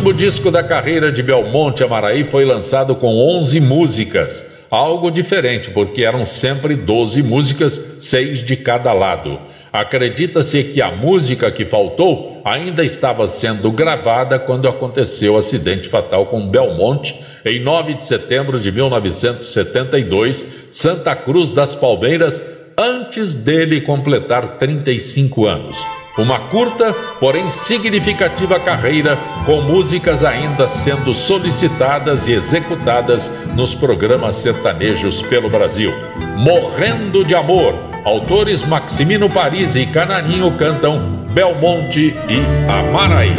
Último 0.03 0.15
disco 0.15 0.51
da 0.51 0.65
carreira 0.65 1.12
de 1.12 1.23
Belmonte 1.23 1.85
Amaraí 1.85 2.24
foi 2.24 2.45
lançado 2.45 2.97
com 2.97 3.15
11 3.39 3.61
músicas, 3.61 4.45
algo 4.69 5.12
diferente 5.12 5.70
porque 5.70 6.05
eram 6.05 6.24
sempre 6.24 6.74
12 6.74 7.23
músicas, 7.23 7.81
seis 8.01 8.43
de 8.43 8.57
cada 8.57 8.93
lado. 8.93 9.39
Acredita-se 9.73 10.65
que 10.65 10.83
a 10.83 10.91
música 10.91 11.53
que 11.53 11.65
faltou 11.66 12.43
ainda 12.45 12.85
estava 12.85 13.29
sendo 13.29 13.70
gravada 13.70 14.41
quando 14.41 14.69
aconteceu 14.69 15.35
o 15.35 15.37
acidente 15.37 15.89
fatal 15.89 16.27
com 16.27 16.51
Belmonte 16.51 17.15
em 17.45 17.62
9 17.62 17.95
de 17.95 18.05
setembro 18.05 18.59
de 18.59 18.73
1972, 18.73 20.66
Santa 20.69 21.15
Cruz 21.15 21.53
das 21.53 21.77
Palmeiras, 21.77 22.43
antes 22.77 23.37
dele 23.37 23.83
completar 23.83 24.59
35 24.59 25.47
anos. 25.47 26.02
Uma 26.19 26.39
curta, 26.39 26.93
porém 27.19 27.49
significativa 27.65 28.61
carreira, 28.61 29.17
com 29.47 29.63
músicas 29.63 30.23
ainda 30.23 30.69
sendo 30.69 31.15
solicitadas 31.15 32.29
e 32.29 32.33
executadas 32.33 33.31
nos 33.55 33.75
programas 33.75 34.35
sertanejos 34.35 35.23
pelo 35.23 35.49
Brasil. 35.49 35.91
Morrendo 36.37 37.25
de 37.25 37.35
Amor, 37.35 37.75
autores 38.05 38.63
Maximino 38.67 39.31
Paris 39.31 39.75
e 39.75 39.87
Cananinho 39.87 40.55
cantam 40.59 41.25
Belmonte 41.33 42.15
e 42.29 42.71
Amaraí. 42.71 43.35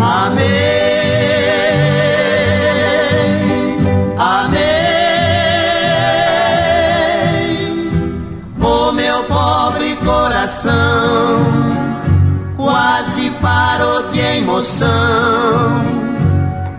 Amém. 0.00 0.48
Amém. 4.16 4.68
O 8.58 8.92
meu 8.92 9.22
pobre 9.24 9.94
coração 9.96 11.57
quase 12.68 13.30
parou 13.40 14.10
de 14.10 14.20
emoção 14.20 15.82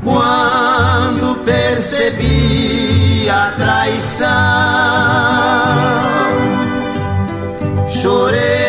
quando 0.04 1.36
percebi 1.44 3.28
a 3.28 3.52
traição. 3.58 4.30
Chorei 7.90 8.60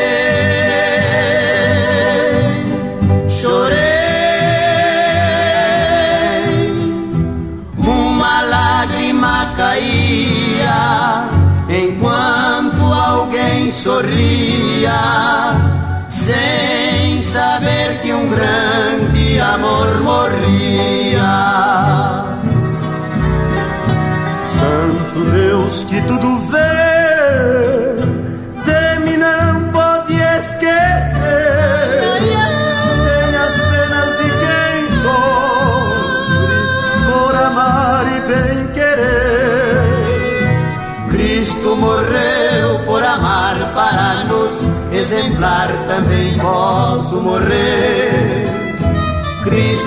sorria, 13.80 15.29
grande 18.30 19.40
amor 19.40 20.00
morria. 20.02 21.32
Santo 24.58 25.20
Deus 25.32 25.84
que 25.84 26.00
tudo 26.02 26.38
vê, 26.50 27.96
de 28.66 29.00
mim 29.04 29.16
não 29.16 29.70
pode 29.72 30.14
esquecer. 30.14 30.70
Tem 33.06 33.30
as 33.46 33.56
penas 33.70 34.10
de 34.18 34.28
quem 34.42 34.76
sofre 35.02 36.58
por 37.10 37.32
amar 37.34 38.04
e 38.16 38.20
bem 38.30 38.58
querer. 38.72 39.80
Cristo 41.10 41.76
morreu 41.76 42.40
exemplar 45.00 45.68
também 45.88 46.38
posso 46.38 47.20
morrer. 47.20 48.09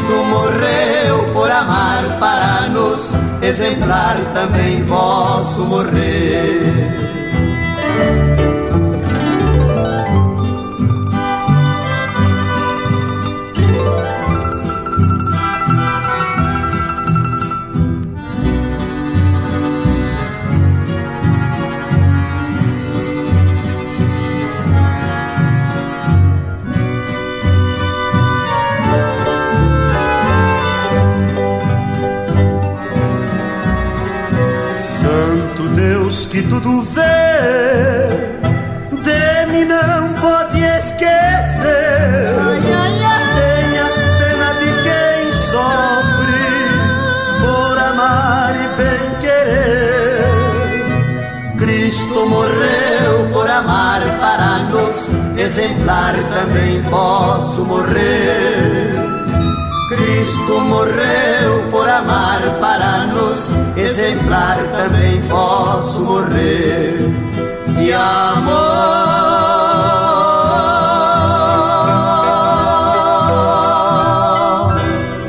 Cristo 0.03 0.23
morreu 0.25 1.34
por 1.34 1.49
amar 1.49 2.19
para 2.19 2.67
nos, 2.69 3.13
exemplar 3.41 4.17
também 4.34 4.84
posso 4.85 5.61
morrer. 5.61 7.23
Exemplar 55.53 56.15
também 56.31 56.81
posso 56.89 57.63
morrer. 57.63 58.91
Cristo 59.88 60.59
morreu 60.61 61.69
por 61.69 61.88
amar 61.88 62.41
para 62.59 63.05
nos, 63.05 63.51
exemplar 63.77 64.57
também 64.71 65.21
posso 65.30 66.01
morrer 66.01 66.97
de 67.77 67.93
amor. 67.93 68.63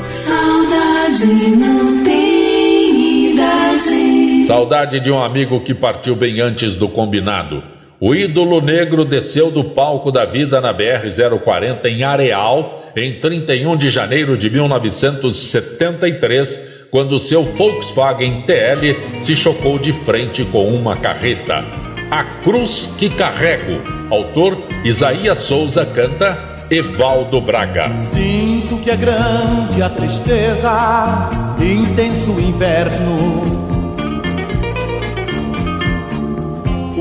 Saudade 0.09 1.57
não 1.57 2.03
tem 2.03 3.33
idade. 3.33 4.47
Saudade 4.47 5.01
de 5.01 5.13
um 5.13 5.23
amigo 5.23 5.61
que 5.61 5.75
partiu 5.75 6.17
bem 6.17 6.41
antes 6.41 6.77
do 6.77 6.89
combinado. 6.89 7.74
O 8.01 8.15
ídolo 8.15 8.61
negro 8.61 9.05
desceu 9.05 9.51
do 9.51 9.65
palco 9.65 10.11
da 10.11 10.25
vida 10.25 10.59
na 10.61 10.75
BR-040 10.75 11.85
em 11.87 12.03
Areal 12.03 12.93
em 12.97 13.21
31 13.21 13.77
de 13.77 13.89
janeiro 13.89 14.37
de 14.37 14.51
1973, 14.51 16.89
quando 16.91 17.19
seu 17.19 17.45
Volkswagen 17.45 18.43
TL 18.43 19.21
se 19.21 19.37
chocou 19.37 19.79
de 19.79 19.93
frente 20.05 20.45
com 20.45 20.67
uma 20.67 20.97
carreta. 20.97 21.65
A 22.11 22.25
Cruz 22.25 22.91
que 22.99 23.09
Carrego. 23.11 23.81
Autor 24.11 24.59
Isaías 24.85 25.39
Souza 25.39 25.87
canta 25.87 26.37
Evaldo 26.71 27.41
Braga. 27.41 27.89
Sinto 27.97 28.77
que 28.79 28.91
é 28.91 28.97
grande 28.97 29.83
a 29.83 29.89
tristeza, 29.89 31.31
intenso 31.61 32.33
inverno. 32.41 33.54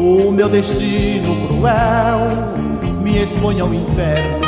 O 0.06 0.34
meu 0.34 0.50
destino 0.50 1.48
cruel 1.48 2.28
me 3.02 3.24
expõe 3.24 3.62
ao 3.62 3.74
inferno. 3.74 4.42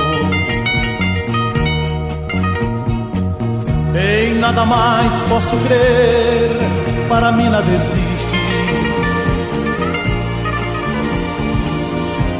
Em 3.97 4.33
nada 4.33 4.65
mais 4.65 5.15
posso 5.29 5.55
crer, 5.59 6.59
para 7.07 7.31
mim 7.31 7.47
nada 7.47 7.71
existe. 7.71 8.37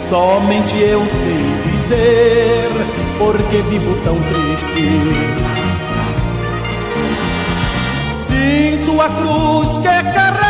Somente 0.09 0.77
eu 0.77 1.05
sei 1.07 1.37
dizer 1.63 2.69
porque 3.17 3.61
vivo 3.69 3.95
tão 4.03 4.17
triste. 4.23 4.89
Sinto 8.27 8.99
a 8.99 9.07
cruz 9.07 9.77
que 9.77 10.13
carrego 10.13 10.44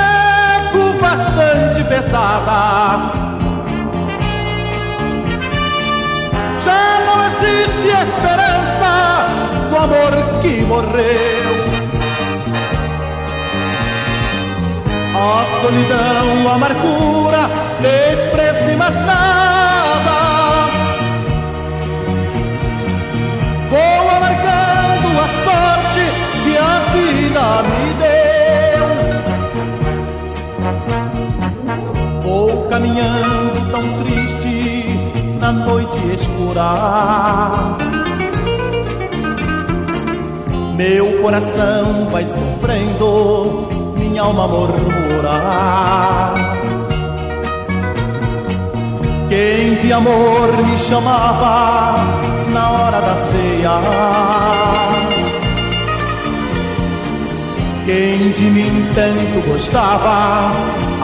bastante 1.06 1.84
pesada. 1.84 3.12
Já 6.66 6.86
não 7.06 7.18
existe 7.30 7.88
esperança 8.06 8.92
do 9.70 9.78
amor 9.78 10.42
que 10.42 10.66
morreu. 10.66 11.54
A 15.18 15.62
solidão, 15.62 16.50
a 16.50 16.56
amargura, 16.56 17.50
despreze 17.82 18.76
mais 18.76 18.96
nada. 19.06 19.55
Caminhando 32.76 33.72
tão 33.72 33.82
triste 34.04 34.90
na 35.40 35.50
noite 35.54 35.98
escura 36.14 37.86
meu 40.78 41.22
coração 41.22 42.10
vai 42.12 42.26
sofrendo, 42.28 43.66
minha 43.98 44.24
alma 44.24 44.46
murmura. 44.46 46.34
Quem 49.30 49.76
de 49.76 49.94
amor 49.94 50.52
me 50.66 50.78
chamava 50.78 51.96
na 52.52 52.72
hora 52.72 53.00
da 53.00 53.16
ceia? 53.32 53.82
Quem 57.86 58.32
de 58.34 58.46
mim 58.50 58.90
tanto 58.94 59.50
gostava, 59.50 60.52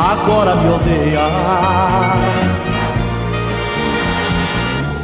agora 0.01 0.55
me 0.55 0.69
odeia. 0.69 1.25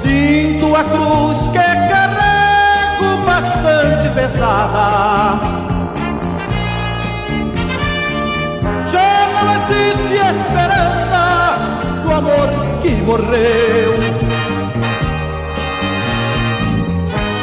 Sinto 0.01 0.75
a 0.75 0.83
cruz 0.83 1.47
que 1.49 1.57
bastante 3.25 4.13
pesada. 4.13 5.39
Já 8.91 9.27
não 9.35 9.47
existe 9.53 10.13
esperança 10.15 11.57
do 12.03 12.13
amor 12.13 12.49
que 12.81 12.91
morreu. 13.03 13.93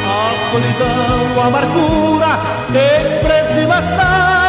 A 0.07 0.51
solidão, 0.51 1.43
a 1.43 1.47
amargura, 1.47 2.39
despreze 2.69 3.67
mais 3.67 3.89
nada. 3.91 4.44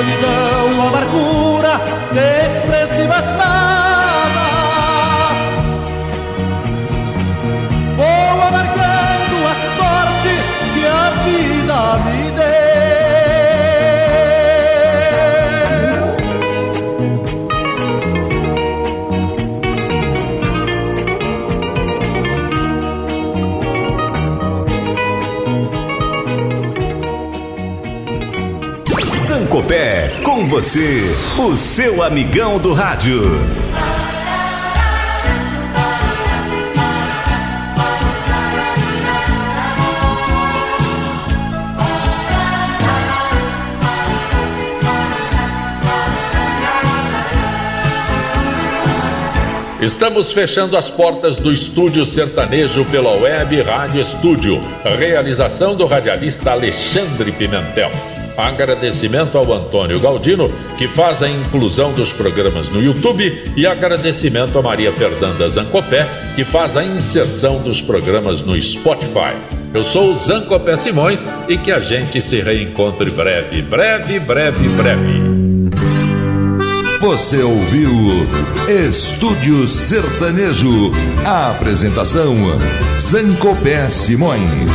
Solidão, 0.00 0.88
amargura, 0.88 1.80
desprezíveis 2.12 3.36
nada. 3.36 3.69
Com 30.40 30.46
você, 30.46 31.14
o 31.38 31.54
seu 31.54 32.02
amigão 32.02 32.58
do 32.58 32.72
rádio. 32.72 33.20
Estamos 49.82 50.32
fechando 50.32 50.74
as 50.74 50.88
portas 50.88 51.36
do 51.36 51.52
estúdio 51.52 52.06
sertanejo 52.06 52.86
pela 52.86 53.10
web 53.10 53.60
Rádio 53.60 54.00
Estúdio. 54.00 54.58
Realização 54.98 55.76
do 55.76 55.86
radialista 55.86 56.52
Alexandre 56.52 57.30
Pimentel. 57.30 57.90
Agradecimento 58.40 59.36
ao 59.36 59.52
Antônio 59.52 60.00
Galdino, 60.00 60.50
que 60.78 60.88
faz 60.88 61.22
a 61.22 61.28
inclusão 61.28 61.92
dos 61.92 62.10
programas 62.10 62.70
no 62.70 62.82
YouTube, 62.82 63.52
e 63.54 63.66
agradecimento 63.66 64.58
a 64.58 64.62
Maria 64.62 64.90
Fernanda 64.92 65.46
Zancopé, 65.48 66.08
que 66.34 66.42
faz 66.42 66.74
a 66.74 66.82
inserção 66.82 67.60
dos 67.60 67.82
programas 67.82 68.40
no 68.40 68.60
Spotify. 68.60 69.36
Eu 69.74 69.84
sou 69.84 70.14
o 70.14 70.16
Zancopé 70.16 70.74
Simões 70.76 71.24
e 71.48 71.58
que 71.58 71.70
a 71.70 71.80
gente 71.80 72.22
se 72.22 72.40
reencontre 72.40 73.10
breve, 73.10 73.60
breve, 73.60 74.18
breve, 74.18 74.68
breve. 74.70 75.30
Você 77.00 77.42
ouviu 77.42 77.90
Estúdio 78.88 79.66
Sertanejo. 79.68 80.92
A 81.24 81.50
apresentação 81.50 82.34
Zancopé 82.98 83.88
Simões. 83.88 84.70